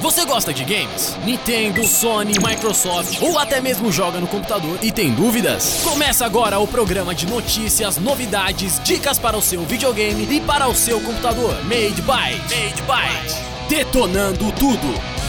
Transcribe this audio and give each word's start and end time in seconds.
Você 0.00 0.24
gosta 0.24 0.52
de 0.52 0.64
games? 0.64 1.14
Nintendo, 1.26 1.84
Sony, 1.84 2.32
Microsoft 2.42 3.20
ou 3.20 3.38
até 3.38 3.60
mesmo 3.60 3.92
joga 3.92 4.18
no 4.18 4.26
computador 4.26 4.78
e 4.82 4.90
tem 4.90 5.12
dúvidas? 5.12 5.82
Começa 5.84 6.24
agora 6.24 6.58
o 6.58 6.66
programa 6.66 7.14
de 7.14 7.26
notícias, 7.26 7.98
novidades, 7.98 8.80
dicas 8.82 9.18
para 9.18 9.36
o 9.36 9.42
seu 9.42 9.60
videogame 9.62 10.26
e 10.30 10.40
para 10.40 10.66
o 10.68 10.74
seu 10.74 11.00
computador. 11.02 11.54
Made 11.64 12.00
by 12.00 12.34
Made 12.48 12.82
by 12.86 13.68
Detonando 13.68 14.50
tudo. 14.52 15.19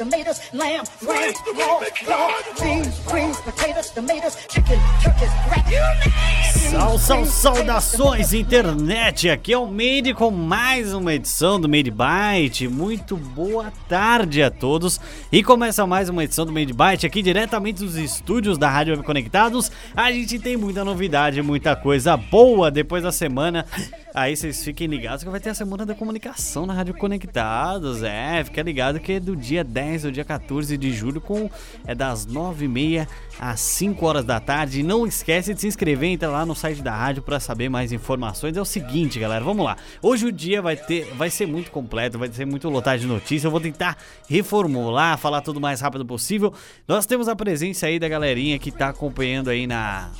Tomatoes, 0.00 0.40
lamb, 0.54 0.82
ram, 1.02 1.32
raw, 1.58 1.80
raw, 2.06 2.30
beans, 2.58 3.00
creams, 3.06 3.38
potatoes, 3.42 3.90
tomatoes, 3.90 4.34
chicken, 4.48 4.78
turkeys, 5.02 5.30
rat. 5.50 5.60
Sal, 6.70 6.98
sal, 6.98 7.26
saudações 7.26 8.32
internet, 8.32 9.28
aqui 9.28 9.52
é 9.52 9.58
o 9.58 9.66
Made 9.66 10.14
com 10.14 10.30
mais 10.30 10.94
uma 10.94 11.12
edição 11.12 11.60
do 11.60 11.68
Made 11.68 11.90
Byte. 11.90 12.66
Muito 12.66 13.14
boa 13.14 13.70
tarde 13.90 14.42
a 14.42 14.50
todos 14.50 14.98
e 15.30 15.42
começa 15.42 15.86
mais 15.86 16.08
uma 16.08 16.24
edição 16.24 16.46
do 16.46 16.52
Made 16.52 16.72
Byte 16.72 17.04
aqui 17.04 17.20
diretamente 17.20 17.84
dos 17.84 17.96
estúdios 17.96 18.56
da 18.56 18.70
Rádio 18.70 18.94
Web 18.94 19.04
Conectados. 19.04 19.70
A 19.94 20.10
gente 20.10 20.38
tem 20.38 20.56
muita 20.56 20.82
novidade, 20.82 21.42
muita 21.42 21.76
coisa 21.76 22.16
boa 22.16 22.70
depois 22.70 23.02
da 23.02 23.12
semana. 23.12 23.66
Aí 24.14 24.36
vocês 24.36 24.64
fiquem 24.64 24.88
ligados 24.88 25.22
que 25.22 25.30
vai 25.30 25.38
ter 25.38 25.50
a 25.50 25.54
semana 25.54 25.86
da 25.86 25.94
comunicação 25.94 26.66
na 26.66 26.72
Rádio 26.72 26.94
Conectados. 26.94 28.02
É, 28.02 28.42
fica 28.42 28.62
ligado 28.62 28.98
que 28.98 29.12
é 29.12 29.20
do 29.20 29.36
dia 29.36 29.62
10 29.62 29.89
ao 30.04 30.10
dia 30.10 30.24
14 30.24 30.76
de 30.76 30.92
julho 30.92 31.20
com 31.20 31.50
é 31.86 31.94
das 31.94 32.26
9h30 32.26 33.06
às 33.38 33.60
5 33.60 34.06
horas 34.06 34.24
da 34.24 34.38
tarde. 34.38 34.82
Não 34.82 35.06
esquece 35.06 35.54
de 35.54 35.60
se 35.60 35.66
inscrever, 35.66 36.10
entra 36.10 36.28
lá 36.28 36.46
no 36.46 36.54
site 36.54 36.82
da 36.82 36.94
rádio 36.94 37.22
para 37.22 37.40
saber 37.40 37.68
mais 37.68 37.92
informações. 37.92 38.56
É 38.56 38.60
o 38.60 38.64
seguinte, 38.64 39.18
galera, 39.18 39.44
vamos 39.44 39.64
lá. 39.64 39.76
Hoje 40.02 40.26
o 40.26 40.32
dia 40.32 40.62
vai 40.62 40.76
ter, 40.76 41.04
vai 41.14 41.30
ser 41.30 41.46
muito 41.46 41.70
completo, 41.70 42.18
vai 42.18 42.30
ser 42.32 42.46
muito 42.46 42.68
lotado 42.68 43.00
de 43.00 43.06
notícias. 43.06 43.44
Eu 43.44 43.50
vou 43.50 43.60
tentar 43.60 43.96
reformular, 44.28 45.18
falar 45.18 45.40
tudo 45.40 45.60
mais 45.60 45.80
rápido 45.80 46.06
possível. 46.06 46.52
Nós 46.86 47.06
temos 47.06 47.28
a 47.28 47.36
presença 47.36 47.86
aí 47.86 47.98
da 47.98 48.08
galerinha 48.08 48.58
que 48.58 48.70
tá 48.70 48.88
acompanhando 48.88 49.50
aí 49.50 49.66
na 49.66 50.10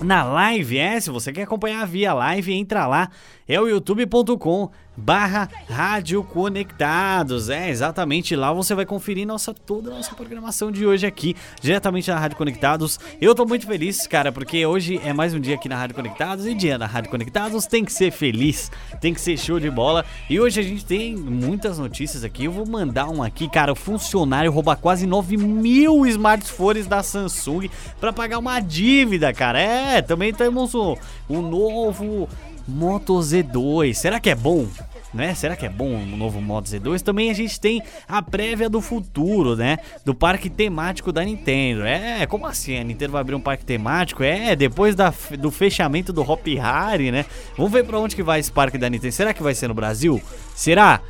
na 0.00 0.24
live, 0.24 0.78
é, 0.78 1.00
se 1.00 1.10
você 1.10 1.32
quer 1.32 1.42
acompanhar 1.42 1.86
via 1.86 2.12
live, 2.12 2.52
entra 2.52 2.86
lá, 2.86 3.08
é 3.48 3.58
o 3.60 3.66
youtube.com 3.66 4.70
barra 4.96 5.48
Rádio 5.68 6.24
Conectados, 6.24 7.50
é, 7.50 7.68
exatamente. 7.68 8.34
Lá 8.34 8.52
você 8.52 8.74
vai 8.74 8.86
conferir 8.86 9.26
nossa, 9.26 9.52
toda 9.52 9.90
a 9.90 9.94
nossa 9.96 10.14
programação 10.14 10.72
de 10.72 10.86
hoje 10.86 11.06
aqui, 11.06 11.36
diretamente 11.60 12.10
na 12.10 12.18
Rádio 12.18 12.36
Conectados, 12.36 12.98
eu 13.20 13.34
tô 13.34 13.44
muito 13.44 13.66
feliz, 13.66 14.06
cara, 14.06 14.32
porque 14.32 14.64
hoje 14.64 15.00
é 15.04 15.12
mais 15.12 15.34
um 15.34 15.40
dia 15.40 15.54
aqui 15.54 15.68
na 15.68 15.76
Rádio 15.76 15.94
Conectados, 15.94 16.46
e 16.46 16.54
dia 16.54 16.78
na 16.78 16.86
Rádio 16.86 17.10
Conectados 17.10 17.66
tem 17.66 17.84
que 17.84 17.92
ser 17.92 18.10
feliz, 18.10 18.70
tem 19.00 19.12
que 19.12 19.20
ser 19.20 19.36
show 19.36 19.60
de 19.60 19.70
bola, 19.70 20.04
e 20.30 20.40
hoje 20.40 20.60
a 20.60 20.62
gente 20.62 20.84
tem 20.84 21.14
muitas 21.14 21.78
notícias 21.78 22.24
aqui, 22.24 22.44
eu 22.44 22.52
vou 22.52 22.66
mandar 22.66 23.08
um 23.08 23.22
aqui, 23.22 23.48
cara, 23.48 23.72
o 23.72 23.76
funcionário 23.76 24.50
rouba 24.50 24.76
quase 24.76 25.06
9 25.06 25.36
mil 25.36 26.06
smartphones 26.06 26.86
da 26.86 27.02
Samsung 27.02 27.68
para 28.00 28.12
pagar 28.12 28.38
uma 28.38 28.60
dívida, 28.60 29.32
cara, 29.32 29.60
é, 29.60 30.00
também 30.00 30.32
temos 30.32 30.74
o, 30.74 30.96
o 31.28 31.42
novo 31.42 32.28
Moto 32.66 33.14
Z2. 33.18 33.94
Será 33.94 34.18
que 34.20 34.30
é 34.30 34.34
bom? 34.34 34.66
Né? 35.14 35.34
Será 35.34 35.56
que 35.56 35.64
é 35.64 35.68
bom 35.68 35.94
o 35.94 36.16
novo 36.16 36.40
Moto 36.40 36.66
Z2? 36.66 37.00
Também 37.00 37.30
a 37.30 37.34
gente 37.34 37.58
tem 37.58 37.82
a 38.06 38.20
prévia 38.20 38.68
do 38.68 38.80
futuro, 38.80 39.56
né? 39.56 39.78
Do 40.04 40.14
parque 40.14 40.50
temático 40.50 41.10
da 41.10 41.24
Nintendo. 41.24 41.84
É, 41.84 42.26
como 42.26 42.46
assim? 42.46 42.78
A 42.78 42.84
Nintendo 42.84 43.12
vai 43.12 43.20
abrir 43.20 43.34
um 43.34 43.40
parque 43.40 43.64
temático? 43.64 44.22
É, 44.22 44.54
depois 44.54 44.94
da, 44.94 45.12
do 45.38 45.50
fechamento 45.50 46.12
do 46.12 46.22
Hop 46.22 46.46
Harry, 46.46 47.10
né? 47.10 47.24
Vamos 47.56 47.72
ver 47.72 47.84
pra 47.84 47.98
onde 47.98 48.14
que 48.14 48.22
vai 48.22 48.40
esse 48.40 48.52
parque 48.52 48.76
da 48.76 48.90
Nintendo. 48.90 49.12
Será 49.12 49.32
que 49.32 49.42
vai 49.42 49.54
ser 49.54 49.68
no 49.68 49.74
Brasil? 49.74 50.20
Será? 50.54 51.00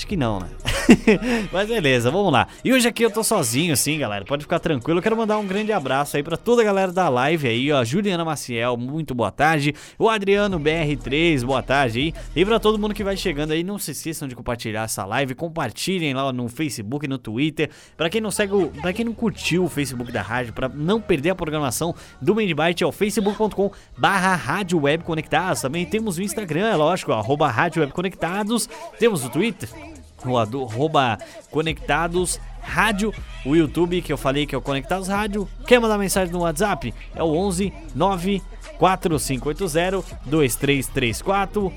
Acho 0.00 0.06
que 0.06 0.16
não, 0.16 0.40
né? 0.40 0.48
Mas 1.52 1.68
beleza, 1.68 2.10
vamos 2.10 2.32
lá. 2.32 2.48
E 2.64 2.72
hoje 2.72 2.88
aqui 2.88 3.02
eu 3.02 3.10
tô 3.10 3.22
sozinho, 3.22 3.74
assim, 3.74 3.98
galera. 3.98 4.24
Pode 4.24 4.44
ficar 4.44 4.58
tranquilo. 4.58 4.98
Eu 4.98 5.02
quero 5.02 5.14
mandar 5.14 5.36
um 5.36 5.46
grande 5.46 5.70
abraço 5.72 6.16
aí 6.16 6.22
pra 6.22 6.38
toda 6.38 6.62
a 6.62 6.64
galera 6.64 6.90
da 6.90 7.06
live 7.10 7.46
aí, 7.46 7.70
ó. 7.70 7.84
Juliana 7.84 8.24
Maciel, 8.24 8.78
muito 8.78 9.14
boa 9.14 9.30
tarde. 9.30 9.74
O 9.98 10.08
Adriano 10.08 10.58
BR3, 10.58 11.44
boa 11.44 11.62
tarde 11.62 11.98
aí. 11.98 12.14
E 12.34 12.46
pra 12.46 12.58
todo 12.58 12.78
mundo 12.78 12.94
que 12.94 13.04
vai 13.04 13.14
chegando 13.14 13.50
aí, 13.50 13.62
não 13.62 13.78
se 13.78 13.90
esqueçam 13.90 14.26
de 14.26 14.34
compartilhar 14.34 14.84
essa 14.84 15.04
live. 15.04 15.34
Compartilhem 15.34 16.14
lá 16.14 16.32
no 16.32 16.48
Facebook, 16.48 17.06
no 17.06 17.18
Twitter. 17.18 17.68
Pra 17.94 18.08
quem 18.08 18.22
não 18.22 18.30
segue, 18.30 18.54
o, 18.54 18.68
pra 18.68 18.94
quem 18.94 19.04
não 19.04 19.12
curtiu 19.12 19.64
o 19.64 19.68
Facebook 19.68 20.10
da 20.10 20.22
rádio, 20.22 20.54
pra 20.54 20.66
não 20.66 20.98
perder 20.98 21.28
a 21.28 21.34
programação 21.34 21.94
do 22.22 22.34
Mindbyte, 22.34 22.84
é 22.84 22.86
o 22.86 22.92
facebook.com 22.92 23.70
barra 23.98 24.34
Rádio 24.34 24.80
Web 24.80 25.04
Conectados. 25.04 25.60
Também 25.60 25.84
temos 25.84 26.16
o 26.16 26.22
Instagram, 26.22 26.68
é 26.68 26.74
lógico, 26.74 27.12
arroba 27.12 27.50
Rádio 27.50 27.82
Web 27.82 27.92
Conectados. 27.92 28.66
Temos 28.98 29.26
o 29.26 29.28
Twitter 29.28 29.68
arroba 30.24 31.18
Conectados 31.50 32.40
Rádio, 32.62 33.12
o 33.44 33.56
YouTube 33.56 34.02
que 34.02 34.12
eu 34.12 34.18
falei 34.18 34.46
que 34.46 34.54
é 34.54 34.58
o 34.58 34.62
Conectados 34.62 35.08
Rádio. 35.08 35.48
Quer 35.66 35.80
mandar 35.80 35.98
mensagem 35.98 36.32
no 36.32 36.40
WhatsApp? 36.40 36.94
É 37.14 37.22
o 37.22 37.34
11 37.34 37.72
9 37.94 38.42
4580 38.78 40.20
2334 40.26 41.72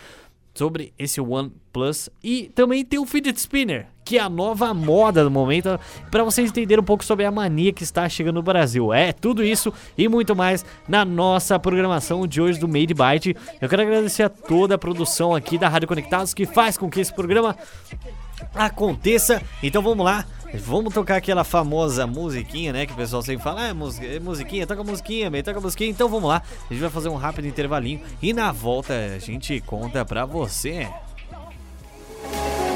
sobre 0.54 0.94
esse 0.98 1.20
OnePlus. 1.20 2.10
E 2.24 2.52
também 2.54 2.86
tem 2.86 3.00
o 3.00 3.06
Fidget 3.06 3.40
Spinner, 3.40 3.88
que 4.06 4.18
é 4.18 4.22
a 4.22 4.30
nova 4.30 4.74
moda 4.74 5.24
do 5.24 5.32
momento, 5.32 5.80
para 6.12 6.24
vocês 6.24 6.50
entenderem 6.50 6.82
um 6.82 6.86
pouco 6.86 7.04
sobre 7.04 7.26
a 7.26 7.32
mania 7.32 7.74
que 7.74 7.84
está 7.84 8.08
chegando 8.08 8.36
no 8.36 8.44
Brasil. 8.44 8.94
É 8.94 9.12
tudo 9.12 9.44
isso 9.44 9.74
e 9.98 10.08
muito 10.08 10.36
mais 10.36 10.64
na 10.88 11.04
nossa 11.04 11.58
programação 11.58 12.28
de 12.28 12.42
hoje 12.42 12.60
do 12.60 12.68
Made 12.68 12.94
Byte. 12.94 13.36
Eu 13.60 13.68
quero 13.68 13.82
agradecer 13.82 14.24
a 14.24 14.30
toda 14.30 14.76
a 14.76 14.78
produção 14.78 15.34
aqui 15.34 15.58
da 15.58 15.68
Rádio 15.68 15.88
Conectados 15.88 16.34
que 16.34 16.46
faz 16.46 16.78
com 16.78 16.90
que 16.90 17.00
esse 17.00 17.14
programa 17.14 17.58
aconteça. 18.54 19.42
Então 19.62 19.82
vamos 19.82 20.06
lá. 20.06 20.26
Vamos 20.56 20.94
tocar 20.94 21.16
aquela 21.16 21.44
famosa 21.44 22.06
musiquinha, 22.06 22.72
né? 22.72 22.86
Que 22.86 22.94
o 22.94 22.96
pessoal 22.96 23.24
sempre 23.24 23.44
fala, 23.44 23.62
ah, 23.62 23.68
é, 23.70 23.74
mus 23.74 24.00
é 24.00 24.20
musiquinha, 24.20 24.68
toca 24.68 24.84
musiquinha, 24.84 25.28
meio, 25.28 25.44
toca 25.44 25.60
musiquinha. 25.60 25.90
Então 25.90 26.08
vamos 26.08 26.30
lá, 26.30 26.44
a 26.70 26.74
gente 26.74 26.82
vai 26.82 26.92
fazer 26.92 27.10
um 27.10 27.16
rápido 27.16 27.48
intervalinho 27.48 28.02
e 28.22 28.34
na 28.34 28.52
volta 28.52 28.94
a 28.94 29.18
gente 29.18 29.60
conta 29.62 30.06
pra 30.06 30.26
você. 30.26 30.88
Soy 32.24 32.73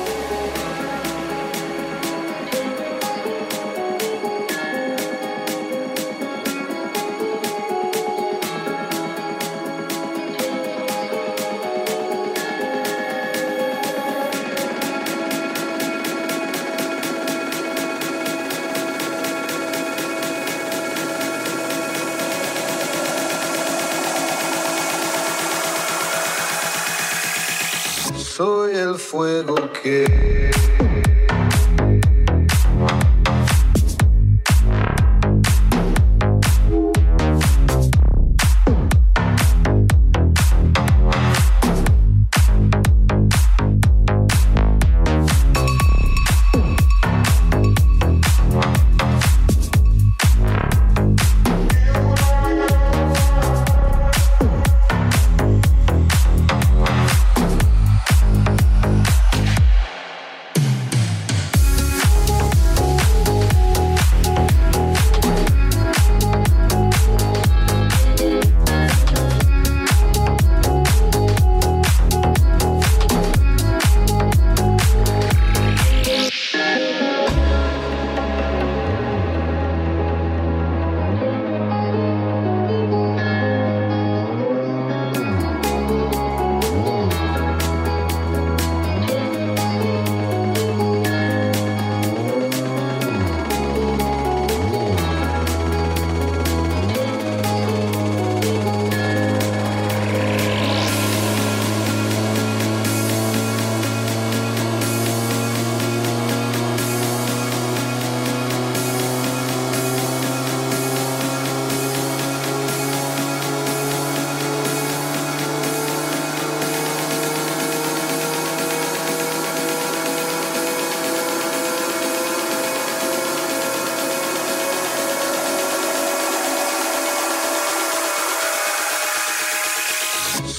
porque. 29.88 30.37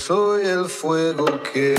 soy 0.08 0.46
el 0.46 0.64
fuego 0.70 1.26
que... 1.52 1.74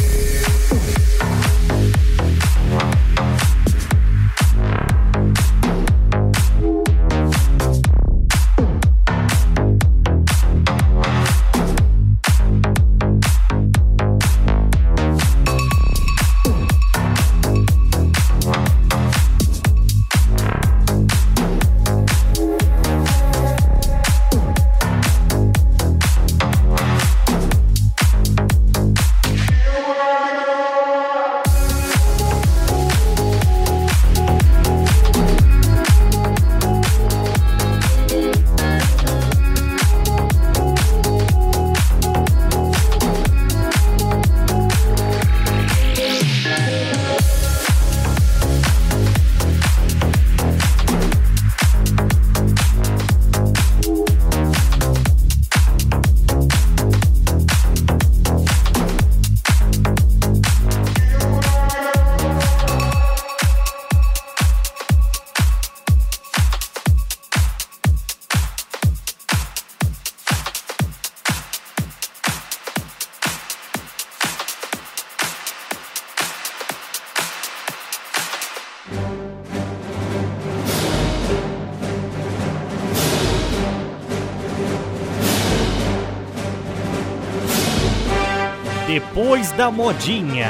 Depois 88.90 89.52
da 89.52 89.70
modinha 89.70 90.50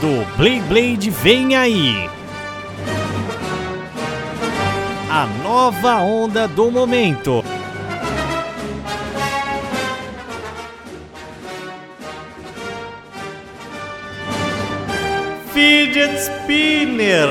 do 0.00 0.26
Blade 0.36 0.62
Blade 0.62 1.10
vem 1.10 1.54
aí. 1.54 2.10
A 5.08 5.28
nova 5.40 5.98
onda 5.98 6.48
do 6.48 6.72
momento. 6.72 7.44
Fidget 15.52 16.16
Spinner. 16.16 17.28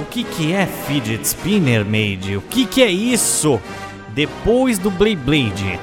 O 0.00 0.06
que 0.06 0.24
que 0.24 0.54
é 0.54 0.64
Fidget 0.64 1.26
Spinner, 1.26 1.84
Made? 1.84 2.38
O 2.38 2.40
que 2.40 2.64
que 2.64 2.82
é 2.82 2.90
isso? 2.90 3.60
Depois 4.14 4.78
do 4.78 4.90
Blade 4.90 5.16
Blade, 5.16 5.78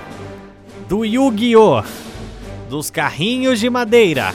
do 0.90 1.06
Yu-Gi-Oh! 1.06 2.07
Dos 2.70 2.90
carrinhos 2.90 3.60
de 3.60 3.70
madeira 3.70 4.34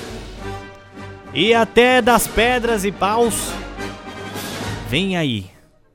e 1.34 1.54
até 1.54 2.02
das 2.02 2.26
pedras 2.26 2.84
e 2.84 2.92
paus. 2.92 3.52
Vem 4.88 5.16
aí 5.16 5.50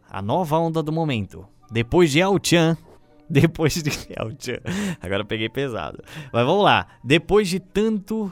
a 0.09 0.21
nova 0.21 0.57
onda 0.57 0.81
do 0.81 0.91
momento. 0.91 1.45
Depois 1.69 2.11
de 2.11 2.19
El-Chan, 2.19 2.77
depois 3.29 3.75
de 3.75 3.91
El-Chan. 4.15 4.59
Agora 5.01 5.21
eu 5.21 5.25
peguei 5.25 5.49
pesado. 5.49 6.03
Mas 6.31 6.45
vamos 6.45 6.63
lá. 6.63 6.87
Depois 7.03 7.47
de 7.47 7.59
tanto 7.59 8.31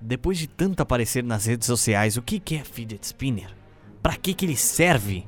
depois 0.00 0.38
de 0.38 0.46
tanto 0.46 0.80
aparecer 0.80 1.22
nas 1.22 1.44
redes 1.44 1.66
sociais, 1.66 2.16
o 2.16 2.22
que 2.22 2.38
que 2.40 2.56
é 2.56 2.64
fidget 2.64 3.04
spinner? 3.04 3.50
Pra 4.02 4.16
que 4.16 4.32
que 4.32 4.46
ele 4.46 4.56
serve? 4.56 5.26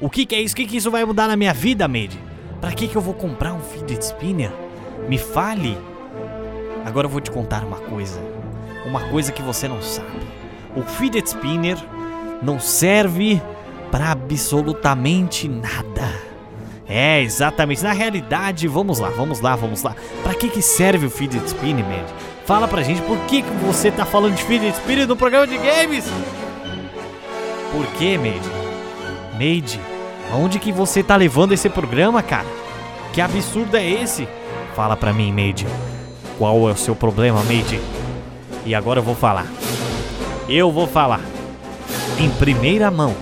O 0.00 0.08
que 0.08 0.24
que 0.24 0.34
é 0.34 0.40
isso? 0.40 0.54
O 0.54 0.56
que 0.56 0.66
que 0.66 0.76
isso 0.76 0.92
vai 0.92 1.04
mudar 1.04 1.26
na 1.26 1.36
minha 1.36 1.52
vida, 1.52 1.88
Made? 1.88 2.18
Pra 2.60 2.72
que 2.72 2.86
que 2.86 2.94
eu 2.94 3.02
vou 3.02 3.14
comprar 3.14 3.52
um 3.52 3.60
fidget 3.60 4.04
spinner? 4.04 4.52
Me 5.08 5.18
fale. 5.18 5.76
Agora 6.84 7.06
eu 7.06 7.10
vou 7.10 7.20
te 7.20 7.30
contar 7.30 7.64
uma 7.64 7.78
coisa. 7.78 8.20
Uma 8.84 9.00
coisa 9.08 9.32
que 9.32 9.42
você 9.42 9.68
não 9.68 9.80
sabe. 9.80 10.08
O 10.74 10.82
fidget 10.82 11.28
spinner 11.28 11.78
não 12.42 12.58
serve 12.58 13.40
para 13.90 14.10
absolutamente 14.10 15.48
nada. 15.48 16.32
É, 16.88 17.20
exatamente. 17.22 17.82
Na 17.82 17.92
realidade, 17.92 18.66
vamos 18.66 18.98
lá, 18.98 19.08
vamos 19.10 19.40
lá, 19.40 19.54
vamos 19.54 19.82
lá. 19.82 19.94
Para 20.22 20.34
que 20.34 20.48
que 20.48 20.62
serve 20.62 21.06
o 21.06 21.10
fidget 21.10 21.46
spinner, 21.46 21.84
man? 21.84 22.04
Fala 22.44 22.66
pra 22.66 22.82
gente 22.82 23.00
por 23.02 23.16
que 23.20 23.42
que 23.42 23.50
você 23.64 23.90
tá 23.90 24.04
falando 24.04 24.34
de 24.34 24.42
fidget 24.42 24.76
spinner 24.76 25.06
no 25.06 25.16
programa 25.16 25.46
de 25.46 25.56
games? 25.56 26.04
Por 27.70 27.86
que, 27.98 28.18
Made? 28.18 28.50
Made, 29.32 29.80
aonde 30.30 30.58
que 30.58 30.70
você 30.70 31.02
tá 31.02 31.16
levando 31.16 31.52
esse 31.52 31.70
programa, 31.70 32.22
cara? 32.22 32.46
Que 33.12 33.20
absurdo 33.20 33.76
é 33.76 33.88
esse? 33.88 34.28
Fala 34.74 34.96
pra 34.96 35.12
mim, 35.12 35.32
Made. 35.32 35.66
Qual 36.42 36.68
é 36.68 36.72
o 36.72 36.76
seu 36.76 36.96
problema, 36.96 37.40
Made? 37.44 37.80
E 38.66 38.74
agora 38.74 38.98
eu 38.98 39.02
vou 39.04 39.14
falar. 39.14 39.46
Eu 40.48 40.72
vou 40.72 40.88
falar. 40.88 41.20
Em 42.18 42.28
primeira 42.30 42.90
mão. 42.90 43.14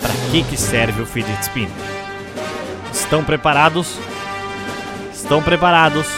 Pra 0.00 0.10
que 0.32 0.42
que 0.42 0.56
serve 0.56 1.02
o 1.02 1.06
fidget 1.06 1.40
spinner? 1.44 1.70
Estão 2.92 3.22
preparados? 3.22 4.00
Estão 5.14 5.40
preparados? 5.40 6.08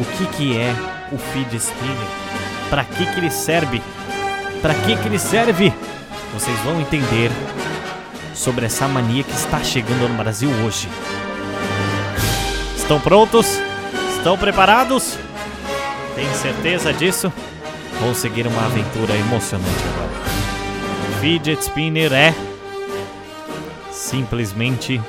O 0.00 0.04
que 0.04 0.26
que 0.36 0.58
é 0.58 0.74
o 1.12 1.16
fidget 1.16 1.58
spinner? 1.58 2.08
Pra 2.68 2.82
que 2.82 3.06
que 3.06 3.20
ele 3.20 3.30
serve? 3.30 3.80
Pra 4.60 4.74
que 4.74 4.96
que 4.96 5.06
ele 5.06 5.20
serve? 5.20 5.72
Vocês 6.34 6.58
vão 6.64 6.80
entender 6.80 7.30
sobre 8.34 8.66
essa 8.66 8.88
mania 8.88 9.22
que 9.22 9.30
está 9.30 9.62
chegando 9.62 10.08
no 10.08 10.16
Brasil 10.16 10.50
hoje. 10.66 10.88
Estão 12.76 12.98
prontos? 12.98 13.69
Estão 14.20 14.36
preparados? 14.36 15.18
Tem 16.14 16.30
certeza 16.34 16.92
disso? 16.92 17.32
Vamos 18.00 18.18
seguir 18.18 18.46
uma 18.46 18.66
aventura 18.66 19.16
emocionante 19.16 19.82
agora. 19.94 20.10
Fidget 21.22 21.62
Spinner 21.62 22.12
é 22.12 22.34
simplesmente 23.90 25.00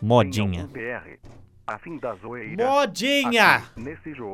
modinha. 0.00 0.68
Modinha! 2.56 3.64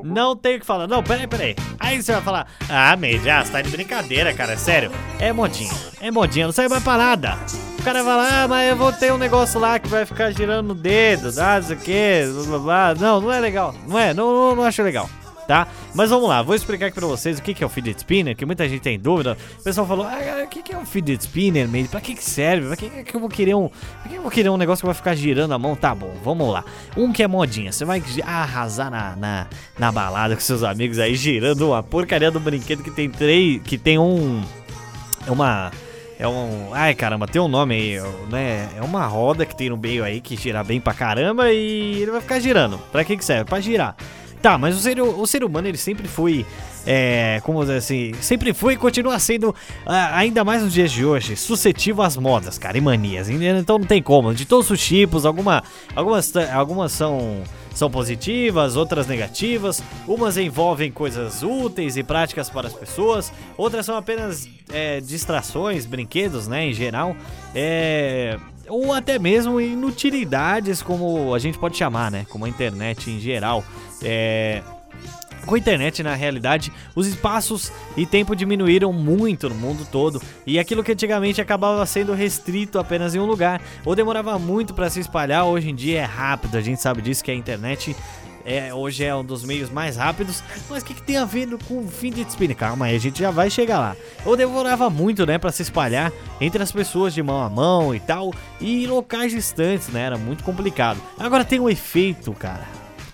Não 0.04 0.36
tem 0.36 0.56
o 0.56 0.60
que 0.60 0.66
falar. 0.66 0.86
Não, 0.86 1.02
peraí, 1.02 1.26
peraí. 1.26 1.56
Aí 1.80 2.02
você 2.02 2.12
vai 2.12 2.20
falar, 2.20 2.46
ah, 2.68 2.94
Media, 2.94 3.42
você 3.42 3.52
tá 3.52 3.62
de 3.62 3.70
brincadeira, 3.70 4.34
cara. 4.34 4.54
Sério. 4.58 4.92
É 5.18 5.32
modinha. 5.32 5.72
É 5.98 6.10
modinha, 6.10 6.44
não 6.44 6.52
sai 6.52 6.68
mais 6.68 6.84
parada. 6.84 7.38
O 7.86 7.88
cara 7.88 8.02
vai 8.02 8.16
lá, 8.16 8.42
ah, 8.42 8.48
mas 8.48 8.68
eu 8.68 8.76
vou 8.76 8.92
ter 8.92 9.12
um 9.12 9.16
negócio 9.16 9.60
lá 9.60 9.78
que 9.78 9.86
vai 9.86 10.04
ficar 10.04 10.32
girando 10.32 10.74
dedo, 10.74 11.28
ah, 11.40 11.60
não 11.60 11.62
sei 11.68 11.76
o 11.76 11.78
que, 11.78 12.32
blá, 12.32 12.42
blá, 12.42 12.58
blá. 12.58 12.94
Não, 12.96 13.20
não 13.20 13.32
é 13.32 13.38
legal. 13.38 13.72
Não 13.86 13.96
é, 13.96 14.12
não, 14.12 14.34
não, 14.34 14.56
não 14.56 14.64
acho 14.64 14.82
legal. 14.82 15.08
Tá? 15.46 15.68
Mas 15.94 16.10
vamos 16.10 16.28
lá, 16.28 16.42
vou 16.42 16.56
explicar 16.56 16.86
aqui 16.86 16.96
pra 16.96 17.06
vocês 17.06 17.38
o 17.38 17.42
que 17.42 17.54
que 17.54 17.62
é 17.62 17.66
o 17.66 17.70
fidget 17.70 18.00
spinner, 18.00 18.34
que 18.34 18.44
muita 18.44 18.68
gente 18.68 18.80
tem 18.80 18.98
dúvida. 18.98 19.38
O 19.60 19.62
pessoal 19.62 19.86
falou, 19.86 20.04
ah, 20.04 20.42
o 20.42 20.48
que 20.48 20.64
que 20.64 20.74
é 20.74 20.76
um 20.76 20.84
fidget 20.84 21.22
spinner, 21.22 21.68
mesmo? 21.68 21.88
Pra 21.88 22.00
que 22.00 22.16
que 22.16 22.24
serve? 22.24 22.66
Pra 22.66 22.76
que 22.76 23.04
que 23.04 23.14
eu 23.14 23.20
vou 23.20 23.28
querer 23.28 23.54
um, 23.54 23.68
pra 23.68 24.10
que 24.10 24.16
eu 24.16 24.22
vou 24.22 24.32
querer 24.32 24.48
um 24.48 24.56
negócio 24.56 24.82
que 24.82 24.86
vai 24.86 24.94
ficar 24.94 25.14
girando 25.14 25.54
a 25.54 25.58
mão? 25.58 25.76
Tá 25.76 25.94
bom, 25.94 26.12
vamos 26.24 26.52
lá. 26.52 26.64
Um 26.96 27.12
que 27.12 27.22
é 27.22 27.28
modinha, 27.28 27.70
você 27.70 27.84
vai 27.84 28.02
arrasar 28.24 28.90
na, 28.90 29.14
na, 29.14 29.46
na 29.78 29.92
balada 29.92 30.34
com 30.34 30.40
seus 30.40 30.64
amigos 30.64 30.98
aí, 30.98 31.14
girando 31.14 31.68
uma 31.68 31.84
porcaria 31.84 32.32
do 32.32 32.40
brinquedo 32.40 32.82
que 32.82 32.90
tem 32.90 33.08
três, 33.08 33.62
que 33.62 33.78
tem 33.78 33.96
um, 33.96 34.42
é 35.24 35.30
uma... 35.30 35.70
É 36.18 36.26
um. 36.26 36.70
Ai 36.72 36.94
caramba, 36.94 37.26
tem 37.26 37.40
um 37.40 37.48
nome 37.48 37.74
aí, 37.74 38.00
né? 38.30 38.68
É 38.76 38.82
uma 38.82 39.06
roda 39.06 39.44
que 39.44 39.54
tem 39.54 39.68
no 39.68 39.76
meio 39.76 40.02
aí 40.02 40.20
que 40.20 40.36
gira 40.36 40.64
bem 40.64 40.80
pra 40.80 40.94
caramba 40.94 41.52
e 41.52 42.02
ele 42.02 42.10
vai 42.10 42.20
ficar 42.20 42.40
girando. 42.40 42.78
Pra 42.90 43.04
que 43.04 43.16
que 43.16 43.24
serve? 43.24 43.44
Pra 43.44 43.60
girar. 43.60 43.94
Tá, 44.40 44.56
mas 44.56 44.76
o 44.76 44.78
ser, 44.78 45.00
o 45.00 45.26
ser 45.26 45.44
humano 45.44 45.68
ele 45.68 45.76
sempre 45.76 46.08
foi. 46.08 46.46
É, 46.86 47.40
como 47.42 47.60
dizer 47.60 47.78
assim, 47.78 48.12
sempre 48.20 48.54
foi 48.54 48.74
e 48.74 48.76
continua 48.76 49.18
sendo, 49.18 49.54
ah, 49.84 50.16
ainda 50.16 50.44
mais 50.44 50.62
nos 50.62 50.72
dias 50.72 50.92
de 50.92 51.04
hoje, 51.04 51.36
suscetível 51.36 52.02
às 52.04 52.16
modas, 52.16 52.58
cara, 52.58 52.78
e 52.78 52.80
manias. 52.80 53.28
Então 53.28 53.78
não 53.78 53.86
tem 53.86 54.00
como. 54.00 54.32
De 54.32 54.44
todos 54.44 54.70
os 54.70 54.80
tipos, 54.80 55.26
alguma, 55.26 55.64
algumas, 55.96 56.32
algumas 56.36 56.92
são, 56.92 57.42
são 57.74 57.90
positivas, 57.90 58.76
outras 58.76 59.08
negativas. 59.08 59.82
Umas 60.06 60.36
envolvem 60.36 60.92
coisas 60.92 61.42
úteis 61.42 61.96
e 61.96 62.04
práticas 62.04 62.48
para 62.48 62.68
as 62.68 62.74
pessoas, 62.74 63.32
outras 63.56 63.84
são 63.84 63.96
apenas 63.96 64.48
é, 64.72 65.00
distrações, 65.00 65.86
brinquedos, 65.86 66.46
né, 66.46 66.66
em 66.66 66.72
geral. 66.72 67.16
É 67.54 68.38
ou 68.68 68.92
até 68.92 69.16
mesmo 69.16 69.60
inutilidades, 69.60 70.82
como 70.82 71.32
a 71.34 71.38
gente 71.38 71.56
pode 71.56 71.76
chamar, 71.76 72.10
né? 72.10 72.26
Como 72.28 72.44
a 72.44 72.48
internet 72.48 73.10
em 73.10 73.20
geral. 73.20 73.64
É, 74.02 74.60
Com 75.46 75.54
a 75.54 75.58
internet, 75.58 76.02
na 76.02 76.14
realidade, 76.14 76.72
os 76.94 77.06
espaços 77.06 77.72
e 77.96 78.04
tempo 78.04 78.34
diminuíram 78.34 78.92
muito 78.92 79.48
no 79.48 79.54
mundo 79.54 79.86
todo, 79.90 80.20
e 80.44 80.58
aquilo 80.58 80.82
que 80.82 80.90
antigamente 80.90 81.40
acabava 81.40 81.86
sendo 81.86 82.12
restrito 82.12 82.80
apenas 82.80 83.14
em 83.14 83.20
um 83.20 83.24
lugar, 83.24 83.62
ou 83.84 83.94
demorava 83.94 84.36
muito 84.40 84.74
para 84.74 84.90
se 84.90 84.98
espalhar, 84.98 85.44
hoje 85.44 85.70
em 85.70 85.74
dia 85.74 86.00
é 86.00 86.04
rápido. 86.04 86.56
A 86.56 86.60
gente 86.60 86.82
sabe 86.82 87.00
disso 87.00 87.22
que 87.22 87.30
a 87.30 87.34
internet 87.34 87.94
é, 88.44 88.72
hoje 88.72 89.04
é 89.04 89.14
um 89.14 89.24
dos 89.24 89.44
meios 89.44 89.70
mais 89.70 89.96
rápidos, 89.96 90.42
mas 90.70 90.82
o 90.82 90.86
que, 90.86 90.94
que, 90.94 91.02
tem 91.02 91.16
a 91.16 91.24
ver 91.24 91.48
com 91.68 91.78
o 91.80 91.88
fim 91.88 92.10
de 92.10 92.22
spinner? 92.22 92.56
Calma 92.56 92.86
aí, 92.86 92.96
a 92.96 93.00
gente 93.00 93.18
já 93.18 93.30
vai 93.30 93.48
chegar 93.48 93.78
lá. 93.78 93.96
Ou 94.24 94.36
demorava 94.36 94.88
muito, 94.88 95.26
né, 95.26 95.36
para 95.36 95.52
se 95.52 95.62
espalhar 95.62 96.12
entre 96.40 96.62
as 96.62 96.72
pessoas 96.72 97.12
de 97.12 97.22
mão 97.22 97.42
a 97.42 97.50
mão 97.50 97.94
e 97.94 98.00
tal, 98.00 98.32
e 98.60 98.86
locais 98.86 99.32
distantes, 99.32 99.88
né, 99.88 100.02
era 100.02 100.16
muito 100.16 100.44
complicado. 100.44 101.00
Agora 101.18 101.44
tem 101.44 101.58
um 101.58 101.68
efeito, 101.68 102.32
cara, 102.32 102.66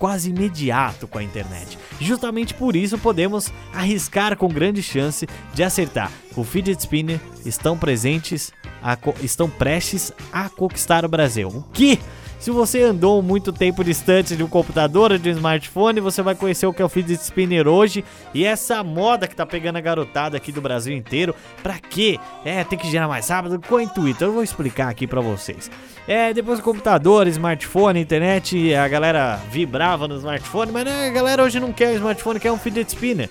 quase 0.03 0.31
imediato 0.31 1.07
com 1.07 1.19
a 1.19 1.23
internet. 1.23 1.79
Justamente 2.01 2.55
por 2.55 2.75
isso 2.75 2.99
podemos 2.99 3.53
arriscar 3.73 4.37
com 4.37 4.49
grande 4.49 4.83
chance 4.83 5.29
de 5.55 5.63
acertar. 5.63 6.11
O 6.35 6.43
fidget 6.43 6.81
spinner 6.81 7.21
estão 7.47 7.79
presentes, 7.79 8.53
a, 8.83 8.99
estão 9.23 9.49
prestes 9.49 10.13
a 10.33 10.49
conquistar 10.49 11.05
o 11.05 11.09
Brasil. 11.09 11.47
O 11.47 11.63
que? 11.73 12.01
Se 12.43 12.51
você 12.51 12.83
andou 12.83 13.23
muito 13.23 13.53
tempo 13.53 13.85
distante 13.85 14.35
de 14.35 14.43
um 14.43 14.49
computador 14.49 15.13
ou 15.13 15.19
de 15.19 15.29
um 15.29 15.33
smartphone, 15.33 16.01
você 16.01 16.23
vai 16.23 16.35
conhecer 16.35 16.67
o 16.67 16.73
que 16.73 16.83
é 16.83 16.85
o 16.85 16.89
fidget 16.89 17.23
spinner 17.23 17.69
hoje 17.69 18.05
e 18.35 18.45
essa 18.45 18.83
moda 18.83 19.29
que 19.29 19.37
tá 19.37 19.47
pegando 19.47 19.77
a 19.77 19.81
garotada 19.81 20.37
aqui 20.37 20.51
do 20.51 20.61
Brasil 20.61 20.93
inteiro. 20.93 21.37
Pra 21.63 21.79
quê? 21.79 22.19
É, 22.45 22.65
tem 22.65 22.77
que 22.77 22.91
girar 22.91 23.09
mais 23.09 23.29
rápido. 23.29 23.61
Qual 23.61 23.79
é 23.79 23.85
o 23.85 23.87
intuito? 23.87 24.25
Eu 24.25 24.33
vou 24.33 24.43
explicar 24.43 24.89
aqui 24.89 25.07
pra 25.07 25.21
vocês. 25.21 25.71
É, 26.09 26.35
depois 26.35 26.59
do 26.59 26.65
computador, 26.65 27.29
smartphone, 27.29 28.01
internet, 28.01 28.75
a 28.75 28.89
galera 28.89 29.37
vibrava 29.49 30.09
no 30.09 30.17
smartphone, 30.17 30.73
mas 30.73 30.85
né, 30.85 31.07
a 31.07 31.11
galera 31.13 31.45
hoje 31.45 31.61
não 31.61 31.73
quer 31.73 31.93
o 31.93 31.95
smartphone, 31.95 32.41
quer 32.41 32.51
um 32.51 32.59
fidget 32.59 32.89
spinner. 32.89 33.31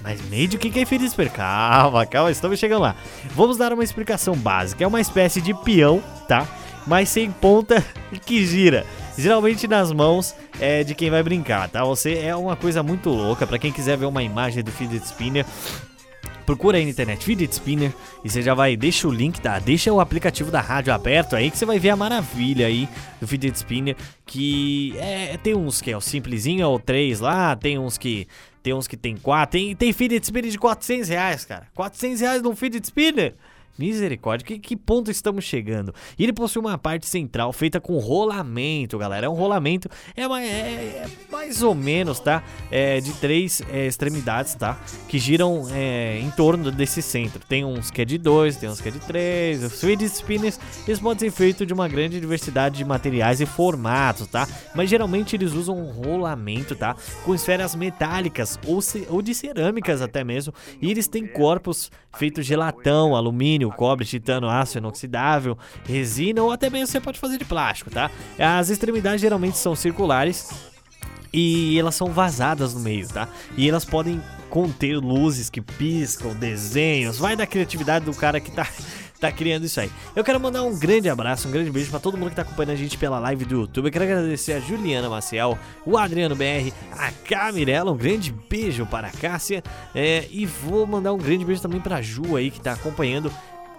Mas 0.00 0.22
meio 0.28 0.46
de 0.46 0.56
que 0.56 0.68
é 0.68 0.86
fidget 0.86 1.10
spinner? 1.10 1.32
Calma, 1.32 2.06
calma, 2.06 2.30
estamos 2.30 2.60
chegando 2.60 2.82
lá. 2.82 2.94
Vamos 3.34 3.56
dar 3.56 3.72
uma 3.72 3.82
explicação 3.82 4.36
básica. 4.36 4.84
É 4.84 4.86
uma 4.86 5.00
espécie 5.00 5.40
de 5.40 5.52
peão, 5.52 6.00
tá? 6.28 6.46
Mas 6.86 7.08
sem 7.08 7.30
ponta 7.30 7.84
e 8.10 8.18
que 8.20 8.44
gira. 8.44 8.84
Geralmente 9.16 9.68
nas 9.68 9.92
mãos 9.92 10.34
é, 10.58 10.82
de 10.82 10.94
quem 10.94 11.10
vai 11.10 11.22
brincar, 11.22 11.68
tá? 11.68 11.84
Você 11.84 12.18
é 12.18 12.34
uma 12.34 12.56
coisa 12.56 12.82
muito 12.82 13.10
louca. 13.10 13.46
Para 13.46 13.58
quem 13.58 13.70
quiser 13.70 13.96
ver 13.96 14.06
uma 14.06 14.22
imagem 14.22 14.62
do 14.62 14.70
fidget 14.70 15.04
spinner, 15.04 15.44
Procura 16.44 16.76
aí 16.76 16.84
na 16.84 16.90
internet 16.90 17.24
Fidget 17.24 17.52
Spinner 17.54 17.92
e 18.24 18.28
você 18.28 18.42
já 18.42 18.54
vai, 18.54 18.76
deixa 18.76 19.06
o 19.06 19.10
link, 19.10 19.40
tá? 19.40 19.58
Deixa 19.58 19.92
o 19.92 20.00
aplicativo 20.00 20.50
da 20.50 20.60
rádio 20.60 20.92
aberto 20.92 21.36
aí 21.36 21.50
que 21.50 21.56
você 21.56 21.64
vai 21.64 21.78
ver 21.78 21.90
a 21.90 21.96
maravilha 21.96 22.66
aí 22.66 22.88
do 23.20 23.28
Fidget 23.28 23.56
Spinner, 23.56 23.96
que 24.26 24.94
é, 24.98 25.36
tem 25.36 25.54
uns 25.54 25.80
que 25.80 25.90
é 25.90 25.96
o 25.96 26.00
simplesinho, 26.00 26.62
é 26.62 26.66
o 26.66 26.78
3 26.78 27.20
lá, 27.20 27.54
tem 27.54 27.78
uns 27.78 27.96
que 27.96 28.26
tem 28.62 28.74
uns 28.74 28.86
que 28.86 28.96
tem 28.96 29.16
4, 29.16 29.52
tem, 29.52 29.74
tem 29.74 29.92
Fidget 29.92 30.24
Spinner 30.24 30.50
de 30.50 30.58
400 30.58 31.08
reais, 31.08 31.44
cara. 31.44 31.66
400 31.74 32.20
reais 32.20 32.42
num 32.42 32.54
Fidget 32.54 32.84
Spinner? 32.86 33.34
Misericórdia, 33.78 34.46
que, 34.46 34.58
que 34.58 34.76
ponto 34.76 35.10
estamos 35.10 35.44
chegando? 35.44 35.94
Ele 36.18 36.32
possui 36.32 36.60
uma 36.60 36.76
parte 36.76 37.06
central 37.06 37.52
feita 37.54 37.80
com 37.80 37.98
rolamento, 37.98 38.98
galera. 38.98 39.26
É 39.26 39.28
um 39.28 39.34
rolamento, 39.34 39.88
é, 40.14 40.26
uma, 40.26 40.42
é, 40.42 40.46
é 40.46 41.06
mais 41.30 41.62
ou 41.62 41.74
menos, 41.74 42.20
tá? 42.20 42.42
É, 42.70 43.00
de 43.00 43.12
três 43.14 43.62
é, 43.70 43.86
extremidades, 43.86 44.54
tá? 44.54 44.78
Que 45.08 45.18
giram 45.18 45.66
é, 45.72 46.18
em 46.20 46.30
torno 46.32 46.70
desse 46.70 47.00
centro. 47.00 47.40
Tem 47.48 47.64
uns 47.64 47.90
que 47.90 48.02
é 48.02 48.04
de 48.04 48.18
dois, 48.18 48.56
tem 48.56 48.68
uns 48.68 48.80
que 48.80 48.88
é 48.88 48.92
de 48.92 49.00
três. 49.00 49.64
Os 49.64 49.80
fidget 49.80 50.16
spinners, 50.16 50.60
eles 50.86 51.00
podem 51.00 51.30
ser 51.30 51.34
feitos 51.34 51.66
de 51.66 51.72
uma 51.72 51.88
grande 51.88 52.20
diversidade 52.20 52.76
de 52.76 52.84
materiais 52.84 53.40
e 53.40 53.46
formatos, 53.46 54.26
tá? 54.26 54.46
Mas 54.74 54.90
geralmente 54.90 55.34
eles 55.34 55.54
usam 55.54 55.78
um 55.78 55.90
rolamento, 55.90 56.76
tá? 56.76 56.94
Com 57.24 57.34
esferas 57.34 57.74
metálicas 57.74 58.58
ou, 58.66 58.80
ou 59.08 59.22
de 59.22 59.34
cerâmicas 59.34 60.02
até 60.02 60.22
mesmo. 60.22 60.52
E 60.80 60.90
eles 60.90 61.08
têm 61.08 61.26
corpos 61.26 61.90
feitos 62.14 62.44
de 62.44 62.54
latão, 62.54 63.16
alumínio 63.16 63.61
alumínio, 63.62 63.70
cobre, 63.70 64.04
titânio, 64.04 64.48
aço 64.48 64.78
inoxidável, 64.78 65.56
resina 65.84 66.42
ou 66.42 66.50
até 66.50 66.68
mesmo 66.68 66.88
você 66.88 67.00
pode 67.00 67.18
fazer 67.18 67.38
de 67.38 67.44
plástico, 67.44 67.90
tá? 67.90 68.10
As 68.38 68.68
extremidades 68.68 69.20
geralmente 69.20 69.56
são 69.56 69.74
circulares 69.74 70.50
e 71.32 71.78
elas 71.78 71.94
são 71.94 72.08
vazadas 72.08 72.74
no 72.74 72.80
meio, 72.80 73.08
tá? 73.08 73.28
E 73.56 73.68
elas 73.68 73.84
podem 73.84 74.20
conter 74.50 74.96
luzes 74.96 75.48
que 75.48 75.60
piscam, 75.60 76.34
desenhos, 76.34 77.18
vai 77.18 77.36
da 77.36 77.46
criatividade 77.46 78.04
do 78.04 78.14
cara 78.14 78.40
que 78.40 78.50
tá 78.50 78.66
tá 79.22 79.30
criando 79.30 79.64
isso 79.64 79.78
aí. 79.78 79.88
Eu 80.16 80.24
quero 80.24 80.40
mandar 80.40 80.64
um 80.64 80.76
grande 80.76 81.08
abraço, 81.08 81.46
um 81.46 81.52
grande 81.52 81.70
beijo 81.70 81.90
para 81.90 82.00
todo 82.00 82.18
mundo 82.18 82.30
que 82.30 82.36
tá 82.36 82.42
acompanhando 82.42 82.72
a 82.72 82.76
gente 82.76 82.98
pela 82.98 83.20
live 83.20 83.44
do 83.44 83.60
YouTube. 83.60 83.86
Eu 83.86 83.92
quero 83.92 84.04
agradecer 84.04 84.54
a 84.54 84.58
Juliana 84.58 85.08
Maciel, 85.08 85.56
o 85.86 85.96
Adriano 85.96 86.34
BR, 86.34 86.72
a 86.90 87.12
Camirella, 87.24 87.92
um 87.92 87.96
grande 87.96 88.32
beijo 88.32 88.84
para 88.84 89.06
a 89.06 89.10
Cássia. 89.12 89.62
É, 89.94 90.26
e 90.28 90.44
vou 90.44 90.84
mandar 90.88 91.12
um 91.12 91.18
grande 91.18 91.44
beijo 91.44 91.62
também 91.62 91.80
pra 91.80 92.02
Ju 92.02 92.36
aí 92.36 92.50
que 92.50 92.60
tá 92.60 92.72
acompanhando. 92.72 93.32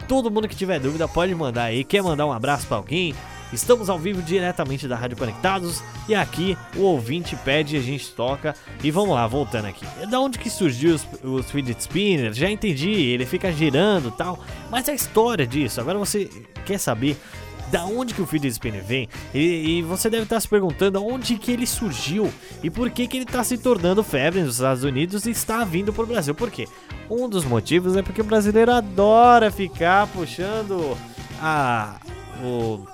Todo 0.07 0.29
mundo 0.29 0.47
que 0.47 0.55
tiver 0.55 0.79
dúvida 0.79 1.07
pode 1.07 1.33
mandar 1.33 1.65
aí. 1.65 1.83
Quer 1.83 2.03
mandar 2.03 2.25
um 2.25 2.31
abraço 2.31 2.67
para 2.67 2.77
alguém? 2.77 3.15
Estamos 3.53 3.87
ao 3.87 3.99
vivo 3.99 4.19
diretamente 4.21 4.87
da 4.87 4.95
Rádio 4.95 5.15
Conectados 5.15 5.83
e 6.09 6.15
aqui 6.15 6.57
o 6.75 6.81
ouvinte 6.81 7.35
pede, 7.35 7.77
a 7.77 7.81
gente 7.81 8.09
toca 8.11 8.55
e 8.83 8.89
vamos 8.89 9.13
lá, 9.13 9.27
voltando 9.27 9.67
aqui. 9.67 9.85
Da 10.09 10.19
onde 10.19 10.39
que 10.39 10.49
surgiu 10.49 10.95
os, 10.95 11.07
os 11.23 11.51
fidget 11.51 11.83
spinners? 11.83 12.35
Já 12.35 12.49
entendi, 12.49 12.89
ele 12.89 13.27
fica 13.27 13.51
girando 13.51 14.09
tal, 14.09 14.39
mas 14.71 14.89
a 14.89 14.93
história 14.93 15.45
disso, 15.45 15.79
agora 15.79 15.99
você 15.99 16.27
quer 16.65 16.79
saber 16.79 17.15
da 17.73 17.85
onde 17.85 18.13
que 18.13 18.21
o 18.21 18.27
fidget 18.27 18.53
spinner 18.53 18.83
vem 18.83 19.09
e, 19.33 19.79
e, 19.79 19.81
você 19.81 20.07
deve 20.07 20.23
estar 20.23 20.39
se 20.39 20.47
perguntando 20.47 21.03
onde 21.03 21.39
que 21.39 21.51
ele 21.51 21.65
surgiu 21.65 22.31
e 22.61 22.69
por 22.69 22.87
que 22.91 23.07
que 23.07 23.17
ele 23.17 23.23
está 23.23 23.43
se 23.43 23.57
tornando 23.57 24.03
febre 24.03 24.43
nos 24.43 24.53
Estados 24.57 24.83
Unidos 24.83 25.25
e 25.25 25.31
está 25.31 25.63
vindo 25.63 25.91
para 25.91 26.03
o 26.03 26.05
Brasil. 26.05 26.35
Por 26.35 26.51
quê? 26.51 26.67
Um 27.09 27.27
dos 27.27 27.43
motivos 27.43 27.97
é 27.97 28.03
porque 28.03 28.21
o 28.21 28.23
brasileiro 28.23 28.71
adora 28.71 29.49
ficar 29.49 30.05
puxando 30.05 30.95
a 31.41 31.95
o 32.43 32.85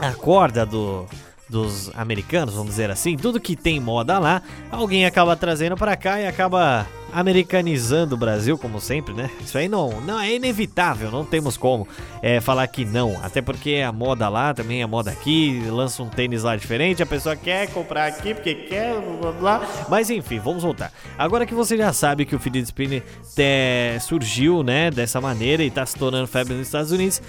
a 0.00 0.12
corda 0.14 0.66
do, 0.66 1.06
dos 1.48 1.88
americanos, 1.94 2.54
vamos 2.54 2.70
dizer 2.70 2.90
assim, 2.90 3.16
tudo 3.16 3.40
que 3.40 3.54
tem 3.54 3.78
moda 3.78 4.18
lá, 4.18 4.42
alguém 4.68 5.06
acaba 5.06 5.36
trazendo 5.36 5.76
para 5.76 5.96
cá 5.96 6.20
e 6.20 6.26
acaba 6.26 6.86
americanizando 7.12 8.14
o 8.14 8.18
Brasil, 8.18 8.58
como 8.58 8.80
sempre, 8.80 9.14
né? 9.14 9.30
Isso 9.40 9.56
aí 9.56 9.68
não, 9.68 10.00
não 10.02 10.20
é 10.20 10.34
inevitável, 10.34 11.10
não 11.10 11.24
temos 11.24 11.56
como 11.56 11.86
é, 12.22 12.40
falar 12.40 12.66
que 12.66 12.84
não. 12.84 13.18
Até 13.22 13.40
porque 13.40 13.82
a 13.86 13.92
moda 13.92 14.28
lá 14.28 14.52
também 14.52 14.82
é 14.82 14.86
moda 14.86 15.10
aqui, 15.10 15.62
lança 15.70 16.02
um 16.02 16.08
tênis 16.08 16.42
lá 16.42 16.56
diferente, 16.56 17.02
a 17.02 17.06
pessoa 17.06 17.34
quer 17.34 17.68
comprar 17.68 18.06
aqui 18.06 18.34
porque 18.34 18.54
quer, 18.54 18.94
blá 19.20 19.32
blá. 19.32 19.86
Mas 19.88 20.10
enfim, 20.10 20.38
vamos 20.38 20.62
voltar. 20.62 20.92
Agora 21.16 21.46
que 21.46 21.54
você 21.54 21.76
já 21.76 21.92
sabe 21.92 22.24
que 22.24 22.34
o 22.34 22.38
fidget 22.38 22.66
spinner 22.66 23.02
é, 23.36 23.98
surgiu, 24.00 24.62
né, 24.62 24.90
dessa 24.90 25.20
maneira 25.20 25.62
e 25.62 25.70
tá 25.70 25.84
se 25.86 25.96
tornando 25.96 26.26
febre 26.26 26.54
nos 26.54 26.66
Estados 26.66 26.92
Unidos, 26.92 27.22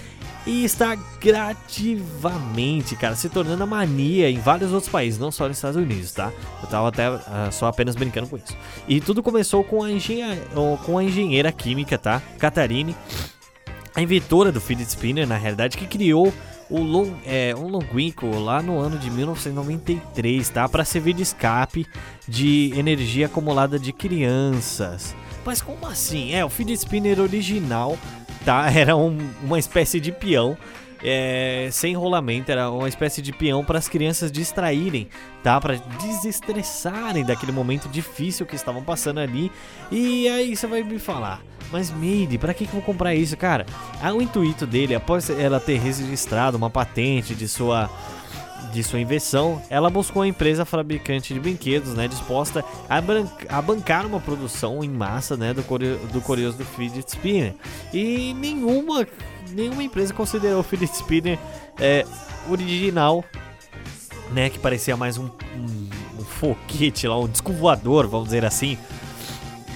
e 0.46 0.64
está 0.64 0.96
gradativamente, 1.20 2.96
cara, 2.96 3.16
se 3.16 3.30
tornando 3.30 3.64
a 3.64 3.68
mania 3.68 4.30
em 4.30 4.40
vários 4.40 4.72
outros 4.72 4.92
países, 4.92 5.20
não 5.20 5.32
só 5.32 5.48
nos 5.48 5.58
Estados 5.58 5.78
Unidos, 5.78 6.12
tá? 6.12 6.32
Eu 6.62 6.70
tava 6.70 6.88
até 6.88 7.10
uh, 7.10 7.20
só 7.52 7.68
apenas 7.68 7.96
brincando 7.96 8.28
com 8.28 8.38
isso. 8.38 8.58
E 8.88 9.02
tudo 9.02 9.22
começou 9.22 9.64
com 9.64 9.84
a, 9.84 9.92
engenha 9.92 10.38
com 10.86 10.98
a 10.98 11.04
engenheira 11.04 11.52
química, 11.52 11.98
tá? 11.98 12.22
Catarine, 12.38 12.96
a 13.94 14.02
inventora 14.02 14.52
do 14.52 14.62
fidget 14.62 14.90
spinner, 14.90 15.28
na 15.28 15.38
realidade, 15.38 15.78
que 15.78 15.86
criou 15.86 16.34
o 16.70 16.80
long, 16.80 17.16
é, 17.26 17.54
um 17.56 17.68
longínquo 17.68 18.28
lá 18.40 18.62
no 18.62 18.80
ano 18.80 18.98
de 18.98 19.10
1993, 19.10 20.50
tá? 20.50 20.70
Para 20.70 20.86
servir 20.86 21.14
de 21.14 21.24
escape 21.24 21.86
de 22.28 22.72
energia 22.78 23.26
acumulada 23.26 23.80
de 23.80 23.92
crianças. 23.92 25.16
Mas 25.46 25.62
como 25.62 25.88
assim? 25.88 26.34
É, 26.34 26.46
o 26.46 26.50
fidget 26.50 26.80
spinner 26.80 27.20
original 27.20 27.98
tá? 28.46 28.70
Era 28.72 28.96
um, 28.96 29.18
uma 29.44 29.60
espécie 29.60 30.00
de 30.00 30.12
peão. 30.12 30.58
É, 31.02 31.70
sem 31.72 31.96
rolamento, 31.96 32.52
era 32.52 32.70
uma 32.70 32.90
espécie 32.90 33.22
de 33.22 33.32
peão 33.32 33.64
para 33.64 33.78
as 33.78 33.88
crianças 33.88 34.30
distraírem, 34.30 35.08
tá? 35.42 35.58
Para 35.58 35.76
desestressarem 35.76 37.24
daquele 37.24 37.54
momento 37.54 37.88
difícil 37.88 38.46
que 38.46 38.54
estavam 38.54 38.84
passando 38.84 39.22
ali. 39.22 39.50
E 39.90 40.28
aí 40.28 40.54
você 40.54 40.68
vai 40.68 40.84
me 40.84 41.00
falar, 41.00 41.42
mas 41.72 41.90
Meide, 41.90 42.38
para 42.38 42.54
que, 42.54 42.66
que 42.66 42.72
eu 42.72 42.82
vou 42.82 42.82
comprar 42.82 43.16
isso, 43.16 43.38
cara? 43.38 43.66
Ah, 44.02 44.14
o 44.14 44.22
intuito 44.22 44.68
dele, 44.68 44.94
após 44.94 45.30
ela 45.30 45.60
ter 45.60 45.80
registrado 45.80 46.58
uma 46.58 46.70
patente 46.70 47.34
de 47.34 47.48
sua 47.48 47.90
de 48.72 48.84
sua 48.84 49.00
invenção, 49.00 49.62
ela 49.70 49.90
buscou 49.90 50.22
uma 50.22 50.28
empresa 50.28 50.66
fabricante 50.66 51.34
de 51.34 51.40
brinquedos, 51.40 51.94
né, 51.94 52.08
disposta 52.08 52.64
a, 52.90 52.98
a 53.58 53.62
bancar 53.62 54.06
uma 54.06 54.20
produção 54.20 54.84
em 54.84 54.90
massa, 54.90 55.36
né, 55.36 55.54
do, 55.54 55.62
do 55.62 56.22
curioso 56.22 56.58
do 56.58 56.66
fidget 56.66 57.10
spinner. 57.10 57.56
E 57.94 58.34
nenhuma, 58.36 59.08
nenhuma 59.52 59.84
empresa 59.84 60.14
considerou 60.14 60.60
o 60.60 60.64
fidget 60.64 60.96
spinner 60.96 61.40
é, 61.80 62.06
original, 62.50 63.24
né, 64.32 64.50
que 64.50 64.60
parecia 64.60 64.96
mais 64.96 65.18
um, 65.18 65.26
um, 65.26 65.90
um 66.20 66.24
foguete 66.24 67.08
lá, 67.08 67.20
um 67.20 67.28
disco 67.28 67.52
voador, 67.52 68.08
vamos 68.08 68.28
dizer 68.28 68.46
assim. 68.46 68.78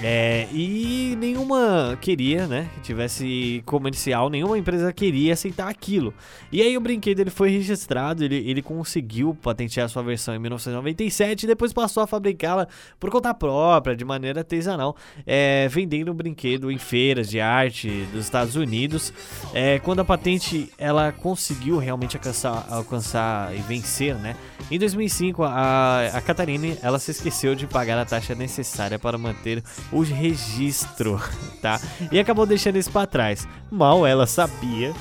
É, 0.02 0.46
e 0.52 1.16
nenhuma 1.18 1.96
queria, 2.00 2.46
né, 2.46 2.68
que 2.74 2.80
tivesse 2.82 3.62
comercial, 3.64 4.28
nenhuma 4.28 4.58
empresa 4.58 4.92
queria 4.92 5.32
aceitar 5.32 5.68
aquilo. 5.68 6.12
E 6.52 6.60
aí 6.60 6.76
o 6.76 6.80
brinquedo 6.80 7.20
ele 7.20 7.30
foi 7.30 7.50
registrado, 7.50 8.22
ele, 8.22 8.36
ele 8.36 8.60
conseguiu 8.60 9.34
patentear 9.34 9.88
sua 9.88 10.02
versão 10.02 10.34
em 10.34 10.38
1997 10.38 11.44
e 11.44 11.46
depois 11.46 11.72
passou 11.72 12.02
a 12.02 12.06
fabricá-la 12.06 12.68
por 13.00 13.10
conta 13.10 13.32
própria, 13.32 13.96
de 13.96 14.04
maneira 14.04 14.40
artesanal, 14.40 14.96
é, 15.26 15.68
vendendo 15.68 16.10
o 16.10 16.14
brinquedo 16.14 16.70
em 16.70 16.78
feiras 16.78 17.28
de 17.28 17.40
arte 17.40 17.88
dos 18.12 18.24
Estados 18.24 18.56
Unidos. 18.56 19.12
É, 19.54 19.78
quando 19.78 20.00
a 20.00 20.04
patente 20.04 20.70
ela 20.76 21.12
conseguiu 21.12 21.78
realmente 21.78 22.16
alcançar, 22.16 22.66
alcançar 22.68 23.54
e 23.54 23.60
vencer, 23.62 24.14
né, 24.16 24.36
em 24.70 24.78
2005 24.78 25.42
a, 25.44 26.08
a 26.12 26.20
Catarine 26.20 26.76
ela 26.82 26.98
se 26.98 27.10
esqueceu 27.10 27.54
de 27.54 27.66
pagar 27.66 27.98
a 27.98 28.04
taxa 28.04 28.34
necessária 28.34 28.98
para 28.98 29.16
manter 29.16 29.62
o 29.92 30.02
registro, 30.02 31.20
tá? 31.60 31.80
E 32.10 32.18
acabou 32.18 32.46
deixando 32.46 32.76
isso 32.76 32.90
para 32.90 33.06
trás. 33.06 33.46
Mal 33.70 34.06
ela 34.06 34.26
sabia 34.26 34.92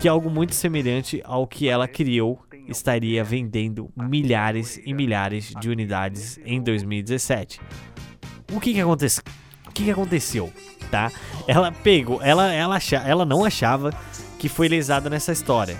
que 0.00 0.08
algo 0.08 0.30
muito 0.30 0.54
semelhante 0.54 1.22
ao 1.24 1.46
que 1.46 1.68
ela 1.68 1.86
criou 1.86 2.38
estaria 2.68 3.22
vendendo 3.22 3.90
milhares 3.96 4.80
e 4.84 4.94
milhares 4.94 5.52
de 5.60 5.68
unidades 5.68 6.38
em 6.44 6.62
2017. 6.62 7.60
O 8.52 8.60
que 8.60 8.72
que 8.72 8.80
aconteceu? 8.80 9.22
O 9.66 9.72
que 9.72 9.84
que 9.84 9.90
aconteceu, 9.90 10.52
tá? 10.90 11.10
Ela 11.46 11.72
pegou, 11.72 12.22
ela 12.22 12.52
ela 12.52 12.78
ela 13.04 13.24
não 13.24 13.44
achava 13.44 13.90
que 14.38 14.48
foi 14.48 14.68
lesada 14.68 15.10
nessa 15.10 15.32
história. 15.32 15.76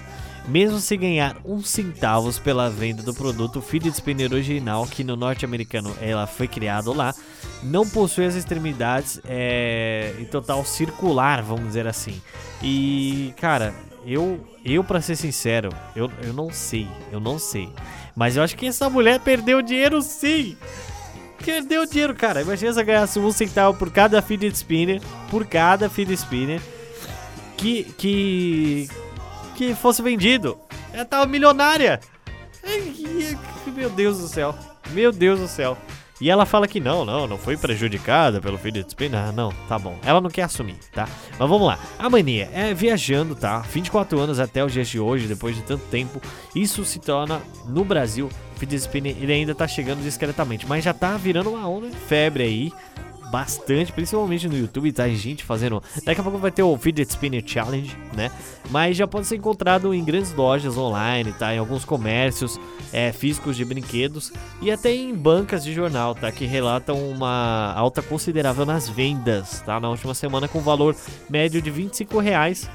Mesmo 0.47 0.79
se 0.79 0.97
ganhar 0.97 1.37
uns 1.45 1.69
centavos 1.69 2.39
pela 2.39 2.69
venda 2.69 3.03
do 3.03 3.15
produto 3.15 3.63
fidget 3.63 3.95
spinner 3.95 4.31
original, 4.31 4.87
que 4.87 5.03
no 5.03 5.17
norte-americano 5.17 5.95
ela 6.01 6.27
foi 6.27 6.47
criado 6.47 6.93
lá, 6.93 7.15
não 7.63 7.89
possui 7.89 8.27
as 8.27 8.35
extremidades 8.35 9.21
é, 9.25 10.15
em 10.19 10.27
total 10.27 10.63
circular, 10.65 11.43
vamos 11.43 11.69
dizer 11.69 11.87
assim. 11.87 12.21
E, 12.63 13.33
cara, 13.41 13.75
eu, 14.07 14.39
eu 14.63 14.85
para 14.85 15.01
ser 15.01 15.17
sincero, 15.17 15.71
eu, 15.97 16.11
eu 16.23 16.35
não 16.35 16.51
sei, 16.51 16.87
eu 17.11 17.21
não 17.21 17.39
sei. 17.39 17.71
Mas 18.15 18.37
eu 18.37 18.43
acho 18.43 18.57
que 18.57 18.67
essa 18.67 18.91
mulher 18.91 19.21
perdeu 19.21 19.63
dinheiro 19.63 20.03
sim. 20.03 20.57
Perdeu 21.43 21.87
dinheiro, 21.87 22.15
cara. 22.15 22.43
Imagina 22.43 22.73
se 22.73 22.79
ela 22.79 22.87
ganhasse 22.87 23.19
um 23.19 23.33
centavo 23.33 23.79
por 23.79 23.91
cada 23.91 24.21
fidget 24.21 24.55
spinner, 24.57 25.01
por 25.31 25.47
cada 25.47 25.89
fidget 25.89 26.19
spinner 26.21 26.61
que 27.57 27.85
que 27.97 28.89
que 29.55 29.75
fosse 29.75 30.03
vendido. 30.03 30.59
Ela 30.93 31.05
tava 31.05 31.27
milionária. 31.27 32.01
Meu 33.75 33.91
Deus 33.91 34.19
do 34.19 34.29
céu. 34.29 34.55
Meu 34.91 35.11
Deus 35.11 35.41
do 35.41 35.49
céu. 35.49 35.77
E 36.21 36.31
ela 36.31 36.47
fala 36.47 36.69
que 36.69 36.79
não, 36.79 37.05
não, 37.05 37.27
não 37.27 37.37
foi 37.37 37.57
prejudicada 37.57 38.41
pelo 38.41 38.57
fidget 38.57 38.89
spinner. 38.89 39.21
Ah, 39.21 39.33
não, 39.33 39.53
tá 39.69 39.79
bom. 39.79 39.99
Ela 40.05 40.21
não 40.21 40.31
quer 40.31 40.43
assumir, 40.43 40.77
tá? 40.93 41.09
Mas 41.31 41.49
vamos 41.49 41.67
lá. 41.67 41.79
A 41.99 42.09
mania 42.09 42.49
é 42.53 42.73
viajando, 42.73 43.35
tá? 43.35 43.59
24 43.59 44.19
anos 44.21 44.39
até 44.39 44.65
os 44.65 44.73
dias 44.73 44.89
de 44.89 45.01
hoje, 45.01 45.27
depois 45.27 45.57
de 45.57 45.63
tanto 45.63 45.85
tempo. 45.87 46.21
Isso 46.55 46.85
se 46.85 47.01
torna, 47.01 47.43
no 47.67 47.85
Brasil, 47.85 48.31
spinner 48.79 49.17
ele 49.21 49.33
ainda 49.33 49.55
tá 49.55 49.67
chegando 49.67 50.03
discretamente, 50.03 50.67
mas 50.67 50.85
já 50.85 50.95
tá 50.95 51.17
virando 51.17 51.51
uma 51.51 51.69
onda 51.69 51.91
de 51.91 51.97
febre 51.97 52.45
aí 52.45 52.73
bastante, 53.35 53.91
principalmente 53.91 54.49
no 54.49 54.57
YouTube, 54.57 54.93
tá? 54.93 55.09
Gente 55.09 55.43
fazendo. 55.43 55.83
Daqui 56.05 56.21
a 56.21 56.23
pouco 56.23 56.39
vai 56.39 56.53
ter 56.53 56.63
o 56.63 56.79
Fidget 56.79 57.11
Spinner 57.11 57.43
Challenge, 57.45 57.93
né? 58.17 58.31
Mas 58.71 58.97
já 58.97 59.09
pode 59.09 59.27
ser 59.27 59.35
encontrado 59.35 59.93
em 59.93 60.05
grandes 60.05 60.33
lojas 60.33 60.79
online, 60.79 61.33
tá? 61.33 61.53
Em 61.53 61.59
alguns 61.59 61.85
comércios 61.85 62.61
é, 62.93 63.11
físicos 63.11 63.57
de 63.57 63.65
brinquedos 63.65 64.33
e 64.63 64.71
até 64.71 64.95
em 64.95 65.13
bancas 65.13 65.65
de 65.65 65.73
jornal, 65.73 66.15
tá? 66.15 66.31
Que 66.31 66.45
relatam 66.45 66.97
uma 67.11 67.73
alta 67.75 68.01
considerável 68.01 68.65
nas 68.65 68.89
vendas, 68.89 69.61
tá? 69.63 69.81
Na 69.81 69.91
última 69.91 70.15
semana 70.15 70.47
com 70.47 70.61
valor 70.61 70.95
médio 71.29 71.61
de 71.61 71.73
25 71.73 72.21
reais 72.21 72.71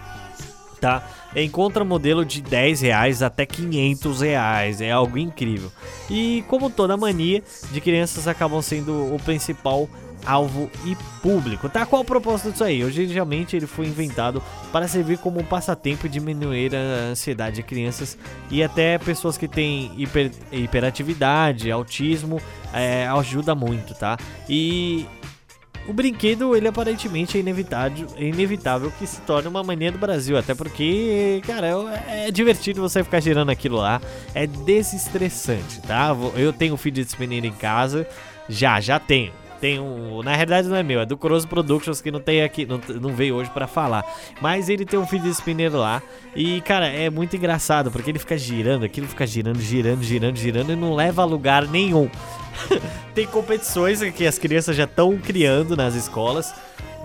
tá? 0.80 1.06
Encontra 1.36 1.84
modelo 1.84 2.24
de 2.24 2.42
10 2.42 2.82
reais 2.82 3.22
até 3.22 3.46
500 3.46 4.22
reais, 4.22 4.80
é 4.80 4.92
algo 4.92 5.18
incrível. 5.18 5.70
E 6.10 6.44
como 6.48 6.70
toda 6.70 6.96
mania 6.96 7.44
de 7.70 7.82
crianças 7.82 8.28
acabam 8.30 8.62
sendo 8.62 9.14
o 9.14 9.20
principal 9.20 9.90
alvo 10.30 10.70
e 10.86 10.96
público. 11.22 11.68
Tá? 11.68 11.86
Qual 11.86 12.04
o 12.04 12.06
propósito 12.06 12.52
disso 12.52 12.64
aí? 12.64 12.84
Originalmente 12.84 13.56
ele 13.56 13.66
foi 13.66 13.88
inventado 13.88 14.44
para 14.72 14.88
servir 14.88 15.18
como 15.18 15.40
um 15.40 15.44
passatempo 15.44 16.06
e 16.06 16.10
diminuir 16.10 16.76
a 16.76 17.12
ansiedade 17.12 17.58
de 17.58 17.64
crianças 17.64 18.18
e 18.52 18.62
até 18.62 18.98
pessoas 19.00 19.38
que 19.38 19.48
têm 19.48 19.92
hiper, 19.98 20.32
hiperatividade, 20.52 21.72
autismo, 21.72 22.40
é, 22.72 23.08
ajuda 23.08 23.56
muito, 23.56 23.96
tá? 23.96 24.18
E 24.48 25.08
o 25.88 25.94
brinquedo, 25.94 26.56
ele 26.56 26.68
aparentemente 26.68 27.36
é 27.36 27.40
inevitável, 27.40 28.06
é 28.16 28.26
inevitável 28.26 28.92
que 29.00 29.08
se 29.08 29.20
torne 29.22 29.48
uma 29.48 29.64
mania 29.64 29.92
do 29.92 29.98
Brasil, 29.98 30.38
até 30.38 30.54
porque, 30.54 31.42
cara, 31.48 31.68
é, 32.06 32.28
é 32.28 32.32
divertido 32.32 32.80
você 32.80 33.04
ficar 33.04 33.20
girando 33.20 33.50
aquilo 33.50 33.78
lá, 33.78 34.00
é 34.36 34.46
desestressante, 34.46 35.82
tá? 35.82 36.16
Eu 36.36 36.54
tenho 36.54 36.78
fidget 36.78 37.10
spinner 37.10 37.44
em 37.44 37.52
casa, 37.52 38.08
já, 38.48 38.80
já 38.80 39.00
tenho. 39.00 39.34
Tem 39.60 39.80
um. 39.80 40.24
Na 40.24 40.36
realidade 40.36 40.68
não 40.68 40.76
é 40.76 40.84
meu, 40.84 41.02
é 41.02 41.06
do 41.06 41.18
Cross 41.18 41.46
Productions 41.46 42.02
que 42.02 42.12
não 42.12 42.20
tem 42.20 42.44
aqui, 42.44 42.66
não, 42.66 42.80
não 43.00 43.14
veio 43.14 43.36
hoje 43.36 43.50
para 43.50 43.68
falar. 43.68 44.06
Mas 44.42 44.70
ele 44.70 44.86
tem 44.86 44.98
um 44.98 45.06
fidget 45.06 45.32
spinner 45.32 45.76
lá. 45.76 46.02
E, 46.36 46.62
cara, 46.62 46.88
é 46.88 47.10
muito 47.10 47.36
engraçado, 47.36 47.92
porque 47.92 48.10
ele 48.10 48.20
fica 48.20 48.38
girando, 48.38 48.86
aquilo 48.86 49.08
fica 49.08 49.28
girando, 49.28 49.60
girando, 49.60 50.04
girando, 50.04 50.38
girando 50.38 50.72
e 50.72 50.76
não 50.76 50.96
leva 50.96 51.22
a 51.22 51.26
lugar 51.26 51.68
nenhum. 51.68 52.10
tem 53.14 53.26
competições 53.28 54.02
que 54.12 54.26
as 54.26 54.38
crianças 54.38 54.76
já 54.76 54.86
estão 54.86 55.18
criando 55.18 55.76
nas 55.76 55.96
escolas 55.96 56.54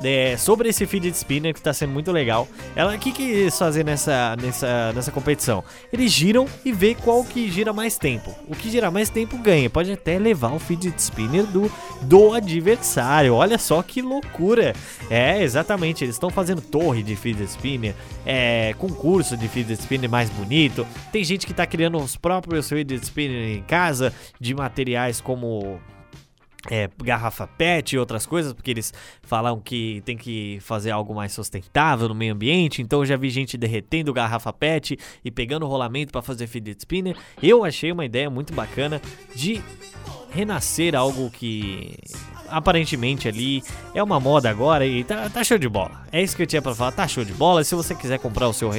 é, 0.02 0.36
sobre 0.36 0.68
esse 0.68 0.86
fidget 0.86 1.16
spinner 1.16 1.52
que 1.52 1.60
está 1.60 1.72
sendo 1.72 1.92
muito 1.92 2.10
legal. 2.10 2.48
Ela, 2.74 2.94
o 2.94 2.98
que, 2.98 3.12
que 3.12 3.22
eles 3.22 3.58
fazem 3.58 3.84
nessa, 3.84 4.36
nessa, 4.40 4.92
nessa 4.92 5.10
competição? 5.10 5.62
Eles 5.92 6.12
giram 6.12 6.46
e 6.64 6.72
vê 6.72 6.94
qual 6.94 7.24
que 7.24 7.50
gira 7.50 7.72
mais 7.72 7.96
tempo. 7.98 8.34
O 8.48 8.54
que 8.54 8.70
girar 8.70 8.90
mais 8.90 9.08
tempo 9.08 9.36
ganha. 9.38 9.68
Pode 9.70 9.92
até 9.92 10.18
levar 10.18 10.52
o 10.52 10.58
fidget 10.58 10.98
spinner 11.00 11.44
do, 11.44 11.70
do 12.02 12.32
adversário. 12.32 13.34
Olha 13.34 13.58
só 13.58 13.82
que 13.82 14.02
loucura. 14.02 14.74
É, 15.10 15.42
exatamente. 15.42 16.04
Eles 16.04 16.16
estão 16.16 16.30
fazendo 16.30 16.60
torre 16.60 17.02
de 17.02 17.16
fidget 17.16 17.50
spinner, 17.50 17.94
é, 18.26 18.74
concurso 18.78 19.36
de 19.36 19.48
fidget 19.48 19.80
spinner 19.80 20.10
mais 20.10 20.30
bonito. 20.30 20.86
Tem 21.12 21.22
gente 21.24 21.46
que 21.46 21.52
está 21.52 21.66
criando 21.66 21.98
os 21.98 22.16
próprios 22.16 22.68
fidget 22.68 23.04
spinner 23.04 23.56
em 23.56 23.62
casa 23.62 24.12
de 24.40 24.54
materiais 24.54 25.20
como 25.20 25.80
é, 26.70 26.88
garrafa 27.02 27.46
PET 27.46 27.94
e 27.94 27.98
outras 27.98 28.26
coisas, 28.26 28.52
porque 28.52 28.70
eles 28.70 28.92
falam 29.22 29.60
que 29.60 30.02
tem 30.04 30.16
que 30.16 30.58
fazer 30.60 30.90
algo 30.90 31.14
mais 31.14 31.32
sustentável 31.32 32.08
no 32.08 32.14
meio 32.14 32.32
ambiente. 32.32 32.82
Então 32.82 33.00
eu 33.00 33.06
já 33.06 33.16
vi 33.16 33.30
gente 33.30 33.56
derretendo 33.56 34.12
garrafa 34.12 34.52
PET 34.52 34.98
e 35.24 35.30
pegando 35.30 35.66
rolamento 35.66 36.12
para 36.12 36.22
fazer 36.22 36.46
fidget 36.46 36.80
spinner. 36.80 37.16
Eu 37.42 37.64
achei 37.64 37.92
uma 37.92 38.04
ideia 38.04 38.30
muito 38.30 38.52
bacana 38.52 39.00
de 39.34 39.62
renascer 40.30 40.96
algo 40.96 41.30
que 41.30 41.96
aparentemente 42.48 43.28
ali 43.28 43.62
é 43.94 44.02
uma 44.02 44.18
moda 44.18 44.50
agora 44.50 44.84
e 44.86 45.04
tá, 45.04 45.30
tá 45.30 45.44
show 45.44 45.58
de 45.58 45.68
bola. 45.68 46.04
É 46.10 46.22
isso 46.22 46.36
que 46.36 46.42
eu 46.42 46.46
tinha 46.46 46.60
para 46.60 46.74
falar, 46.74 46.92
tá 46.92 47.06
show 47.06 47.24
de 47.24 47.32
bola. 47.32 47.62
Se 47.62 47.74
você 47.74 47.94
quiser 47.94 48.18
comprar 48.18 48.48
o 48.48 48.52
seu 48.52 48.70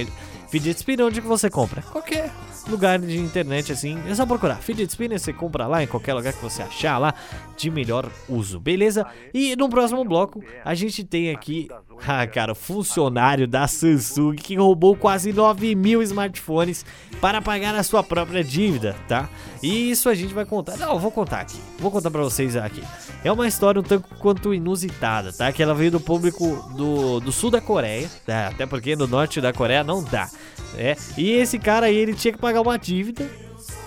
fidget 0.49 0.77
spinner, 0.77 1.05
onde 1.05 1.21
que 1.21 1.27
você 1.27 1.49
compra? 1.49 1.81
Qualquer 1.81 2.31
lugar 2.69 2.99
de 2.99 3.17
internet 3.17 3.71
assim. 3.71 3.97
É 4.07 4.15
só 4.15 4.25
procurar. 4.25 4.55
Fidget 4.57 4.89
spinner 4.91 5.19
você 5.19 5.33
compra 5.33 5.67
lá 5.67 5.83
em 5.83 5.87
qualquer 5.87 6.13
lugar 6.13 6.33
que 6.33 6.41
você 6.41 6.61
achar 6.61 6.97
lá 6.97 7.13
de 7.57 7.69
melhor 7.69 8.09
uso, 8.27 8.59
beleza? 8.59 9.05
E 9.33 9.55
no 9.55 9.69
próximo 9.69 10.03
bloco 10.03 10.43
a 10.63 10.73
gente 10.73 11.03
tem 11.03 11.31
aqui, 11.31 11.67
ah, 12.07 12.25
cara, 12.27 12.53
funcionário 12.53 13.47
da 13.47 13.67
Samsung 13.67 14.35
que 14.35 14.55
roubou 14.55 14.95
quase 14.95 15.33
9 15.33 15.75
mil 15.75 16.01
smartphones 16.03 16.85
para 17.19 17.41
pagar 17.41 17.73
a 17.75 17.83
sua 17.83 18.03
própria 18.03 18.43
dívida, 18.43 18.95
tá? 19.07 19.29
E 19.61 19.89
isso 19.89 20.09
a 20.09 20.13
gente 20.13 20.33
vai 20.33 20.45
contar. 20.45 20.77
Não, 20.77 20.93
eu 20.93 20.99
vou 20.99 21.11
contar 21.11 21.41
aqui. 21.41 21.59
Vou 21.79 21.89
contar 21.89 22.11
para 22.11 22.21
vocês 22.21 22.55
aqui. 22.55 22.83
É 23.23 23.31
uma 23.31 23.47
história 23.47 23.79
um 23.79 23.83
tanto 23.83 24.07
quanto 24.19 24.53
inusitada, 24.53 25.33
tá? 25.33 25.51
Que 25.51 25.63
ela 25.63 25.73
veio 25.73 25.91
do 25.91 25.99
público 25.99 26.69
do, 26.75 27.19
do 27.19 27.31
sul 27.31 27.49
da 27.49 27.61
Coreia, 27.61 28.09
tá? 28.25 28.47
até 28.47 28.65
porque 28.65 28.95
no 28.95 29.07
norte 29.07 29.41
da 29.41 29.51
Coreia 29.51 29.83
não 29.83 30.03
dá. 30.03 30.29
É, 30.77 30.95
e 31.17 31.31
esse 31.31 31.57
cara 31.57 31.87
aí, 31.87 31.95
ele 31.95 32.13
tinha 32.13 32.33
que 32.33 32.39
pagar 32.39 32.61
uma 32.61 32.77
dívida. 32.77 33.27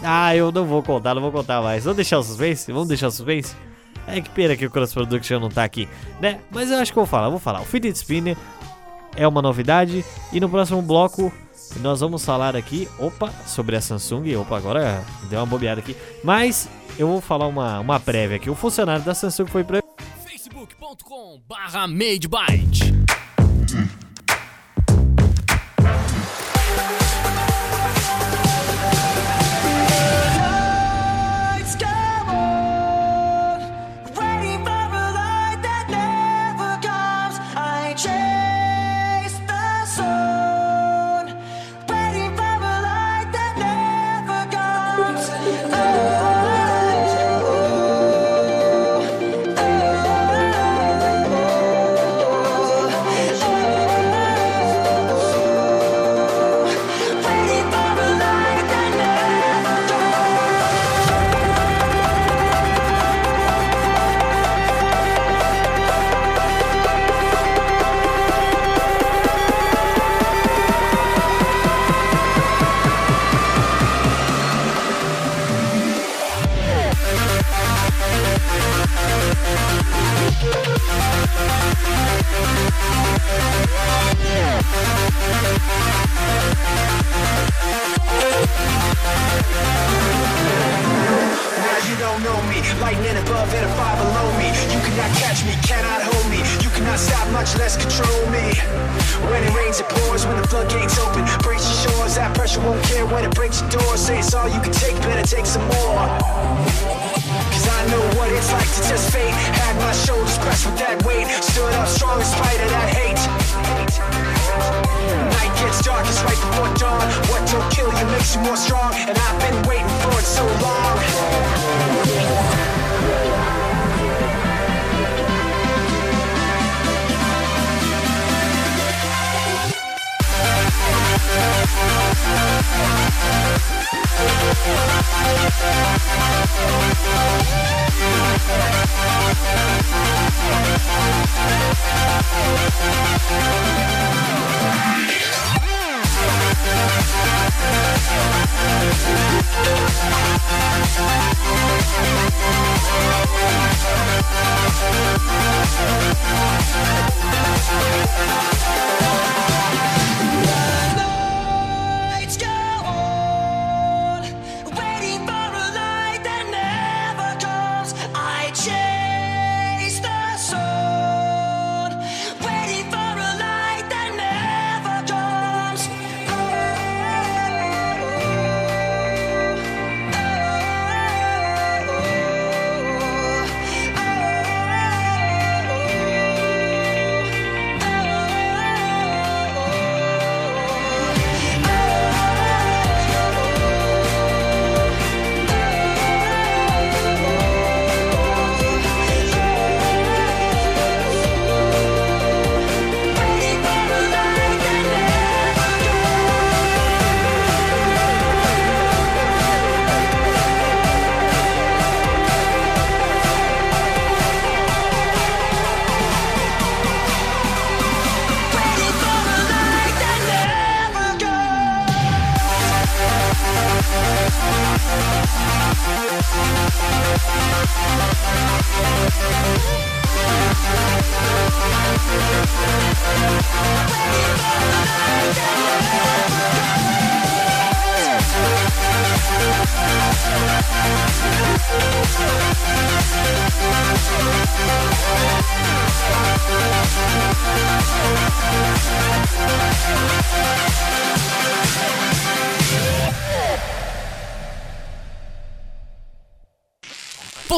Ah, 0.03 0.35
eu 0.35 0.51
não 0.51 0.65
vou 0.65 0.83
contar, 0.83 1.15
não 1.15 1.23
vou 1.23 1.33
contar 1.33 1.61
mais. 1.63 1.85
Vamos 1.85 1.97
deixar 1.97 2.19
o 2.19 2.23
suspense? 2.23 2.73
Vamos 2.73 2.89
deixar 2.89 3.09
o 3.09 3.11
suspense? 3.11 3.55
É 4.09 4.21
que 4.21 4.31
pena 4.31 4.57
que 4.57 4.67
o 4.67 4.71
Cross 4.71 4.95
Production 4.95 5.39
não 5.39 5.49
tá 5.49 5.65
aqui, 5.65 5.89
né? 6.21 6.41
Mas 6.51 6.71
eu 6.71 6.79
acho 6.79 6.93
que 6.93 6.99
eu 6.99 7.05
vou 7.05 7.11
falar, 7.11 7.29
vou 7.29 7.39
falar. 7.39 7.61
O 7.61 7.65
Fidget 7.65 7.97
Spinner 7.97 8.37
é 9.17 9.27
uma 9.27 9.43
novidade 9.43 10.05
e 10.33 10.41
no 10.41 10.49
próximo 10.49 10.81
bloco 10.81 11.33
nós 11.81 12.01
vamos 12.01 12.25
falar 12.25 12.57
aqui, 12.57 12.89
opa, 12.99 13.31
sobre 13.47 13.77
a 13.77 13.81
Samsung. 13.81 14.37
Opa, 14.37 14.57
agora 14.57 15.05
deu 15.29 15.39
uma 15.39 15.47
bobeada 15.47 15.81
aqui. 15.81 15.97
Mas 16.25 16.69
eu 16.99 17.07
vou 17.07 17.21
falar 17.21 17.47
uma, 17.47 17.81
uma 17.81 18.01
prévia 18.01 18.37
aqui. 18.37 18.51
O 18.51 18.55
funcionário 18.55 19.05
da 19.05 19.15
Samsung 19.15 19.47
foi 19.47 19.65
pra... 19.65 19.83
facebook.com 20.25 21.41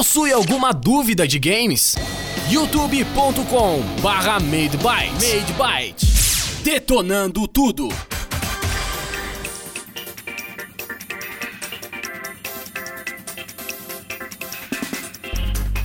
Possui 0.01 0.33
alguma 0.33 0.73
dúvida 0.73 1.29
de 1.29 1.39
games? 1.39 1.95
youtube.com 2.49 3.83
barra 4.01 4.41
MadeByte 4.41 5.13
MadeByte 5.13 6.07
Detonando 6.65 7.47
tudo! 7.47 8.10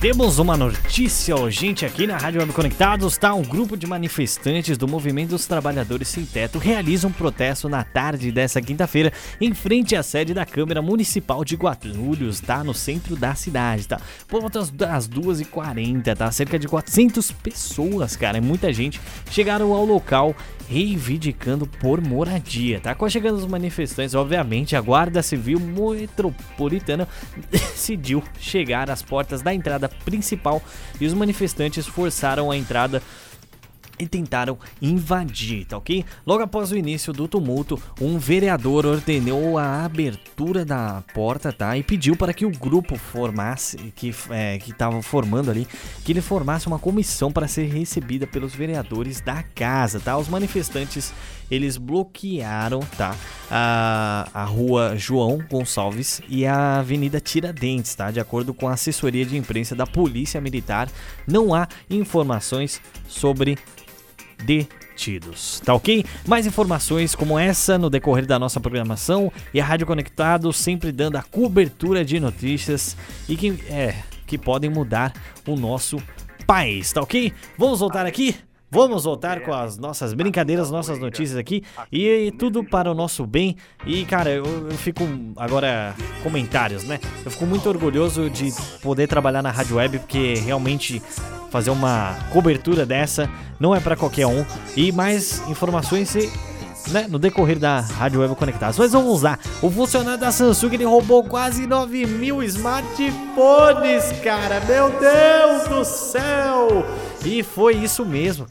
Temos 0.06 0.38
uma 0.38 0.56
notícia 0.56 1.34
urgente 1.34 1.84
aqui 1.84 2.06
na 2.06 2.16
Rádio 2.16 2.38
Web 2.38 2.52
Conectados, 2.52 3.18
tá? 3.18 3.34
Um 3.34 3.42
grupo 3.42 3.76
de 3.76 3.88
manifestantes 3.88 4.78
do 4.78 4.86
Movimento 4.86 5.30
dos 5.30 5.48
Trabalhadores 5.48 6.06
Sem 6.06 6.24
Teto 6.24 6.60
realiza 6.60 7.08
um 7.08 7.12
protesto 7.12 7.68
na 7.68 7.82
tarde 7.82 8.30
dessa 8.30 8.62
quinta-feira 8.62 9.12
em 9.40 9.52
frente 9.52 9.96
à 9.96 10.04
sede 10.04 10.32
da 10.32 10.46
Câmara 10.46 10.80
Municipal 10.80 11.44
de 11.44 11.56
Guarulhos, 11.56 12.38
tá? 12.38 12.62
No 12.62 12.72
centro 12.72 13.16
da 13.16 13.34
cidade, 13.34 13.88
tá? 13.88 14.00
Por 14.28 14.40
volta 14.40 14.64
das 14.72 15.08
2h40, 15.08 16.14
tá? 16.14 16.30
Cerca 16.30 16.56
de 16.56 16.68
400 16.68 17.32
pessoas, 17.32 18.14
cara, 18.14 18.38
é 18.38 18.40
muita 18.40 18.72
gente, 18.72 19.00
chegaram 19.28 19.72
ao 19.72 19.84
local 19.84 20.36
reivindicando 20.68 21.66
por 21.66 22.00
moradia, 22.00 22.80
tá? 22.80 22.94
Com 22.94 23.04
a 23.04 23.08
chegada 23.08 23.36
dos 23.36 23.46
manifestantes, 23.46 24.14
obviamente, 24.14 24.74
a 24.74 24.80
Guarda 24.80 25.22
Civil 25.22 25.60
Metropolitana 25.60 27.08
decidiu 27.50 28.22
chegar 28.38 28.90
às 28.90 29.02
portas 29.02 29.42
da 29.42 29.54
entrada 29.54 29.88
principal 29.88 30.62
e 31.00 31.06
os 31.06 31.14
manifestantes 31.14 31.86
forçaram 31.86 32.50
a 32.50 32.56
entrada 32.56 33.02
e 33.98 34.06
tentaram 34.06 34.58
invadir, 34.80 35.66
tá 35.66 35.76
ok? 35.76 36.04
Logo 36.26 36.42
após 36.42 36.70
o 36.72 36.76
início 36.76 37.12
do 37.12 37.26
tumulto, 37.28 37.80
um 38.00 38.18
vereador 38.18 38.86
ordenou 38.86 39.58
a 39.58 39.84
abertura 39.84 40.64
da 40.64 41.02
porta, 41.14 41.52
tá? 41.52 41.76
E 41.76 41.82
pediu 41.82 42.16
para 42.16 42.32
que 42.32 42.44
o 42.44 42.50
grupo 42.50 42.96
formasse, 42.96 43.76
que 43.94 44.14
é, 44.30 44.56
estava 44.56 45.00
formando 45.02 45.50
ali, 45.50 45.66
que 46.04 46.12
ele 46.12 46.20
formasse 46.20 46.66
uma 46.66 46.78
comissão 46.78 47.32
para 47.32 47.48
ser 47.48 47.66
recebida 47.66 48.26
pelos 48.26 48.54
vereadores 48.54 49.20
da 49.20 49.42
casa, 49.42 50.00
tá? 50.00 50.16
Os 50.16 50.28
manifestantes 50.28 51.12
eles 51.50 51.76
bloquearam, 51.76 52.80
tá? 52.96 53.14
A, 53.50 54.28
a 54.34 54.44
rua 54.44 54.94
João 54.96 55.38
Gonçalves 55.48 56.20
e 56.28 56.44
a 56.44 56.78
Avenida 56.78 57.20
Tiradentes, 57.20 57.94
tá? 57.94 58.10
De 58.10 58.18
acordo 58.18 58.52
com 58.52 58.68
a 58.68 58.72
assessoria 58.72 59.24
de 59.24 59.36
imprensa 59.36 59.74
da 59.74 59.86
Polícia 59.86 60.40
Militar, 60.40 60.88
não 61.26 61.54
há 61.54 61.68
informações 61.88 62.80
sobre 63.06 63.56
detidos, 64.44 65.60
tá 65.64 65.74
ok? 65.74 66.04
Mais 66.26 66.46
informações 66.46 67.14
como 67.14 67.38
essa 67.38 67.78
no 67.78 67.90
decorrer 67.90 68.26
da 68.26 68.38
nossa 68.38 68.60
programação 68.60 69.32
e 69.52 69.60
a 69.60 69.64
Rádio 69.64 69.86
Conectado 69.86 70.52
sempre 70.52 70.92
dando 70.92 71.16
a 71.16 71.22
cobertura 71.22 72.04
de 72.04 72.20
notícias 72.20 72.96
e 73.28 73.36
que 73.36 73.58
é 73.68 73.94
que 74.26 74.36
podem 74.36 74.68
mudar 74.68 75.12
o 75.46 75.56
nosso 75.56 76.02
país, 76.46 76.92
tá 76.92 77.00
ok? 77.00 77.32
Vamos 77.56 77.80
voltar 77.80 78.06
aqui. 78.06 78.36
Vamos 78.68 79.04
voltar 79.04 79.42
com 79.42 79.54
as 79.54 79.78
nossas 79.78 80.12
brincadeiras, 80.12 80.72
nossas 80.72 80.98
notícias 80.98 81.38
aqui 81.38 81.62
e 81.90 82.32
tudo 82.36 82.64
para 82.64 82.90
o 82.90 82.94
nosso 82.94 83.24
bem. 83.24 83.56
E 83.86 84.04
cara, 84.04 84.30
eu, 84.30 84.44
eu 84.44 84.76
fico 84.76 85.04
agora 85.36 85.94
comentários, 86.22 86.82
né? 86.82 86.98
Eu 87.24 87.30
fico 87.30 87.46
muito 87.46 87.68
orgulhoso 87.68 88.28
de 88.28 88.52
poder 88.82 89.06
trabalhar 89.06 89.40
na 89.40 89.52
rádio 89.52 89.76
web 89.76 90.00
porque 90.00 90.34
realmente 90.34 91.00
fazer 91.50 91.70
uma 91.70 92.16
cobertura 92.32 92.84
dessa 92.84 93.28
não 93.58 93.74
é 93.74 93.80
para 93.80 93.96
qualquer 93.96 94.26
um. 94.26 94.44
E 94.76 94.92
mais 94.92 95.42
informações 95.48 96.08
se 96.10 96.30
né, 96.90 97.06
no 97.08 97.18
decorrer 97.18 97.58
da 97.58 97.80
Rádio 97.80 98.20
Web 98.20 98.34
Conectados. 98.36 98.78
Mas 98.78 98.92
vamos 98.92 99.22
lá. 99.22 99.38
O 99.62 99.70
funcionário 99.70 100.20
da 100.20 100.30
Samsung 100.30 100.74
ele 100.74 100.84
roubou 100.84 101.24
quase 101.24 101.66
9 101.66 102.06
mil 102.06 102.42
smartphones, 102.42 104.12
cara. 104.22 104.60
Meu 104.60 104.90
Deus 104.90 105.68
do 105.68 105.84
céu! 105.84 106.86
E 107.24 107.42
foi 107.42 107.74
isso 107.76 108.04
mesmo. 108.04 108.46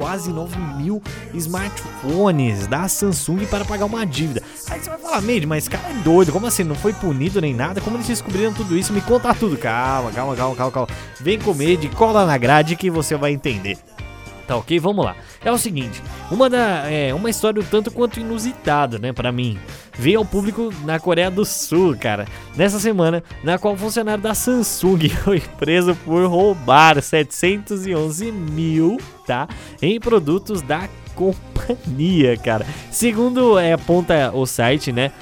Quase 0.00 0.32
9 0.32 0.56
mil 0.78 1.02
smartphones 1.34 2.66
da 2.66 2.88
Samsung 2.88 3.44
para 3.44 3.66
pagar 3.66 3.84
uma 3.84 4.06
dívida. 4.06 4.42
Aí 4.70 4.80
você 4.80 4.88
vai 4.88 4.98
falar, 4.98 5.20
Made, 5.20 5.46
mas 5.46 5.68
cara 5.68 5.90
é 5.90 5.92
doido. 6.02 6.32
Como 6.32 6.46
assim? 6.46 6.64
Não 6.64 6.74
foi 6.74 6.94
punido 6.94 7.38
nem 7.38 7.52
nada? 7.52 7.82
Como 7.82 7.98
eles 7.98 8.06
descobriram 8.06 8.50
tudo 8.54 8.78
isso? 8.78 8.94
Me 8.94 9.02
conta 9.02 9.34
tudo. 9.34 9.58
Calma, 9.58 10.10
calma, 10.10 10.34
calma, 10.34 10.56
calma, 10.56 10.72
calma. 10.72 10.88
Vem 11.20 11.38
com 11.38 11.52
Made, 11.52 11.90
cola 11.90 12.24
na 12.24 12.38
grade 12.38 12.76
que 12.76 12.88
você 12.88 13.14
vai 13.14 13.32
entender. 13.32 13.76
Tá 14.50 14.56
ok? 14.56 14.80
Vamos 14.80 15.04
lá. 15.04 15.14
É 15.44 15.52
o 15.52 15.56
seguinte, 15.56 16.02
uma, 16.28 16.50
da, 16.50 16.90
é, 16.90 17.14
uma 17.14 17.30
história 17.30 17.62
um 17.62 17.64
tanto 17.64 17.88
quanto 17.88 18.18
inusitada, 18.18 18.98
né, 18.98 19.12
pra 19.12 19.30
mim. 19.30 19.56
Veio 19.96 20.18
ao 20.18 20.24
público 20.24 20.74
na 20.84 20.98
Coreia 20.98 21.30
do 21.30 21.44
Sul, 21.44 21.96
cara. 21.96 22.26
Nessa 22.56 22.80
semana, 22.80 23.22
na 23.44 23.58
qual 23.58 23.74
o 23.74 23.76
funcionário 23.76 24.20
da 24.20 24.34
Samsung 24.34 25.08
foi 25.22 25.38
preso 25.56 25.94
por 26.04 26.26
roubar 26.26 27.00
711 27.00 28.32
mil, 28.32 28.98
tá? 29.24 29.46
Em 29.80 30.00
produtos 30.00 30.62
da 30.62 30.88
companhia, 31.14 32.36
cara. 32.36 32.66
Segundo 32.90 33.56
é, 33.56 33.74
aponta 33.74 34.32
o 34.34 34.46
site, 34.46 34.90
né? 34.90 35.12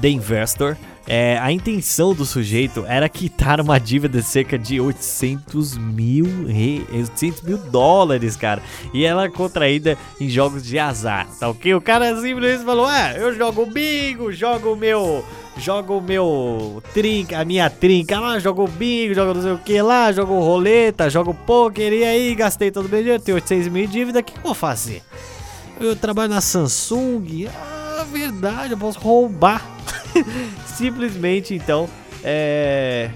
The 0.00 0.08
Investor. 0.08 0.76
É, 1.12 1.36
a 1.40 1.50
intenção 1.50 2.14
do 2.14 2.24
sujeito 2.24 2.84
era 2.86 3.08
quitar 3.08 3.60
uma 3.60 3.80
dívida 3.80 4.20
de 4.20 4.24
cerca 4.24 4.56
de 4.56 4.80
800 4.80 5.76
mil, 5.76 6.46
re- 6.46 6.86
800 6.92 7.42
mil 7.42 7.58
dólares, 7.58 8.36
cara. 8.36 8.62
E 8.94 9.04
ela 9.04 9.24
é 9.24 9.28
contraída 9.28 9.98
em 10.20 10.28
jogos 10.28 10.62
de 10.62 10.78
azar, 10.78 11.26
tá 11.40 11.48
ok? 11.48 11.74
O 11.74 11.80
cara 11.80 12.14
simplesmente 12.14 12.64
falou: 12.64 12.86
Ah, 12.86 13.12
eu 13.14 13.34
jogo 13.34 13.66
bingo, 13.66 14.30
jogo 14.32 14.76
meu. 14.76 15.24
Jogo 15.58 15.98
o 15.98 16.00
meu 16.00 16.80
trinca, 16.94 17.40
a 17.40 17.44
minha 17.44 17.68
trinca 17.68 18.18
lá, 18.20 18.38
jogo 18.38 18.68
bingo, 18.68 19.12
jogo 19.12 19.34
não 19.34 19.42
sei 19.42 19.52
o 19.52 19.58
que 19.58 19.82
lá, 19.82 20.10
jogo 20.12 20.38
roleta, 20.38 21.10
jogo 21.10 21.34
poker, 21.34 21.92
e 21.92 22.04
aí 22.04 22.34
gastei 22.36 22.70
todo 22.70 22.86
o 22.86 22.88
meu 22.88 23.00
dinheiro, 23.00 23.22
tenho 23.22 23.34
800 23.34 23.66
mil 23.68 23.84
de 23.86 23.92
dívida, 23.92 24.20
o 24.20 24.22
que 24.22 24.38
eu 24.38 24.42
vou 24.42 24.54
fazer? 24.54 25.02
Eu 25.78 25.94
trabalho 25.96 26.30
na 26.32 26.40
Samsung. 26.40 27.48
Ah, 27.52 28.06
verdade, 28.10 28.72
eu 28.72 28.78
posso 28.78 28.98
roubar. 29.00 29.66
Simplesmente, 30.66 31.54
então, 31.54 31.88
é. 32.22 33.10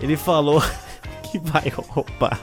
Ele 0.00 0.16
falou 0.16 0.62
que 1.30 1.38
vai 1.38 1.68
roubar. 1.68 2.38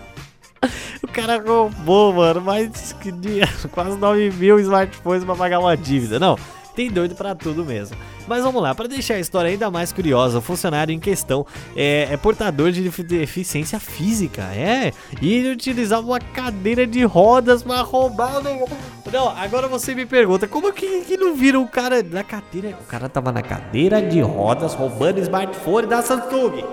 O 1.04 1.08
cara 1.08 1.42
roubou, 1.42 2.14
mano, 2.14 2.42
mais 2.42 2.94
que 2.94 3.12
quase 3.72 3.98
9 3.98 4.32
mil 4.32 4.60
smartphones 4.60 5.24
pra 5.24 5.36
pagar 5.36 5.60
uma 5.60 5.76
dívida. 5.76 6.20
Não, 6.20 6.38
tem 6.76 6.90
doido 6.90 7.16
pra 7.16 7.36
tudo 7.36 7.66
mesmo. 7.66 7.98
Mas 8.32 8.44
vamos 8.46 8.64
lá, 8.64 8.74
para 8.74 8.88
deixar 8.88 9.16
a 9.16 9.20
história 9.20 9.52
ainda 9.52 9.70
mais 9.70 9.92
curiosa, 9.92 10.38
o 10.38 10.42
funcionário 10.42 10.94
em 10.94 11.00
questão 11.02 11.46
é, 11.76 12.08
é 12.10 12.16
portador 12.16 12.72
de 12.72 12.82
defi- 12.82 13.04
deficiência 13.04 13.78
física, 13.78 14.44
é. 14.56 14.94
E 15.22 15.34
ele 15.34 15.52
utilizava 15.52 16.08
uma 16.08 16.18
cadeira 16.18 16.88
de 16.88 17.04
rodas 17.04 17.62
pra 17.62 17.82
roubar 17.82 18.38
o. 18.38 18.70
Não, 19.12 19.28
agora 19.38 19.68
você 19.68 19.94
me 19.94 20.06
pergunta, 20.06 20.48
como 20.48 20.72
que, 20.72 21.02
que 21.02 21.18
não 21.18 21.36
viram 21.36 21.62
o 21.62 21.68
cara 21.68 22.02
na 22.02 22.24
cadeira? 22.24 22.70
O 22.82 22.86
cara 22.86 23.10
tava 23.10 23.34
na 23.34 23.42
cadeira 23.42 24.02
de 24.02 24.22
rodas 24.22 24.74
roubando 24.74 25.20
smartphone 25.20 25.88
da 25.88 26.02
Samsung. 26.02 26.64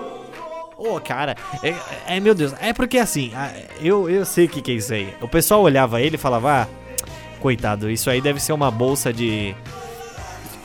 Ô, 0.77 1.01
cara, 1.01 1.35
é, 1.61 1.75
é- 2.07 2.21
meu 2.21 2.37
Deus, 2.37 2.55
é 2.61 2.73
porque 2.73 2.99
assim, 2.99 3.33
eu, 3.81 4.09
eu 4.09 4.25
sei 4.25 4.45
o 4.45 4.49
que, 4.49 4.63
que 4.63 4.71
é 4.71 4.75
isso 4.75 4.95
aí. 4.95 5.13
O 5.21 5.27
pessoal 5.27 5.61
olhava 5.63 6.01
ele 6.01 6.15
e 6.15 6.19
falava, 6.19 6.63
ah, 6.63 6.67
coitado, 7.41 7.91
isso 7.91 8.09
aí 8.09 8.21
deve 8.21 8.39
ser 8.39 8.53
uma 8.53 8.71
bolsa 8.71 9.13
de. 9.13 9.57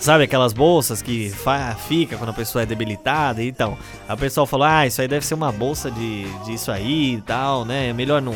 Sabe 0.04 0.26
aquelas 0.26 0.52
bolsas 0.52 1.02
que 1.02 1.34
fica 1.88 2.18
quando 2.18 2.32
a 2.32 2.34
pessoa 2.34 2.64
é 2.64 2.66
debilitada 2.66 3.42
e 3.42 3.48
então. 3.48 3.78
Aí 4.06 4.14
o 4.14 4.18
pessoal 4.18 4.46
falou, 4.46 4.68
ah, 4.68 4.86
isso 4.86 5.02
aí 5.02 5.08
deve 5.08 5.26
ser 5.26 5.34
uma 5.34 5.50
bolsa 5.50 5.90
de 5.90 6.26
disso 6.44 6.74
aí 6.74 7.14
e 7.14 7.22
tal, 7.22 7.64
né? 7.64 7.94
Melhor 7.94 8.22
não. 8.22 8.36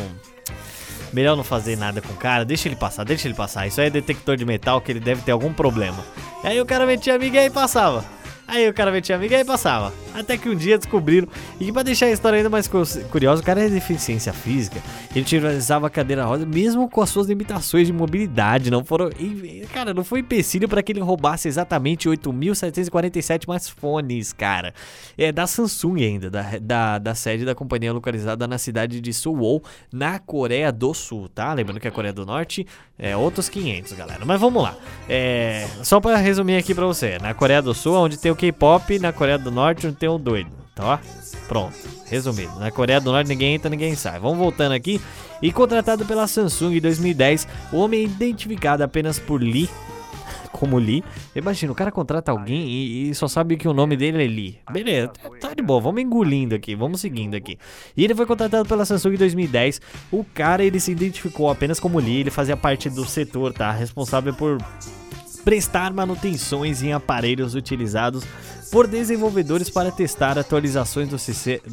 Melhor 1.12 1.36
não 1.36 1.44
fazer 1.44 1.76
nada 1.76 2.00
com 2.00 2.10
o 2.14 2.16
cara, 2.16 2.42
deixa 2.42 2.68
ele 2.68 2.74
passar, 2.74 3.04
deixa 3.04 3.28
ele 3.28 3.34
passar. 3.34 3.66
Isso 3.66 3.82
aí 3.82 3.88
é 3.88 3.90
detector 3.90 4.34
de 4.34 4.46
metal 4.46 4.80
que 4.80 4.92
ele 4.92 4.98
deve 4.98 5.20
ter 5.20 5.30
algum 5.30 5.52
problema. 5.52 6.02
Aí 6.42 6.58
o 6.58 6.64
cara 6.64 6.86
metia 6.86 7.16
a 7.16 7.18
migué 7.18 7.44
e 7.44 7.50
passava. 7.50 8.02
Aí 8.48 8.66
o 8.66 8.72
cara 8.72 8.90
metia 8.90 9.14
a 9.14 9.18
migué 9.18 9.40
e 9.40 9.44
passava. 9.44 9.92
Até 10.14 10.38
que 10.38 10.48
um 10.48 10.54
dia 10.56 10.78
descobriram. 10.78 11.28
E 11.60 11.70
pra 11.70 11.82
deixar 11.82 12.06
a 12.06 12.10
história 12.10 12.38
ainda 12.38 12.48
mais 12.48 12.66
cu- 12.66 12.82
curiosa, 13.10 13.42
o 13.42 13.44
cara 13.44 13.60
é 13.62 13.68
deficiência 13.68 14.32
física. 14.32 14.80
Ele 15.10 15.20
utilizava 15.20 15.86
a 15.86 15.90
cadeira 15.90 16.24
roda 16.24 16.46
mesmo 16.46 16.88
com 16.88 17.02
as 17.02 17.10
suas 17.10 17.26
limitações 17.28 17.86
de 17.86 17.92
mobilidade. 17.92 18.70
Não 18.70 18.82
foram. 18.82 19.10
Cara, 19.72 19.92
não 19.92 20.02
foi 20.02 20.20
empecilho 20.20 20.66
para 20.66 20.82
que 20.82 20.92
ele 20.92 21.00
roubasse 21.00 21.46
exatamente 21.46 22.08
8.747 22.08 23.42
smartphones, 23.42 24.32
cara. 24.32 24.72
É 25.16 25.30
da 25.30 25.46
Samsung 25.46 26.02
ainda, 26.02 26.30
da, 26.30 26.42
da, 26.60 26.98
da 26.98 27.14
sede 27.14 27.44
da 27.44 27.54
companhia 27.54 27.92
localizada 27.92 28.46
na 28.48 28.56
cidade 28.58 29.00
de 29.00 29.12
Suwon, 29.12 29.60
na 29.92 30.18
Coreia 30.18 30.72
do 30.72 30.94
Sul, 30.94 31.28
tá? 31.28 31.52
Lembrando 31.52 31.80
que 31.80 31.88
a 31.88 31.92
Coreia 31.92 32.12
do 32.14 32.24
Norte 32.24 32.66
é 32.98 33.16
outros 33.16 33.48
500, 33.48 33.92
galera. 33.92 34.24
Mas 34.24 34.40
vamos 34.40 34.62
lá. 34.62 34.74
É, 35.08 35.66
só 35.82 36.00
para 36.00 36.16
resumir 36.16 36.56
aqui 36.56 36.74
pra 36.74 36.86
você: 36.86 37.18
na 37.18 37.34
Coreia 37.34 37.60
do 37.62 37.74
Sul, 37.74 37.94
onde 37.94 38.16
tem 38.18 38.32
o 38.32 38.36
K-pop, 38.38 38.98
na 39.00 39.12
Coreia 39.12 39.36
do 39.36 39.50
Norte, 39.50 39.86
onde 39.86 39.96
tem 39.96 40.08
o 40.08 40.16
doido, 40.16 40.50
tá? 40.74 41.00
Pronto, 41.48 41.74
resumido. 42.06 42.58
Na 42.60 42.70
Coreia 42.70 43.00
do 43.00 43.10
Norte 43.10 43.28
ninguém 43.28 43.54
entra, 43.54 43.68
ninguém 43.68 43.96
sai. 43.96 44.20
Vamos 44.20 44.38
voltando 44.38 44.72
aqui. 44.72 45.00
E 45.42 45.50
contratado 45.50 46.04
pela 46.04 46.26
Samsung 46.26 46.76
em 46.76 46.80
2010, 46.80 47.48
o 47.72 47.78
homem 47.78 48.00
é 48.00 48.04
identificado 48.04 48.84
apenas 48.84 49.18
por 49.18 49.42
Lee 49.42 49.68
como 50.52 50.78
Lee. 50.78 51.02
Imagina, 51.34 51.72
o 51.72 51.74
cara 51.74 51.90
contrata 51.90 52.30
alguém 52.30 52.68
e, 52.68 53.10
e 53.10 53.14
só 53.14 53.26
sabe 53.26 53.56
que 53.56 53.66
o 53.66 53.72
nome 53.72 53.96
dele 53.96 54.24
é 54.24 54.26
Lee. 54.28 54.58
Beleza, 54.70 55.08
tá 55.40 55.52
de 55.52 55.62
boa, 55.62 55.80
vamos 55.80 56.00
engolindo 56.00 56.54
aqui, 56.54 56.76
vamos 56.76 57.00
seguindo 57.00 57.34
aqui. 57.34 57.58
E 57.96 58.04
ele 58.04 58.14
foi 58.14 58.26
contratado 58.26 58.68
pela 58.68 58.84
Samsung 58.84 59.14
em 59.14 59.18
2010. 59.18 59.80
O 60.12 60.22
cara, 60.22 60.64
ele 60.64 60.78
se 60.78 60.92
identificou 60.92 61.50
apenas 61.50 61.80
como 61.80 61.98
Lee, 61.98 62.20
ele 62.20 62.30
fazia 62.30 62.56
parte 62.56 62.88
do 62.88 63.04
setor, 63.04 63.52
tá? 63.52 63.72
Responsável 63.72 64.32
por 64.32 64.58
prestar 65.48 65.94
manutenções 65.94 66.82
em 66.82 66.92
aparelhos 66.92 67.54
utilizados 67.54 68.22
por 68.70 68.86
desenvolvedores 68.86 69.70
para 69.70 69.90
testar 69.90 70.38
atualizações 70.38 71.08
do, 71.08 71.16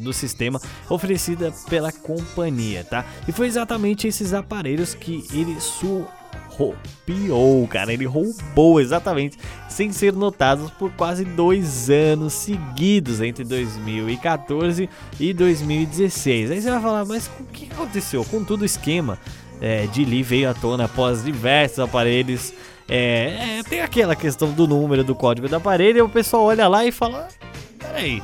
do 0.02 0.14
sistema 0.14 0.58
oferecida 0.88 1.52
pela 1.68 1.92
companhia, 1.92 2.84
tá? 2.84 3.04
E 3.28 3.32
foi 3.32 3.46
exatamente 3.46 4.08
esses 4.08 4.32
aparelhos 4.32 4.94
que 4.94 5.26
ele 5.30 5.60
surrupiou, 5.60 7.68
cara. 7.68 7.92
Ele 7.92 8.06
roubou 8.06 8.80
exatamente, 8.80 9.36
sem 9.68 9.92
ser 9.92 10.14
notados 10.14 10.70
por 10.70 10.90
quase 10.92 11.26
dois 11.26 11.90
anos 11.90 12.32
seguidos, 12.32 13.20
entre 13.20 13.44
2014 13.44 14.88
e 15.20 15.34
2016. 15.34 16.50
Aí 16.50 16.62
você 16.62 16.70
vai 16.70 16.80
falar, 16.80 17.04
mas 17.04 17.30
o 17.38 17.44
que 17.44 17.68
aconteceu? 17.70 18.24
Contudo, 18.24 18.62
o 18.62 18.64
esquema 18.64 19.18
é, 19.60 19.86
de 19.86 20.02
Lee 20.02 20.22
veio 20.22 20.48
à 20.48 20.54
tona 20.54 20.86
após 20.86 21.22
diversos 21.22 21.78
aparelhos. 21.78 22.54
É, 22.88 23.58
é, 23.58 23.62
tem 23.68 23.80
aquela 23.80 24.14
questão 24.14 24.52
do 24.52 24.66
número 24.66 25.02
do 25.02 25.14
código 25.14 25.48
do 25.48 25.56
aparelho, 25.56 25.98
e 25.98 26.02
o 26.02 26.08
pessoal 26.08 26.44
olha 26.44 26.68
lá 26.68 26.84
e 26.84 26.92
fala: 26.92 27.28
"Ah, 27.28 27.46
Peraí, 27.78 28.22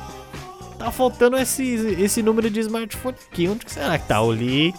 tá 0.77 0.91
faltando 0.91 1.37
esse, 1.37 1.63
esse 1.99 2.21
número 2.21 2.49
de 2.49 2.59
smartphone 2.59 3.15
aqui. 3.31 3.47
Onde 3.47 3.65
que 3.65 3.71
será 3.71 3.97
que 3.97 4.07
tá? 4.07 4.21
Lee, 4.21 4.73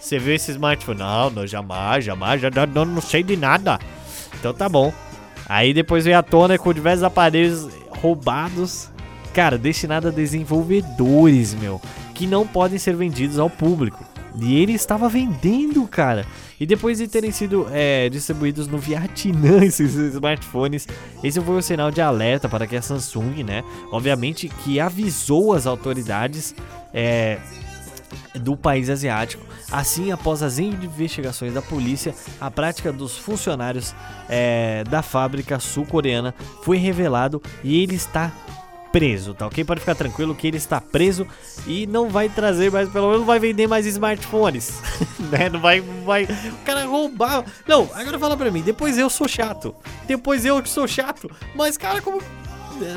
você 0.00 0.18
viu 0.18 0.34
esse 0.34 0.50
smartphone? 0.52 0.98
Não, 0.98 1.30
não, 1.30 1.46
jamais, 1.46 2.04
jamais, 2.04 2.40
já, 2.40 2.50
não, 2.66 2.84
não 2.84 3.00
sei 3.00 3.22
de 3.22 3.36
nada. 3.36 3.78
Então 4.38 4.52
tá 4.52 4.68
bom. 4.68 4.92
Aí 5.48 5.74
depois 5.74 6.04
veio 6.04 6.18
à 6.18 6.22
tona 6.22 6.56
com 6.56 6.72
diversos 6.72 7.02
aparelhos 7.02 7.68
roubados. 7.88 8.88
Cara, 9.34 9.58
destinado 9.58 10.08
a 10.08 10.10
desenvolvedores, 10.10 11.54
meu, 11.54 11.80
que 12.14 12.26
não 12.26 12.46
podem 12.46 12.78
ser 12.78 12.96
vendidos 12.96 13.38
ao 13.38 13.50
público. 13.50 14.04
E 14.38 14.60
ele 14.60 14.72
estava 14.72 15.08
vendendo, 15.08 15.86
cara. 15.86 16.26
E 16.58 16.66
depois 16.66 16.98
de 16.98 17.08
terem 17.08 17.32
sido 17.32 17.66
é, 17.72 18.08
distribuídos 18.08 18.66
no 18.66 18.78
Vietnã 18.78 19.62
esses 19.64 19.94
smartphones, 19.94 20.86
esse 21.22 21.40
foi 21.40 21.56
o 21.56 21.62
sinal 21.62 21.90
de 21.90 22.00
alerta 22.00 22.48
para 22.48 22.66
que 22.66 22.76
a 22.76 22.82
Samsung, 22.82 23.42
né, 23.42 23.64
obviamente 23.90 24.48
que 24.48 24.78
avisou 24.78 25.54
as 25.54 25.66
autoridades 25.66 26.54
é, 26.92 27.38
do 28.34 28.56
país 28.56 28.90
asiático. 28.90 29.44
Assim, 29.70 30.10
após 30.10 30.42
as 30.42 30.58
investigações 30.58 31.54
da 31.54 31.62
polícia, 31.62 32.14
a 32.40 32.50
prática 32.50 32.92
dos 32.92 33.16
funcionários 33.16 33.94
é, 34.28 34.84
da 34.84 35.00
fábrica 35.00 35.60
sul-coreana 35.60 36.34
foi 36.62 36.76
revelado 36.76 37.40
e 37.62 37.82
ele 37.82 37.94
está 37.94 38.32
preso, 38.92 39.34
tá 39.34 39.46
ok? 39.46 39.64
Pode 39.64 39.80
ficar 39.80 39.94
tranquilo 39.94 40.34
que 40.34 40.46
ele 40.46 40.56
está 40.56 40.80
preso 40.80 41.26
e 41.66 41.86
não 41.86 42.08
vai 42.08 42.28
trazer 42.28 42.70
mais, 42.70 42.88
pelo 42.88 43.06
menos 43.06 43.20
não 43.20 43.26
vai 43.26 43.38
vender 43.38 43.66
mais 43.66 43.86
smartphones, 43.86 44.80
né? 45.30 45.48
Não 45.48 45.60
vai, 45.60 45.80
vai, 45.80 46.24
o 46.24 46.64
cara 46.64 46.84
roubar. 46.86 47.44
Não, 47.66 47.88
agora 47.94 48.18
fala 48.18 48.36
pra 48.36 48.50
mim, 48.50 48.62
depois 48.62 48.98
eu 48.98 49.08
sou 49.08 49.28
chato, 49.28 49.74
depois 50.06 50.44
eu 50.44 50.62
que 50.62 50.68
sou 50.68 50.86
chato, 50.86 51.30
mas 51.54 51.76
cara, 51.76 52.00
como... 52.00 52.20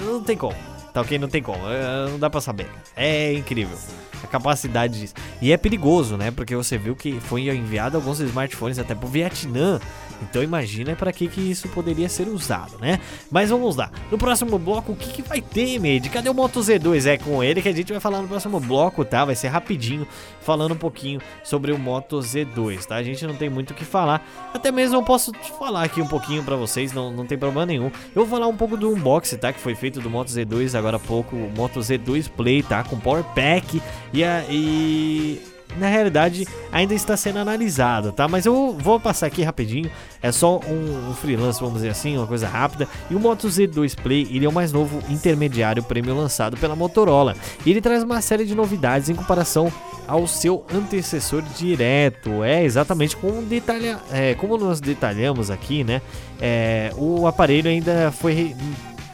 Não 0.06 0.24
tem 0.24 0.38
como, 0.38 0.56
tá 0.94 1.02
ok? 1.02 1.20
Não 1.20 1.28
tem 1.28 1.42
como, 1.42 1.68
é, 1.70 2.10
não 2.10 2.20
dá 2.20 2.30
pra 2.30 2.42
saber. 2.42 2.70
É 2.96 3.34
incrível 3.34 3.78
a 4.24 4.28
capacidade 4.28 5.00
disso. 5.00 5.14
E 5.42 5.52
é 5.52 5.58
perigoso, 5.58 6.18
né? 6.18 6.32
Porque 6.32 6.56
você 6.56 6.78
viu 6.78 6.96
que 6.96 7.20
foi 7.20 7.50
enviado 7.50 7.98
alguns 7.98 8.20
smartphones 8.20 8.80
até 8.80 8.96
pro 8.96 9.08
Vietnã. 9.08 9.80
Então 10.22 10.44
imagina 10.44 10.96
para 10.96 11.12
que 11.12 11.28
que 11.28 11.42
isso 11.42 11.68
poderia 11.70 12.08
ser 12.10 12.28
usado, 12.28 12.78
né? 12.80 13.00
Mas 13.32 13.50
vamos 13.50 13.76
lá. 13.76 13.92
No 14.12 14.18
próximo 14.18 14.58
bloco, 14.58 14.92
o 14.92 14.96
que, 14.96 15.10
que 15.10 15.22
vai 15.22 15.42
ter, 15.42 15.80
Made? 15.80 16.10
Cadê 16.10 16.30
o 16.30 16.34
Moto 16.34 16.60
Z2? 16.60 17.06
É 17.06 17.18
com 17.18 17.44
ele 17.44 17.62
que 17.62 17.70
a 17.70 17.74
gente 17.74 17.92
vai 17.92 18.00
falar 18.00 18.22
no 18.22 18.28
próximo 18.28 18.60
bloco, 18.60 19.04
tá? 19.04 19.26
Vai 19.26 19.36
ser 19.36 19.48
rapidinho, 19.48 20.08
falando 20.42 20.74
um 20.74 20.78
pouquinho 20.78 21.22
sobre 21.44 21.72
o 21.72 21.78
Moto 21.78 22.20
Z2, 22.20 22.86
tá? 22.86 22.96
A 22.96 23.04
gente 23.04 23.26
não 23.26 23.36
tem 23.36 23.50
muito 23.50 23.72
o 23.72 23.74
que 23.74 23.86
falar. 23.86 24.26
Até 24.54 24.72
mesmo 24.72 24.98
eu 24.98 25.04
posso 25.04 25.32
falar 25.60 25.84
aqui 25.84 26.02
um 26.02 26.08
pouquinho 26.08 26.44
para 26.44 26.56
vocês, 26.56 26.94
não, 26.94 27.12
não 27.12 27.26
tem 27.26 27.38
problema 27.38 27.66
nenhum. 27.66 27.92
Eu 28.16 28.26
vou 28.26 28.28
falar 28.28 28.48
um 28.48 28.56
pouco 28.56 28.78
do 28.78 28.94
unboxing, 28.94 29.38
tá? 29.38 29.52
Que 29.52 29.60
foi 29.60 29.76
feito 29.76 30.00
do 30.00 30.10
Moto 30.10 30.30
Z2 30.30 30.78
agora 30.78 30.98
há 30.98 31.00
pouco, 31.00 31.36
o 31.36 31.52
Moto 31.56 31.80
Z2 31.80 32.30
Play, 32.30 32.64
tá? 32.64 32.84
Com 32.84 33.00
Power 33.00 33.24
Pack 33.24 33.82
e, 34.14 34.24
a, 34.24 34.44
e 34.50 35.53
na 35.78 35.88
realidade 35.88 36.48
ainda 36.72 36.94
está 36.94 37.16
sendo 37.16 37.40
analisado, 37.40 38.12
tá? 38.12 38.28
Mas 38.28 38.46
eu 38.46 38.76
vou 38.80 39.00
passar 39.00 39.28
aqui 39.28 39.44
rapidinho. 39.44 39.90
É 40.22 40.32
só 40.32 40.60
um, 40.60 41.10
um 41.10 41.14
freelance, 41.14 41.60
vamos 41.60 41.76
dizer 41.76 41.90
assim, 41.90 42.18
uma 42.18 42.28
coisa 42.28 42.48
rápida. 42.48 42.88
E 43.10 43.16
o 43.16 43.20
Moto 43.20 43.48
Z2 43.48 43.96
Play, 43.96 44.28
ele 44.32 44.46
é 44.46 44.50
o 44.50 44.54
mais 44.54 44.72
novo 44.72 45.02
intermediário 45.10 45.84
prêmio 45.84 46.16
lançado 46.16 46.58
pela 46.58 46.76
Motorola. 46.76 47.36
E 47.66 47.72
ele 47.72 47.82
traz 47.82 48.04
uma 48.04 48.22
série 48.22 48.46
de 48.46 48.56
novidades 48.56 49.10
em 49.10 49.16
comparação 49.16 49.72
ao 50.08 50.28
seu 50.28 50.66
antecessor 50.74 51.42
direto. 51.58 52.44
É 52.44 52.64
exatamente 52.64 53.16
como, 53.16 53.42
detalha, 53.42 54.00
é, 54.12 54.34
como 54.36 54.58
nós 54.58 54.80
detalhamos 54.80 55.50
aqui, 55.50 55.84
né? 55.84 56.02
É, 56.42 56.92
o 56.98 57.26
aparelho 57.28 57.70
ainda 57.70 58.12
foi, 58.12 58.56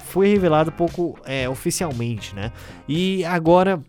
foi 0.07 0.29
revelado 0.29 0.71
pouco 0.71 1.17
é, 1.25 1.47
oficialmente, 1.47 2.35
né? 2.35 2.51
E 2.87 3.23
agora 3.25 3.81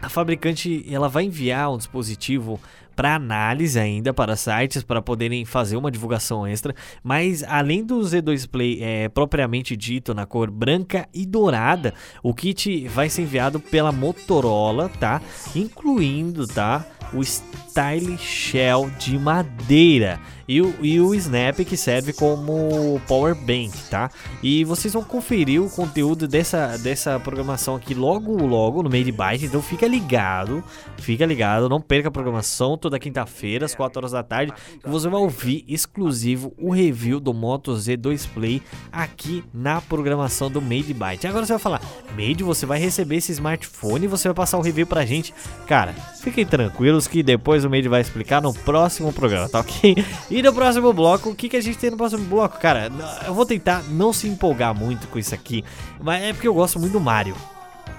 a 0.00 0.08
fabricante 0.08 0.84
ela 0.92 1.08
vai 1.08 1.24
enviar 1.24 1.72
um 1.72 1.78
dispositivo 1.78 2.60
para 2.94 3.14
análise 3.14 3.78
ainda 3.78 4.12
para 4.14 4.36
sites 4.36 4.82
para 4.82 5.02
poderem 5.02 5.44
fazer 5.44 5.76
uma 5.76 5.90
divulgação 5.90 6.46
extra, 6.46 6.74
mas 7.04 7.44
além 7.44 7.84
do 7.84 8.00
Z2 8.00 8.48
Play 8.48 8.82
é, 8.82 9.08
propriamente 9.10 9.76
dito 9.76 10.14
na 10.14 10.24
cor 10.24 10.50
branca 10.50 11.06
e 11.12 11.26
dourada, 11.26 11.92
o 12.22 12.32
kit 12.34 12.88
vai 12.88 13.10
ser 13.10 13.22
enviado 13.22 13.60
pela 13.60 13.92
Motorola, 13.92 14.88
tá? 14.88 15.20
Incluindo, 15.54 16.46
tá? 16.46 16.86
O 17.12 17.22
Style 17.22 18.16
Shell 18.16 18.90
de 18.98 19.18
madeira 19.18 20.18
e 20.48 20.60
o, 20.60 20.74
e 20.80 21.00
o 21.00 21.14
Snap 21.14 21.58
que 21.60 21.76
serve 21.76 22.12
como 22.12 23.00
Power 23.06 23.34
Bank, 23.34 23.72
tá? 23.90 24.10
E 24.42 24.64
vocês 24.64 24.92
vão 24.92 25.02
conferir 25.02 25.62
o 25.62 25.70
conteúdo 25.70 26.28
dessa, 26.28 26.76
dessa 26.78 27.18
programação 27.18 27.76
aqui 27.76 27.94
logo 27.94 28.44
logo 28.46 28.82
no 28.82 28.90
Made 28.90 29.12
Byte, 29.12 29.46
então 29.46 29.62
fica 29.62 29.86
ligado, 29.86 30.62
fica 30.98 31.24
ligado, 31.26 31.68
não 31.68 31.80
perca 31.80 32.08
a 32.08 32.10
programação 32.10 32.76
toda 32.76 32.98
quinta-feira 32.98 33.66
às 33.66 33.74
4 33.74 33.98
horas 33.98 34.12
da 34.12 34.22
tarde, 34.22 34.52
que 34.82 34.88
você 34.88 35.08
vai 35.08 35.20
ouvir 35.20 35.64
exclusivo 35.68 36.52
o 36.58 36.70
review 36.70 37.18
do 37.20 37.32
Moto 37.34 37.72
Z2 37.72 38.28
Play 38.32 38.62
aqui 38.92 39.44
na 39.52 39.80
programação 39.80 40.50
do 40.50 40.60
Made 40.60 40.94
Byte. 40.94 41.26
Agora 41.26 41.44
você 41.44 41.52
vai 41.52 41.60
falar, 41.60 41.80
Made, 42.16 42.42
você 42.42 42.66
vai 42.66 42.78
receber 42.78 43.16
esse 43.16 43.32
smartphone 43.32 44.04
e 44.04 44.08
você 44.08 44.28
vai 44.28 44.34
passar 44.34 44.58
o 44.58 44.62
review 44.62 44.86
pra 44.86 45.04
gente. 45.04 45.34
Cara, 45.66 45.92
fiquem 46.20 46.46
tranquilos 46.46 47.06
que 47.06 47.22
depois 47.22 47.64
o 47.64 47.70
Made 47.70 47.88
vai 47.88 48.00
explicar 48.00 48.40
no 48.42 48.52
próximo 48.52 49.12
programa, 49.12 49.48
tá 49.48 49.60
ok? 49.60 50.04
No 50.42 50.52
próximo 50.52 50.92
bloco, 50.92 51.30
o 51.30 51.34
que, 51.34 51.48
que 51.48 51.56
a 51.56 51.60
gente 51.60 51.78
tem 51.78 51.90
no 51.90 51.96
próximo 51.96 52.24
bloco? 52.24 52.58
Cara, 52.58 52.90
eu 53.26 53.34
vou 53.34 53.46
tentar 53.46 53.82
não 53.90 54.12
se 54.12 54.28
empolgar 54.28 54.74
muito 54.74 55.06
com 55.08 55.18
isso 55.18 55.34
aqui, 55.34 55.64
mas 56.00 56.22
é 56.22 56.32
porque 56.32 56.48
eu 56.48 56.54
gosto 56.54 56.78
muito 56.78 56.92
do 56.92 57.00
Mario. 57.00 57.36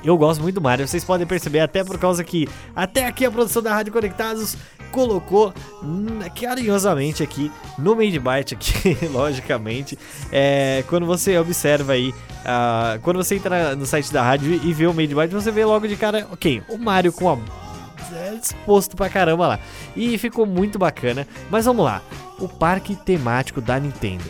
Eu 0.04 0.18
gosto 0.18 0.42
muito 0.42 0.56
do 0.56 0.62
Mario, 0.62 0.88
vocês 0.88 1.04
podem 1.04 1.26
perceber 1.26 1.60
até 1.60 1.84
por 1.84 1.98
causa 1.98 2.24
que 2.24 2.48
até 2.76 3.08
aqui 3.08 3.26
a 3.26 3.32
produção 3.32 3.62
da 3.62 3.74
Rádio 3.74 3.92
Conectados 3.92 4.56
colocou 4.92 5.54
hum, 5.84 6.20
carinhosamente 6.40 7.24
aqui 7.24 7.52
no 7.78 7.96
Made 7.96 8.20
Byte 8.20 8.54
aqui, 8.54 8.98
logicamente. 9.12 9.98
É, 10.32 10.84
quando 10.88 11.06
você 11.06 11.38
observa 11.38 11.94
aí, 11.94 12.14
ah, 12.46 13.00
quando 13.02 13.18
você 13.18 13.36
entra 13.36 13.76
no 13.76 13.86
site 13.86 14.12
da 14.14 14.24
rádio 14.24 14.54
e 14.64 14.74
vê 14.74 14.88
o 14.88 14.94
Made 14.94 15.14
Byte, 15.14 15.34
você 15.34 15.52
vê 15.52 15.66
logo 15.66 15.88
de 15.88 15.96
cara, 15.96 16.28
ok, 16.32 16.62
o 16.70 16.78
Mario 16.78 17.12
com 17.12 17.30
a 17.30 17.38
é, 18.14 18.36
disposto 18.36 18.96
pra 18.96 19.10
caramba 19.10 19.48
lá. 19.48 19.60
E 19.96 20.18
ficou 20.18 20.46
muito 20.46 20.78
bacana. 20.78 21.28
Mas 21.50 21.66
vamos 21.66 21.86
lá. 21.86 22.02
O 22.40 22.48
parque 22.48 22.96
temático 22.96 23.62
da 23.62 23.80
Nintendo. 23.80 24.26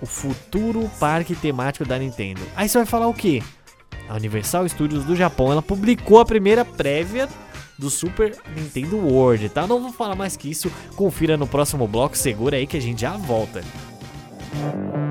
O 0.00 0.06
futuro 0.06 0.90
parque 0.98 1.34
temático 1.34 1.84
da 1.84 1.98
Nintendo. 1.98 2.40
Aí 2.56 2.68
você 2.68 2.78
vai 2.78 2.86
falar 2.86 3.08
o 3.08 3.14
quê? 3.14 3.42
A 4.08 4.14
Universal 4.14 4.68
Studios 4.68 5.04
do 5.04 5.16
Japão, 5.16 5.50
ela 5.50 5.62
publicou 5.62 6.20
a 6.20 6.26
primeira 6.26 6.64
prévia 6.64 7.28
do 7.78 7.88
Super 7.88 8.36
Nintendo 8.54 8.98
World, 8.98 9.48
tá? 9.48 9.66
Não 9.66 9.80
vou 9.80 9.92
falar 9.92 10.14
mais 10.14 10.36
que 10.36 10.50
isso. 10.50 10.70
Confira 10.94 11.36
no 11.36 11.46
próximo 11.46 11.88
bloco, 11.88 12.16
segura 12.16 12.56
aí 12.56 12.66
que 12.66 12.76
a 12.76 12.82
gente 12.82 13.00
já 13.00 13.16
volta. 13.16 13.62
Don't 14.54 15.03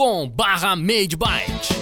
facebook.com 0.00 0.32
barra 0.34 0.74
madebyte. 0.76 1.79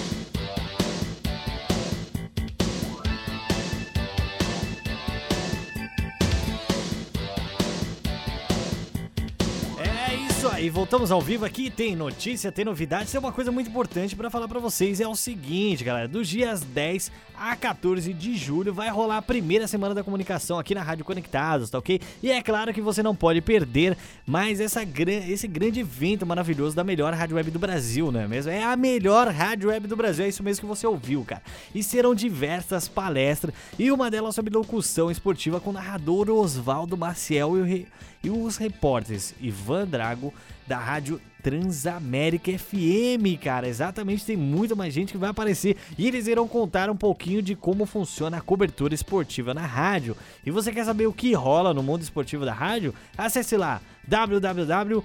Voltamos 10.79 11.11
ao 11.11 11.19
vivo 11.19 11.43
aqui. 11.43 11.69
Tem 11.69 11.93
notícia, 11.93 12.53
tem 12.53 12.63
novidades. 12.63 13.11
Tem 13.11 13.19
uma 13.19 13.33
coisa 13.33 13.51
muito 13.51 13.69
importante 13.69 14.15
pra 14.15 14.29
falar 14.29 14.47
pra 14.47 14.61
vocês: 14.61 15.01
é 15.01 15.07
o 15.07 15.13
seguinte, 15.13 15.83
galera. 15.83 16.07
Dos 16.07 16.25
dias 16.25 16.61
10 16.61 17.11
a 17.37 17.53
14 17.53 18.13
de 18.13 18.37
julho 18.37 18.73
vai 18.73 18.89
rolar 18.89 19.17
a 19.17 19.21
primeira 19.21 19.67
semana 19.67 19.93
da 19.93 20.05
comunicação 20.05 20.57
aqui 20.57 20.73
na 20.73 20.81
Rádio 20.81 21.03
Conectados, 21.03 21.69
tá 21.69 21.77
ok? 21.77 21.99
E 22.23 22.31
é 22.31 22.41
claro 22.41 22.73
que 22.73 22.79
você 22.79 23.03
não 23.03 23.13
pode 23.13 23.41
perder 23.41 23.97
mais 24.25 24.61
essa, 24.61 24.81
esse 25.27 25.47
grande 25.49 25.81
evento 25.81 26.25
maravilhoso 26.25 26.77
da 26.77 26.83
melhor 26.83 27.13
rádio 27.13 27.35
web 27.35 27.51
do 27.51 27.59
Brasil, 27.59 28.09
não 28.09 28.21
é 28.21 28.27
mesmo? 28.27 28.49
É 28.49 28.63
a 28.63 28.75
melhor 28.77 29.27
rádio 29.27 29.69
web 29.69 29.85
do 29.85 29.97
Brasil, 29.97 30.25
é 30.25 30.29
isso 30.29 30.43
mesmo 30.43 30.61
que 30.61 30.67
você 30.67 30.87
ouviu, 30.87 31.25
cara. 31.25 31.41
E 31.75 31.83
serão 31.83 32.15
diversas 32.15 32.87
palestras 32.87 33.53
e 33.77 33.91
uma 33.91 34.09
delas 34.09 34.33
sobre 34.33 34.53
locução 34.53 35.11
esportiva 35.11 35.59
com 35.59 35.71
o 35.71 35.73
narrador 35.73 36.29
Oswaldo 36.29 36.97
Maciel 36.97 37.57
e 37.57 37.61
o 37.61 37.87
e 38.23 38.29
os 38.29 38.57
repórteres 38.57 39.33
Ivan 39.39 39.87
Drago 39.87 40.33
da 40.67 40.77
rádio 40.77 41.21
Transamérica 41.41 42.51
FM, 42.51 43.41
cara. 43.41 43.67
Exatamente, 43.67 44.25
tem 44.25 44.35
muita 44.35 44.75
mais 44.75 44.93
gente 44.93 45.13
que 45.13 45.17
vai 45.17 45.29
aparecer 45.29 45.77
e 45.97 46.07
eles 46.07 46.27
irão 46.27 46.47
contar 46.47 46.89
um 46.89 46.95
pouquinho 46.95 47.41
de 47.41 47.55
como 47.55 47.85
funciona 47.85 48.37
a 48.37 48.41
cobertura 48.41 48.93
esportiva 48.93 49.53
na 49.53 49.65
rádio. 49.65 50.15
E 50.45 50.51
você 50.51 50.71
quer 50.71 50.85
saber 50.85 51.07
o 51.07 51.13
que 51.13 51.33
rola 51.33 51.73
no 51.73 51.81
mundo 51.81 52.01
esportivo 52.01 52.45
da 52.45 52.53
rádio? 52.53 52.93
Acesse 53.17 53.55
lá 53.55 53.81
www 54.07 55.03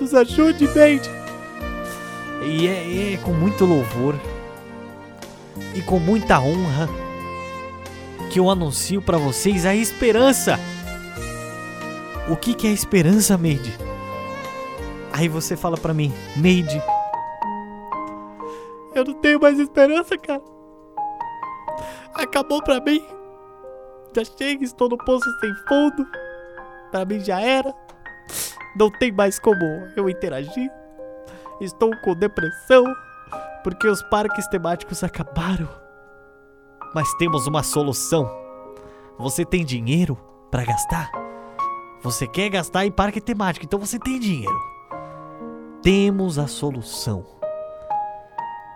Nos 0.00 0.14
ajude, 0.14 0.66
Made. 0.66 1.10
E 2.42 2.68
é, 2.68 3.14
é 3.14 3.16
com 3.18 3.32
muito 3.32 3.64
louvor 3.64 4.14
e 5.74 5.82
com 5.82 5.98
muita 5.98 6.40
honra 6.40 6.88
que 8.30 8.38
eu 8.38 8.48
anuncio 8.48 9.02
pra 9.02 9.18
vocês 9.18 9.66
a 9.66 9.74
esperança. 9.74 10.58
O 12.28 12.36
que, 12.36 12.54
que 12.54 12.66
é 12.66 12.70
esperança, 12.70 13.36
Made? 13.36 13.89
Aí 15.20 15.28
você 15.28 15.54
fala 15.54 15.76
pra 15.76 15.92
mim, 15.92 16.10
Made. 16.34 16.82
Eu 18.94 19.04
não 19.04 19.12
tenho 19.20 19.38
mais 19.38 19.58
esperança, 19.58 20.16
cara. 20.16 20.40
Acabou 22.14 22.62
pra 22.62 22.80
mim. 22.80 23.04
Já 24.16 24.24
chega, 24.24 24.64
estou 24.64 24.88
no 24.88 24.96
poço 24.96 25.30
sem 25.40 25.54
fundo. 25.68 26.06
Pra 26.90 27.04
mim 27.04 27.20
já 27.20 27.38
era. 27.38 27.70
Não 28.74 28.90
tem 28.92 29.12
mais 29.12 29.38
como 29.38 29.62
eu 29.94 30.08
interagir. 30.08 30.70
Estou 31.60 31.94
com 31.98 32.14
depressão. 32.14 32.82
Porque 33.62 33.86
os 33.86 34.02
parques 34.04 34.46
temáticos 34.46 35.04
acabaram. 35.04 35.68
Mas 36.94 37.12
temos 37.16 37.46
uma 37.46 37.62
solução. 37.62 38.26
Você 39.18 39.44
tem 39.44 39.66
dinheiro 39.66 40.16
pra 40.50 40.64
gastar? 40.64 41.10
Você 42.02 42.26
quer 42.26 42.48
gastar 42.48 42.86
em 42.86 42.90
parque 42.90 43.20
temático, 43.20 43.66
então 43.66 43.78
você 43.78 43.98
tem 43.98 44.18
dinheiro. 44.18 44.79
Temos 45.82 46.38
a 46.38 46.46
solução. 46.46 47.24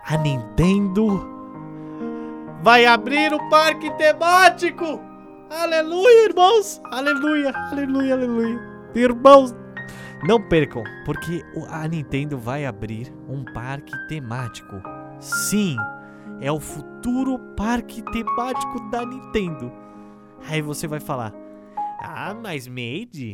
A 0.07 0.17
Nintendo 0.17 1.23
vai 2.63 2.87
abrir 2.87 3.31
o 3.31 3.47
parque 3.47 3.91
temático. 3.91 4.99
Aleluia, 5.51 6.25
irmãos. 6.25 6.81
Aleluia, 6.85 7.53
aleluia, 7.71 8.13
aleluia. 8.15 8.59
Irmãos, 8.95 9.53
não 10.27 10.41
percam, 10.41 10.83
porque 11.05 11.45
a 11.69 11.87
Nintendo 11.87 12.39
vai 12.39 12.65
abrir 12.65 13.13
um 13.29 13.45
parque 13.53 13.93
temático. 14.07 14.81
Sim, 15.19 15.77
é 16.41 16.51
o 16.51 16.59
futuro 16.59 17.37
parque 17.55 18.01
temático 18.01 18.79
da 18.89 19.05
Nintendo. 19.05 19.71
Aí 20.49 20.59
você 20.59 20.87
vai 20.87 20.99
falar: 20.99 21.31
Ah, 22.01 22.33
mas 22.33 22.67
Made, 22.67 23.33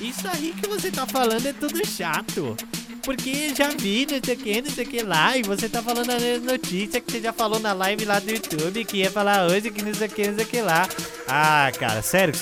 isso 0.00 0.26
aí 0.28 0.54
que 0.60 0.68
você 0.68 0.90
tá 0.90 1.06
falando 1.06 1.46
é 1.46 1.52
tudo 1.52 1.84
chato. 1.86 2.56
Porque 3.02 3.54
já 3.54 3.68
vi, 3.68 4.06
não 4.10 4.20
sei 4.22 4.34
o 4.34 4.38
que, 4.38 4.62
não 4.62 4.70
sei 4.70 4.84
o 4.84 4.88
que 4.88 5.02
lá, 5.02 5.36
e 5.36 5.42
você 5.42 5.68
tá 5.68 5.82
falando 5.82 6.10
a 6.10 6.18
mesma 6.18 6.52
notícia 6.52 7.00
que 7.00 7.10
você 7.10 7.20
já 7.20 7.32
falou 7.32 7.58
na 7.58 7.72
live 7.72 8.04
lá 8.04 8.18
do 8.18 8.30
YouTube, 8.30 8.84
que 8.84 8.98
ia 8.98 9.10
falar 9.10 9.46
hoje, 9.46 9.70
que 9.70 9.82
não 9.82 9.94
sei 9.94 10.08
o 10.08 10.10
que, 10.10 10.26
não 10.26 10.34
sei 10.34 10.44
o 10.44 10.48
que 10.48 10.60
lá. 10.60 10.86
Ah, 11.26 11.70
cara, 11.78 12.02
sério 12.02 12.34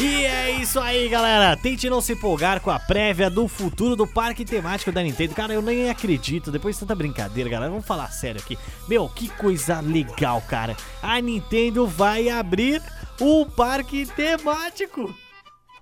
E 0.00 0.24
é 0.24 0.50
isso 0.52 0.78
aí, 0.78 1.08
galera. 1.08 1.56
Tente 1.56 1.90
não 1.90 2.00
se 2.00 2.12
empolgar 2.12 2.60
com 2.60 2.70
a 2.70 2.78
prévia 2.78 3.28
do 3.28 3.48
futuro 3.48 3.96
do 3.96 4.06
parque 4.06 4.44
temático 4.44 4.92
da 4.92 5.02
Nintendo. 5.02 5.34
Cara, 5.34 5.52
eu 5.52 5.60
nem 5.60 5.90
acredito. 5.90 6.52
Depois 6.52 6.76
de 6.76 6.80
tanta 6.80 6.94
brincadeira, 6.94 7.50
galera, 7.50 7.68
vamos 7.68 7.84
falar 7.84 8.08
sério 8.12 8.40
aqui. 8.40 8.56
Meu, 8.86 9.08
que 9.08 9.28
coisa 9.28 9.80
legal, 9.80 10.40
cara. 10.42 10.76
A 11.02 11.20
Nintendo 11.20 11.84
vai 11.84 12.28
abrir 12.28 12.80
um 13.20 13.44
parque 13.44 14.06
temático. 14.06 15.12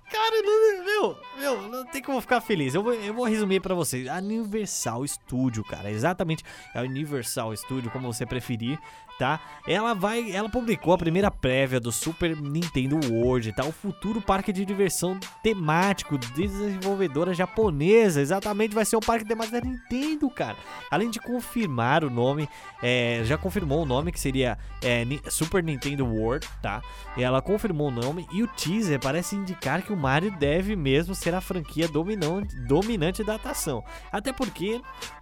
Cara, 0.09 0.41
meu, 0.85 1.17
Meu, 1.37 1.69
não 1.69 1.85
tem 1.85 2.01
como 2.01 2.19
ficar 2.21 2.41
feliz. 2.41 2.73
Eu 2.73 2.81
vou, 2.81 2.93
eu 2.93 3.13
vou 3.13 3.25
resumir 3.25 3.59
pra 3.59 3.75
vocês. 3.75 4.07
Universal 4.09 5.05
Studio, 5.05 5.63
cara, 5.63 5.91
exatamente. 5.91 6.43
É 6.73 6.81
Universal 6.81 7.55
Studio, 7.55 7.91
como 7.91 8.11
você 8.11 8.25
preferir, 8.25 8.79
tá? 9.17 9.39
Ela 9.67 9.93
vai, 9.93 10.31
ela 10.31 10.49
publicou 10.49 10.93
a 10.93 10.97
primeira 10.97 11.29
prévia 11.29 11.79
do 11.79 11.91
Super 11.91 12.35
Nintendo 12.35 12.99
World, 13.11 13.51
tá? 13.53 13.65
O 13.65 13.71
futuro 13.71 14.21
parque 14.21 14.53
de 14.53 14.65
diversão 14.65 15.19
temático 15.43 16.17
desenvolvedora 16.17 17.33
japonesa. 17.33 18.21
Exatamente, 18.21 18.75
vai 18.75 18.85
ser 18.85 18.95
o 18.95 19.01
parque 19.01 19.25
temático 19.25 19.59
da 19.59 19.67
Nintendo, 19.67 20.29
cara. 20.29 20.55
Além 20.89 21.09
de 21.09 21.19
confirmar 21.19 22.03
o 22.03 22.09
nome, 22.09 22.47
é, 22.81 23.21
já 23.23 23.37
confirmou 23.37 23.83
o 23.83 23.85
nome 23.85 24.11
que 24.11 24.19
seria 24.19 24.57
é, 24.81 25.03
Super 25.29 25.63
Nintendo 25.63 26.05
World, 26.05 26.47
tá? 26.61 26.81
Ela 27.17 27.41
confirmou 27.41 27.87
o 27.87 27.91
nome 27.91 28.27
e 28.31 28.43
o 28.43 28.47
teaser 28.47 28.99
parece 28.99 29.35
indicar 29.35 29.81
que 29.81 29.91
o 29.91 29.97
Mario 29.97 30.31
deve 30.37 30.75
mesmo 30.75 31.15
ser 31.15 31.33
a 31.33 31.41
franquia 31.41 31.87
dominante, 31.87 32.55
dominante 32.67 33.23
da 33.23 33.35
atração. 33.35 33.83
Até 34.11 34.31
porque 34.31 34.81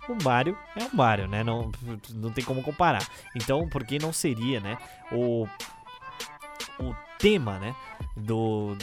o 0.10 0.24
Mario 0.24 0.58
é 0.76 0.84
o 0.84 0.96
Mario, 0.96 1.28
né? 1.28 1.44
Não, 1.44 1.72
não 2.14 2.32
tem 2.32 2.44
como 2.44 2.62
comparar. 2.62 3.06
Então, 3.36 3.68
por 3.68 3.84
que 3.84 4.00
não 4.00 4.14
seria, 4.14 4.60
né? 4.60 4.78
O, 5.12 5.48
o 6.80 6.96
tema, 7.18 7.60
né? 7.60 7.76
Do, 8.16 8.78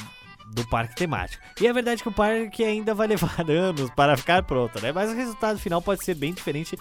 do 0.52 0.66
parque 0.68 0.94
temático. 0.94 1.42
E 1.60 1.66
é 1.66 1.72
verdade 1.72 2.02
que 2.02 2.08
o 2.08 2.12
parque 2.12 2.64
ainda 2.64 2.94
vai 2.94 3.06
levar 3.06 3.34
anos 3.48 3.90
para 3.90 4.16
ficar 4.16 4.42
pronto, 4.42 4.80
né? 4.80 4.92
Mas 4.92 5.10
o 5.10 5.14
resultado 5.14 5.58
final 5.58 5.80
pode 5.80 6.04
ser 6.04 6.14
bem 6.14 6.32
diferente 6.32 6.76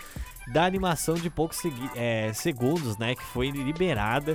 da 0.48 0.66
animação 0.66 1.16
de 1.16 1.30
poucos 1.30 1.60
é, 1.96 2.32
segundos, 2.34 2.98
né? 2.98 3.16
Que 3.16 3.24
foi 3.24 3.50
liberada, 3.50 4.34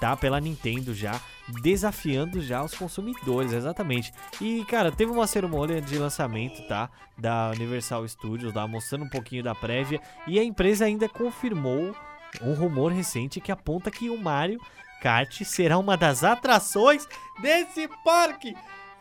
tá? 0.00 0.16
Pela 0.16 0.40
Nintendo 0.40 0.94
já, 0.94 1.20
desafiando 1.62 2.40
já 2.40 2.62
os 2.62 2.74
consumidores, 2.74 3.52
exatamente. 3.52 4.12
E, 4.40 4.64
cara, 4.66 4.90
teve 4.92 5.10
uma 5.12 5.26
cerimônia 5.26 5.80
de 5.80 5.98
lançamento, 5.98 6.66
tá? 6.66 6.88
Da 7.16 7.50
Universal 7.54 8.06
Studios, 8.08 8.54
lá, 8.54 8.66
mostrando 8.66 9.04
um 9.04 9.08
pouquinho 9.08 9.42
da 9.42 9.54
prévia. 9.54 10.00
E 10.26 10.38
a 10.38 10.44
empresa 10.44 10.84
ainda 10.84 11.08
confirmou 11.08 11.94
um 12.42 12.54
rumor 12.54 12.92
recente 12.92 13.40
que 13.40 13.50
aponta 13.52 13.90
que 13.90 14.10
o 14.10 14.16
Mario 14.20 14.60
Kart 15.00 15.42
será 15.44 15.78
uma 15.78 15.96
das 15.96 16.24
atrações 16.24 17.06
desse 17.40 17.88
parque. 18.04 18.54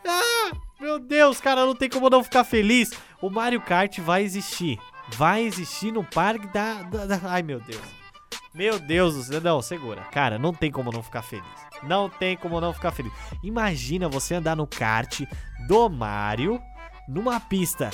Ah, 0.05 0.51
meu 0.79 0.99
Deus, 0.99 1.41
cara, 1.41 1.65
não 1.65 1.75
tem 1.75 1.89
como 1.89 2.09
não 2.09 2.23
ficar 2.23 2.43
feliz. 2.43 2.91
O 3.21 3.29
Mario 3.29 3.59
Kart 3.61 3.99
vai 3.99 4.23
existir. 4.23 4.77
Vai 5.09 5.43
existir 5.43 5.91
no 5.91 6.03
parque 6.03 6.47
da, 6.47 6.83
da- 6.83 7.05
da- 7.05 7.19
Ai, 7.31 7.41
meu 7.41 7.59
Deus. 7.59 7.81
Meu 8.57 8.79
Deus 8.79 9.13
do 9.13 9.23
céu. 9.23 9.39
Não, 9.39 9.61
segura. 9.61 10.01
Cara, 10.11 10.39
não 10.39 10.51
tem 10.51 10.71
como 10.71 10.91
não 10.91 11.03
ficar 11.03 11.21
feliz. 11.21 11.45
Não 11.83 12.09
tem 12.09 12.35
como 12.35 12.59
não 12.59 12.73
ficar 12.73 12.91
feliz. 12.91 13.13
Imagina 13.43 14.09
você 14.09 14.33
andar 14.33 14.55
no 14.55 14.65
kart 14.65 15.21
do 15.67 15.87
Mario, 15.87 16.59
numa 17.07 17.39
pista 17.39 17.91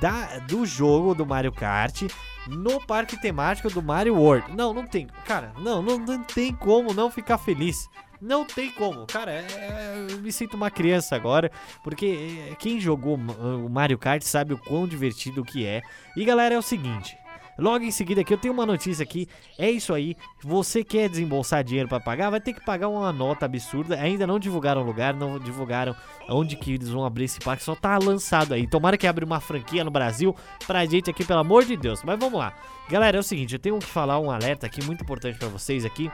da, 0.00 0.38
do 0.38 0.64
jogo 0.64 1.14
do 1.14 1.26
Mario 1.26 1.50
Kart, 1.52 2.02
no 2.46 2.80
parque 2.80 3.20
temático 3.20 3.68
do 3.70 3.82
Mario 3.82 4.14
World. 4.16 4.52
Não, 4.54 4.72
não 4.72 4.86
tem. 4.86 5.08
Cara, 5.26 5.52
não, 5.58 5.82
não, 5.82 5.98
não 5.98 6.22
tem 6.22 6.54
como 6.54 6.94
não 6.94 7.10
ficar 7.10 7.36
feliz. 7.38 7.88
Não 8.20 8.44
tem 8.44 8.70
como. 8.70 9.06
Cara, 9.06 9.32
é- 9.32 10.06
eu 10.10 10.18
me 10.20 10.32
sinto 10.32 10.54
uma 10.54 10.70
criança 10.70 11.14
agora, 11.16 11.50
porque 11.82 12.48
é, 12.50 12.54
quem 12.54 12.80
jogou 12.80 13.16
o 13.16 13.68
Mario 13.68 13.98
Kart 13.98 14.22
sabe 14.22 14.54
o 14.54 14.58
quão 14.58 14.86
divertido 14.86 15.44
que 15.44 15.66
é. 15.66 15.82
E 16.16 16.24
galera, 16.24 16.54
é 16.54 16.58
o 16.58 16.62
seguinte. 16.62 17.18
Logo 17.58 17.84
em 17.84 17.90
seguida 17.90 18.20
aqui 18.20 18.34
eu 18.34 18.38
tenho 18.38 18.54
uma 18.54 18.66
notícia 18.66 19.02
aqui, 19.02 19.28
é 19.58 19.70
isso 19.70 19.94
aí. 19.94 20.16
Você 20.42 20.82
quer 20.82 21.08
desembolsar 21.08 21.62
dinheiro 21.62 21.88
pra 21.88 22.00
pagar, 22.00 22.30
vai 22.30 22.40
ter 22.40 22.52
que 22.52 22.64
pagar 22.64 22.88
uma 22.88 23.12
nota 23.12 23.46
absurda. 23.46 23.96
Ainda 23.96 24.26
não 24.26 24.38
divulgaram 24.38 24.82
o 24.82 24.84
lugar, 24.84 25.14
não 25.14 25.38
divulgaram 25.38 25.94
onde 26.28 26.56
que 26.56 26.74
eles 26.74 26.88
vão 26.88 27.04
abrir 27.04 27.24
esse 27.24 27.40
parque, 27.40 27.62
só 27.62 27.74
tá 27.74 27.98
lançado 27.98 28.54
aí. 28.54 28.66
Tomara 28.66 28.96
que 28.96 29.06
abra 29.06 29.24
uma 29.24 29.40
franquia 29.40 29.84
no 29.84 29.90
Brasil 29.90 30.34
pra 30.66 30.84
gente 30.84 31.10
aqui, 31.10 31.24
pelo 31.24 31.40
amor 31.40 31.64
de 31.64 31.76
Deus. 31.76 32.02
Mas 32.02 32.18
vamos 32.18 32.38
lá. 32.38 32.52
Galera, 32.88 33.16
é 33.16 33.20
o 33.20 33.22
seguinte, 33.22 33.54
eu 33.54 33.58
tenho 33.58 33.78
que 33.78 33.86
falar 33.86 34.18
um 34.18 34.30
alerta 34.30 34.66
aqui 34.66 34.84
muito 34.84 35.02
importante 35.02 35.38
pra 35.38 35.48
vocês 35.48 35.84
aqui 35.84 36.10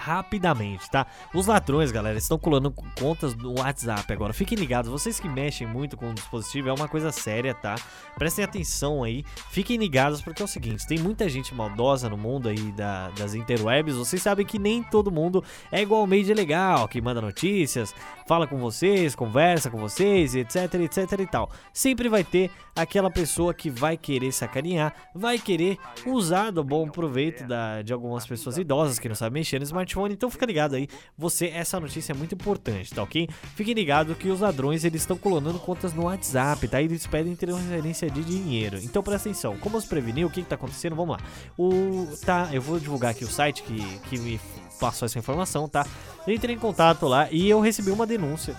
rapidamente, 0.00 0.90
tá? 0.90 1.06
Os 1.34 1.46
ladrões, 1.46 1.92
galera, 1.92 2.16
estão 2.18 2.38
colando 2.38 2.72
contas 2.98 3.34
no 3.34 3.58
WhatsApp 3.60 4.12
agora. 4.12 4.32
Fiquem 4.32 4.56
ligados, 4.58 4.90
vocês 4.90 5.20
que 5.20 5.28
mexem 5.28 5.66
muito 5.66 5.96
com 5.96 6.10
o 6.10 6.14
dispositivo, 6.14 6.68
é 6.68 6.72
uma 6.72 6.88
coisa 6.88 7.12
séria, 7.12 7.54
tá? 7.54 7.74
Prestem 8.16 8.44
atenção 8.44 9.02
aí, 9.04 9.22
fiquem 9.50 9.76
ligados, 9.76 10.22
porque 10.22 10.42
é 10.42 10.44
o 10.44 10.48
seguinte: 10.48 10.86
tem 10.86 10.98
muita 10.98 11.28
gente 11.28 11.54
maldosa 11.54 12.08
no 12.08 12.16
mundo 12.16 12.48
aí 12.48 12.72
da- 12.72 13.10
das 13.10 13.34
interwebs. 13.34 13.94
Vocês 13.94 14.22
sabem 14.22 14.46
que 14.46 14.58
nem 14.58 14.82
todo 14.82 15.10
mundo 15.10 15.44
é 15.70 15.82
igualmente 15.82 16.32
legal, 16.32 16.88
que 16.88 17.00
manda 17.00 17.20
notícias, 17.20 17.94
fala 18.26 18.46
com 18.46 18.58
vocês, 18.58 19.14
conversa 19.14 19.70
com 19.70 19.78
vocês, 19.78 20.34
etc, 20.34 20.74
etc 20.74 21.20
e 21.20 21.26
tal. 21.26 21.50
Sempre 21.72 22.08
vai 22.08 22.24
ter 22.24 22.50
aquela 22.74 23.10
pessoa 23.10 23.52
que 23.52 23.68
vai 23.68 23.96
querer 23.96 24.32
sacanear, 24.32 24.94
vai 25.14 25.38
querer 25.38 25.78
usar 26.06 26.50
do 26.50 26.64
bom 26.64 26.88
proveito 26.88 27.44
da- 27.46 27.82
de 27.82 27.92
algumas 27.92 28.26
pessoas 28.26 28.56
idosas 28.56 28.98
que 28.98 29.08
não 29.08 29.14
sabem 29.14 29.40
mexer 29.40 29.58
no 29.58 29.64
smartphone. 29.64 29.89
Então 30.10 30.30
fica 30.30 30.46
ligado 30.46 30.74
aí, 30.74 30.88
você, 31.16 31.46
essa 31.46 31.78
notícia 31.80 32.12
é 32.12 32.14
muito 32.14 32.34
importante, 32.34 32.94
tá 32.94 33.02
ok? 33.02 33.28
Fiquem 33.54 33.74
ligado 33.74 34.14
que 34.14 34.28
os 34.28 34.40
ladrões 34.40 34.84
eles 34.84 35.02
estão 35.02 35.16
colonando 35.16 35.58
contas 35.58 35.92
no 35.92 36.04
WhatsApp, 36.04 36.68
tá? 36.68 36.80
E 36.80 36.84
eles 36.84 37.06
pedem 37.06 37.34
transferência 37.34 38.10
de 38.10 38.22
dinheiro. 38.24 38.78
Então 38.78 39.02
presta 39.02 39.28
atenção, 39.28 39.56
como 39.58 39.80
se 39.80 39.86
prevenir, 39.86 40.26
o 40.26 40.30
que, 40.30 40.42
que 40.42 40.48
tá 40.48 40.54
acontecendo? 40.54 40.96
Vamos 40.96 41.16
lá. 41.16 41.22
O, 41.58 42.08
tá, 42.24 42.48
eu 42.52 42.62
vou 42.62 42.78
divulgar 42.78 43.10
aqui 43.12 43.24
o 43.24 43.28
site 43.28 43.62
que, 43.62 43.98
que 44.08 44.18
me 44.18 44.40
passou 44.78 45.06
essa 45.06 45.18
informação, 45.18 45.68
tá? 45.68 45.86
Entrei 46.26 46.54
em 46.54 46.58
contato 46.58 47.06
lá 47.06 47.28
e 47.30 47.48
eu 47.48 47.60
recebi 47.60 47.90
uma 47.90 48.06
denúncia 48.06 48.56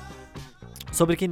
sobre 0.92 1.16
quem 1.16 1.30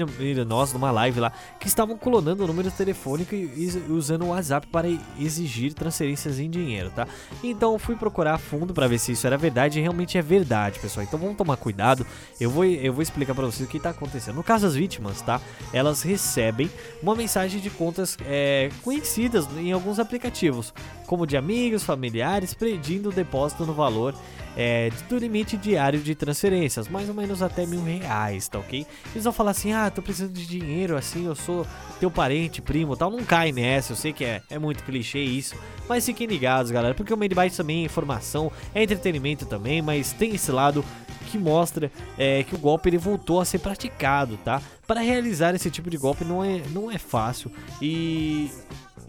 nós 0.48 0.74
numa 0.74 0.92
live 0.92 1.20
lá 1.20 1.32
que 1.60 1.68
estavam 1.68 1.98
clonando 1.98 2.44
o 2.44 2.48
número 2.48 2.72
telefônico 2.72 3.36
e 3.36 3.84
usando 3.90 4.24
o 4.24 4.30
WhatsApp 4.30 4.68
para 4.68 4.88
exigir 5.20 5.74
transferências 5.74 6.40
em 6.40 6.50
dinheiro, 6.50 6.92
tá? 6.92 7.08
Então 7.44 7.78
fui 7.78 7.96
procurar 7.96 8.36
a 8.36 8.38
fundo 8.38 8.74
para 8.74 8.88
ver 8.88 9.00
se 9.00 9.12
isso 9.12 9.28
era 9.28 9.38
verdade 9.38 9.80
e 9.80 9.82
realmente 9.82 10.18
é 10.18 10.22
verdade, 10.22 10.80
pessoal. 10.80 11.06
Então 11.06 11.20
vamos 11.20 11.36
tomar 11.36 11.58
cuidado. 11.58 12.06
Eu 12.40 12.50
vou 12.50 12.66
eu 12.66 12.94
vou 12.94 13.02
explicar 13.02 13.36
para 13.36 13.46
vocês 13.46 13.68
o 13.68 13.72
que 13.72 13.80
tá 13.80 13.90
acontecendo. 13.90 14.36
No 14.36 14.44
caso 14.44 14.66
das 14.66 14.76
vítimas, 14.76 15.22
tá? 15.22 15.42
Elas 15.74 16.02
recebem 16.02 16.70
uma 17.02 17.16
mensagem 17.16 17.60
de 17.60 17.70
contas 17.70 18.18
é, 18.26 18.70
conhecidas 18.84 19.48
em 19.58 19.72
alguns 19.72 20.00
aplicativos, 20.00 20.74
como 21.06 21.26
de 21.26 21.36
amigos, 21.36 21.84
familiares, 21.84 22.54
pedindo 22.54 23.12
depósito 23.12 23.66
no 23.66 23.74
valor 23.74 24.14
é, 24.56 24.90
do 25.08 25.18
limite 25.18 25.58
diário 25.58 26.00
de 26.00 26.16
transferências, 26.16 26.88
mais 26.88 27.08
ou 27.10 27.16
menos 27.16 27.42
até 27.42 27.66
mil 27.66 27.84
reais, 27.84 28.48
tá 28.48 28.60
ok? 28.60 28.86
Eles 29.12 29.24
vão 29.24 29.34
falar 29.34 29.52
assim, 29.52 29.74
ah, 29.74 29.90
tô 29.90 30.02
precisando 30.02 30.34
de 30.34 30.46
dinheiro, 30.46 30.98
assim, 30.98 31.26
eu 31.26 31.36
sou 31.36 31.66
teu 32.00 32.10
parente, 32.12 32.62
primo 32.62 32.96
tal. 32.96 33.12
Não 33.12 33.24
cai 33.24 33.52
nessa, 33.52 33.94
eu 33.94 33.96
sei 33.96 34.14
que 34.14 34.26
é, 34.26 34.42
é 34.50 34.60
muito 34.60 34.84
clichê 34.84 35.20
isso, 35.20 35.56
mas 35.88 36.06
fiquem 36.06 36.28
ligados, 36.28 36.72
galera, 36.72 36.94
porque 36.94 37.14
o 37.14 37.18
Made 37.18 37.36
Byte 37.36 37.58
também 37.58 37.82
é 37.82 37.86
informação, 37.86 38.52
é 38.74 38.84
entretenimento 38.84 39.46
também, 39.46 39.82
mas 39.82 40.14
tem 40.14 40.36
esse 40.36 40.52
lado 40.52 40.84
que 41.30 41.38
mostra 41.38 41.92
é, 42.18 42.44
que 42.44 42.56
o 42.56 42.58
golpe 42.58 42.90
ele 42.90 42.98
voltou 42.98 43.40
a 43.40 43.46
ser 43.46 43.60
praticado, 43.60 44.38
tá? 44.38 44.62
Para 44.88 45.02
realizar 45.02 45.54
esse 45.54 45.70
tipo 45.70 45.90
de 45.90 45.98
golpe 45.98 46.26
não 46.26 46.44
é, 46.44 46.62
não 46.72 46.90
é 46.90 46.98
fácil 46.98 47.52
e 47.82 48.50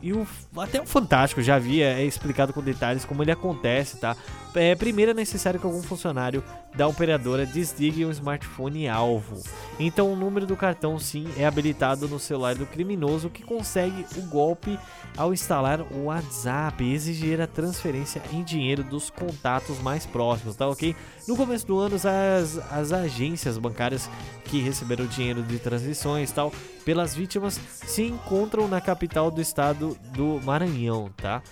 e 0.03 0.15
o, 0.15 0.27
até 0.57 0.81
o 0.81 0.87
Fantástico 0.87 1.43
já 1.43 1.57
havia 1.57 1.87
é, 1.87 2.05
explicado 2.05 2.53
com 2.53 2.63
detalhes 2.63 3.05
como 3.05 3.23
ele 3.23 3.31
acontece, 3.31 3.99
tá? 3.99 4.17
É, 4.55 4.75
primeiro 4.75 5.13
é 5.13 5.15
necessário 5.15 5.61
que 5.61 5.67
algum 5.67 5.83
funcionário 5.83 6.43
da 6.75 6.87
operadora 6.87 7.45
desligue 7.45 8.05
um 8.05 8.11
smartphone 8.11 8.89
alvo. 8.89 9.43
Então 9.79 10.13
o 10.13 10.17
número 10.17 10.47
do 10.47 10.57
cartão 10.57 10.99
sim 10.99 11.29
é 11.37 11.47
habilitado 11.47 12.09
no 12.09 12.19
celular 12.19 12.55
do 12.55 12.67
criminoso 12.67 13.31
que 13.31 13.43
consegue 13.43 14.05
o 14.17 14.23
golpe 14.23 14.79
ao 15.17 15.33
instalar 15.33 15.81
o 15.81 16.05
WhatsApp 16.05 16.83
e 16.83 16.93
exigir 16.93 17.41
a 17.41 17.47
transferência 17.47 18.23
em 18.33 18.43
dinheiro 18.43 18.85
dos 18.85 19.11
contatos 19.11 19.81
mais 19.81 20.07
próximos, 20.07 20.57
tá 20.57 20.69
ok? 20.69 20.95
No 21.27 21.37
começo 21.37 21.67
do 21.67 21.79
ano, 21.79 21.97
as, 21.97 22.59
as 22.73 22.93
agências 22.93 23.59
bancárias 23.59 24.09
que 24.45 24.61
receberam 24.61 25.07
dinheiro 25.07 25.43
de 25.43 25.59
transições 25.59 26.31
tal 26.33 26.53
pelas 26.85 27.15
vítimas 27.15 27.61
se 27.85 28.03
encontram 28.03 28.67
na 28.69 28.81
capital 28.81 29.31
do 29.31 29.41
estado 29.41 29.97
do 30.13 30.41
Maranhão, 30.45 31.11
tá? 31.17 31.43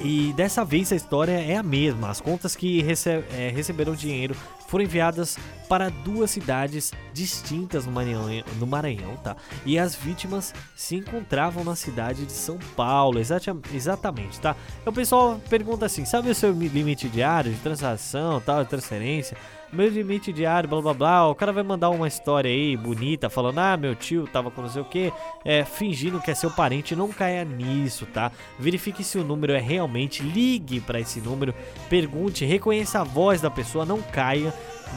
E 0.00 0.32
dessa 0.34 0.64
vez 0.64 0.92
a 0.92 0.96
história 0.96 1.32
é 1.32 1.56
a 1.56 1.62
mesma. 1.62 2.10
As 2.10 2.20
contas 2.20 2.54
que 2.54 2.82
rece 2.82 3.10
é, 3.32 3.50
receberam 3.54 3.94
dinheiro 3.94 4.36
foram 4.68 4.84
enviadas 4.84 5.38
para 5.68 5.88
duas 5.88 6.30
cidades 6.30 6.92
distintas 7.12 7.86
no 7.86 7.92
Maranhão, 7.92 8.26
no 8.58 8.66
Maranhão, 8.66 9.16
tá? 9.16 9.36
E 9.64 9.78
as 9.78 9.94
vítimas 9.94 10.52
se 10.74 10.96
encontravam 10.96 11.64
na 11.64 11.74
cidade 11.74 12.26
de 12.26 12.32
São 12.32 12.58
Paulo, 12.76 13.18
exata- 13.18 13.56
exatamente, 13.72 14.38
tá? 14.40 14.54
O 14.84 14.92
pessoal 14.92 15.40
pergunta 15.48 15.86
assim: 15.86 16.04
sabe 16.04 16.28
o 16.30 16.34
seu 16.34 16.54
mi- 16.54 16.68
limite 16.68 17.08
diário 17.08 17.52
de 17.52 17.58
transação, 17.60 18.40
tal, 18.40 18.62
de 18.64 18.70
transferência? 18.70 19.36
Meu 19.76 19.90
limite 19.90 20.32
diário, 20.32 20.66
blá 20.66 20.80
blá 20.80 20.94
blá. 20.94 21.28
O 21.28 21.34
cara 21.34 21.52
vai 21.52 21.62
mandar 21.62 21.90
uma 21.90 22.08
história 22.08 22.50
aí 22.50 22.74
bonita, 22.78 23.28
falando: 23.28 23.58
ah, 23.58 23.76
meu 23.76 23.94
tio 23.94 24.26
tava 24.26 24.50
com 24.50 24.62
não 24.62 24.70
sei 24.70 24.80
o 24.80 24.86
que, 24.86 25.12
é, 25.44 25.66
fingindo 25.66 26.18
que 26.18 26.30
é 26.30 26.34
seu 26.34 26.50
parente. 26.50 26.96
Não 26.96 27.12
caia 27.12 27.44
nisso, 27.44 28.06
tá? 28.06 28.32
Verifique 28.58 29.04
se 29.04 29.18
o 29.18 29.24
número 29.24 29.52
é 29.52 29.60
realmente, 29.60 30.22
ligue 30.22 30.80
para 30.80 30.98
esse 30.98 31.20
número, 31.20 31.54
pergunte, 31.90 32.42
reconheça 32.46 33.00
a 33.00 33.04
voz 33.04 33.42
da 33.42 33.50
pessoa, 33.50 33.84
não 33.84 34.00
caia 34.00 34.54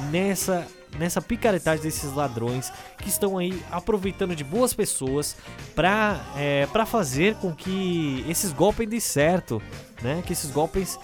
nessa 0.09 0.65
nessa 0.97 1.21
picaretagem 1.21 1.83
desses 1.83 2.13
ladrões 2.13 2.71
que 2.97 3.09
estão 3.09 3.37
aí 3.37 3.61
aproveitando 3.69 4.35
de 4.35 4.43
boas 4.43 4.73
pessoas 4.73 5.35
pra, 5.75 6.19
é, 6.35 6.65
pra 6.67 6.83
fazer 6.83 7.35
com 7.35 7.53
que 7.53 8.25
esses 8.27 8.51
golpes 8.51 8.87
deem 8.87 8.99
certo, 8.99 9.61
né? 10.01 10.23
Que 10.25 10.33
esses 10.33 10.49
golpes 10.49 10.97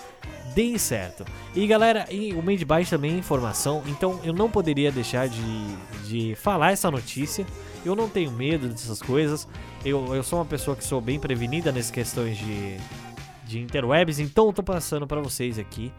deem 0.55 0.77
certo. 0.77 1.25
E 1.53 1.67
galera, 1.67 2.07
e 2.09 2.33
o 2.33 2.41
Made 2.41 2.63
by 2.63 2.85
também 2.89 3.13
é 3.13 3.17
informação, 3.17 3.83
então 3.87 4.21
eu 4.23 4.33
não 4.33 4.49
poderia 4.49 4.89
deixar 4.89 5.27
de, 5.27 5.75
de 6.07 6.33
falar 6.35 6.71
essa 6.71 6.89
notícia. 6.89 7.45
Eu 7.85 7.95
não 7.95 8.09
tenho 8.09 8.31
medo 8.31 8.69
dessas 8.69 9.01
coisas. 9.01 9.47
Eu, 9.83 10.15
eu 10.15 10.23
sou 10.23 10.39
uma 10.39 10.45
pessoa 10.45 10.75
que 10.75 10.83
sou 10.83 11.01
bem 11.01 11.19
prevenida 11.19 11.71
nessas 11.71 11.91
questões 11.91 12.37
de, 12.37 12.77
de 13.45 13.59
interwebs, 13.59 14.17
então 14.17 14.47
eu 14.47 14.53
tô 14.53 14.63
passando 14.63 15.05
pra 15.05 15.19
vocês 15.19 15.59
aqui. 15.59 15.91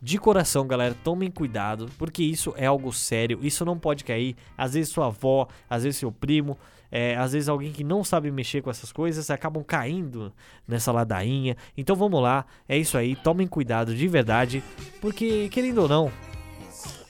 De 0.00 0.18
coração, 0.18 0.66
galera, 0.66 0.94
tomem 1.02 1.30
cuidado, 1.30 1.90
porque 1.98 2.22
isso 2.22 2.54
é 2.56 2.66
algo 2.66 2.92
sério, 2.92 3.40
isso 3.42 3.64
não 3.64 3.78
pode 3.78 4.04
cair. 4.04 4.36
Às 4.56 4.74
vezes 4.74 4.92
sua 4.92 5.06
avó, 5.06 5.48
às 5.68 5.82
vezes 5.82 5.98
seu 5.98 6.12
primo, 6.12 6.56
é, 6.90 7.16
às 7.16 7.32
vezes 7.32 7.48
alguém 7.48 7.72
que 7.72 7.84
não 7.84 8.02
sabe 8.02 8.30
mexer 8.30 8.62
com 8.62 8.70
essas 8.70 8.92
coisas 8.92 9.30
acabam 9.30 9.62
caindo 9.62 10.32
nessa 10.66 10.92
ladainha. 10.92 11.56
Então 11.76 11.94
vamos 11.94 12.22
lá, 12.22 12.44
é 12.68 12.78
isso 12.78 12.96
aí, 12.96 13.16
tomem 13.16 13.46
cuidado 13.46 13.94
de 13.94 14.08
verdade, 14.08 14.62
porque 15.00 15.48
querendo 15.50 15.82
ou 15.82 15.88
não, 15.88 16.12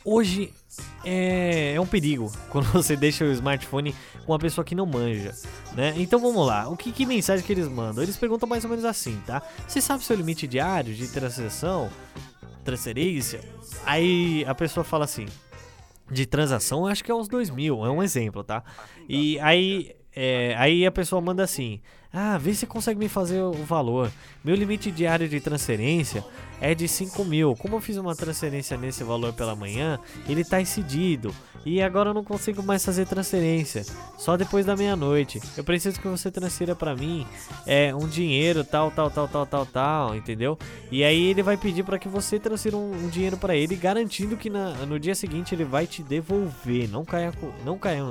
hoje 0.04 0.52
é, 1.04 1.74
é 1.74 1.80
um 1.80 1.86
perigo 1.86 2.30
quando 2.50 2.66
você 2.66 2.96
deixa 2.96 3.24
o 3.24 3.32
smartphone 3.32 3.94
com 4.24 4.32
uma 4.32 4.38
pessoa 4.38 4.64
que 4.64 4.74
não 4.74 4.86
manja, 4.86 5.34
né? 5.74 5.94
Então 5.96 6.18
vamos 6.18 6.46
lá, 6.46 6.68
o 6.68 6.76
que, 6.76 6.92
que 6.92 7.06
mensagem 7.06 7.44
que 7.44 7.52
eles 7.52 7.68
mandam? 7.68 8.02
Eles 8.02 8.16
perguntam 8.16 8.48
mais 8.48 8.64
ou 8.64 8.70
menos 8.70 8.84
assim, 8.84 9.20
tá? 9.26 9.42
Você 9.66 9.80
sabe 9.80 10.04
seu 10.04 10.16
limite 10.16 10.46
diário 10.46 10.94
de 10.94 11.08
transação, 11.08 11.90
transferência? 12.68 13.40
Aí 13.86 14.44
a 14.46 14.54
pessoa 14.54 14.84
fala 14.84 15.06
assim, 15.06 15.26
de 16.10 16.26
transação, 16.26 16.86
acho 16.86 17.02
que 17.02 17.10
é 17.10 17.14
uns 17.14 17.26
2 17.26 17.48
mil, 17.48 17.84
é 17.84 17.90
um 17.90 18.02
exemplo, 18.02 18.44
tá? 18.44 18.62
E 19.08 19.38
aí, 19.40 19.94
é, 20.14 20.54
aí 20.58 20.84
a 20.84 20.90
pessoa 20.90 21.22
manda 21.22 21.42
assim: 21.42 21.80
Ah, 22.12 22.36
vê 22.36 22.52
se 22.52 22.66
consegue 22.66 22.98
me 23.00 23.08
fazer 23.08 23.40
o 23.40 23.52
valor. 23.52 24.12
Meu 24.44 24.54
limite 24.54 24.90
diário 24.90 25.26
de 25.26 25.40
transferência 25.40 26.22
é 26.60 26.74
de 26.74 26.86
5 26.88 27.24
mil. 27.24 27.54
Como 27.56 27.76
eu 27.76 27.80
fiz 27.80 27.96
uma 27.96 28.14
transferência 28.14 28.76
nesse 28.76 29.04
valor 29.04 29.32
pela 29.32 29.54
manhã, 29.54 29.98
ele 30.28 30.44
tá 30.44 30.60
excedido. 30.60 31.34
E 31.66 31.82
agora 31.82 32.10
eu 32.10 32.14
não 32.14 32.24
consigo 32.24 32.62
mais 32.62 32.84
fazer 32.84 33.04
transferência. 33.06 33.84
Só 34.16 34.36
depois 34.36 34.64
da 34.64 34.76
meia-noite. 34.76 35.40
Eu 35.56 35.64
preciso 35.64 36.00
que 36.00 36.08
você 36.08 36.30
transfira 36.30 36.74
pra 36.74 36.94
mim 36.94 37.26
é, 37.66 37.94
um 37.94 38.06
dinheiro, 38.08 38.64
tal, 38.64 38.90
tal, 38.90 39.10
tal, 39.10 39.28
tal, 39.28 39.44
tal, 39.46 39.66
tal, 39.66 40.16
entendeu? 40.16 40.56
E 40.90 41.04
aí 41.04 41.26
ele 41.26 41.42
vai 41.42 41.56
pedir 41.56 41.82
pra 41.84 41.98
que 41.98 42.08
você 42.08 42.38
transfira 42.38 42.76
um, 42.76 42.92
um 43.04 43.08
dinheiro 43.08 43.36
pra 43.36 43.54
ele, 43.56 43.76
garantindo 43.76 44.36
que 44.36 44.48
na- 44.48 44.72
no 44.86 44.98
dia 44.98 45.14
seguinte 45.14 45.54
ele 45.54 45.64
vai 45.64 45.86
te 45.86 46.02
devolver. 46.02 46.88
Não 46.88 47.04
caia, 47.04 47.32
não 47.64 47.76
caia 47.76 48.04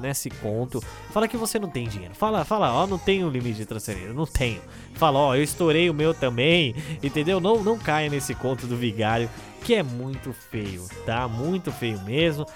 nesse 0.00 0.30
conto. 0.30 0.82
Fala 1.10 1.26
que 1.26 1.36
você 1.36 1.58
não 1.58 1.68
tem 1.68 1.88
dinheiro. 1.88 2.14
Fala, 2.14 2.44
fala, 2.44 2.72
ó, 2.72 2.86
não 2.86 2.98
tenho 2.98 3.28
limite 3.28 3.56
de 3.58 3.66
transferência. 3.66 4.12
Não 4.12 4.26
tenho. 4.26 4.60
Fala, 4.94 5.18
ó, 5.18 5.34
eu 5.34 5.42
estourei 5.42 5.90
o 5.90 5.94
meu 5.94 6.14
também. 6.14 6.74
Entendeu? 7.02 7.40
Não, 7.40 7.62
não 7.62 7.78
caia 7.90 8.08
nesse 8.08 8.36
conto 8.36 8.68
do 8.68 8.76
vigário, 8.76 9.28
que 9.64 9.74
é 9.74 9.82
muito 9.82 10.32
feio, 10.32 10.86
tá? 11.04 11.26
Muito 11.26 11.72
feio 11.72 12.00
mesmo. 12.02 12.46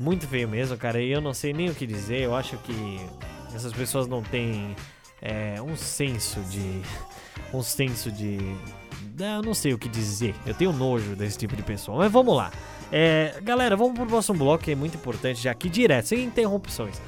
Muito 0.00 0.28
feio 0.28 0.48
mesmo, 0.48 0.76
cara. 0.76 1.02
E 1.02 1.10
eu 1.10 1.20
não 1.20 1.34
sei 1.34 1.52
nem 1.52 1.68
o 1.68 1.74
que 1.74 1.84
dizer. 1.84 2.20
Eu 2.20 2.32
acho 2.32 2.56
que 2.58 3.00
essas 3.52 3.72
pessoas 3.72 4.06
não 4.06 4.22
têm 4.22 4.76
é, 5.20 5.60
um 5.60 5.76
senso 5.76 6.40
de. 6.42 6.80
Um 7.54 7.62
senso 7.62 8.12
de. 8.12 8.36
Eu 9.18 9.42
não 9.42 9.54
sei 9.54 9.72
o 9.72 9.78
que 9.78 9.88
dizer. 9.88 10.34
Eu 10.44 10.52
tenho 10.52 10.70
nojo 10.70 11.16
desse 11.16 11.38
tipo 11.38 11.56
de 11.56 11.62
pessoa. 11.62 11.96
Mas 11.96 12.12
vamos 12.12 12.36
lá. 12.36 12.52
É, 12.92 13.40
galera, 13.42 13.74
vamos 13.74 13.94
pro 13.94 14.06
próximo 14.06 14.38
bloco 14.38 14.64
que 14.64 14.72
é 14.72 14.74
muito 14.74 14.96
importante 14.96 15.40
já 15.40 15.52
aqui 15.52 15.70
direto, 15.70 16.08
sem 16.08 16.24
interrupções. 16.24 17.00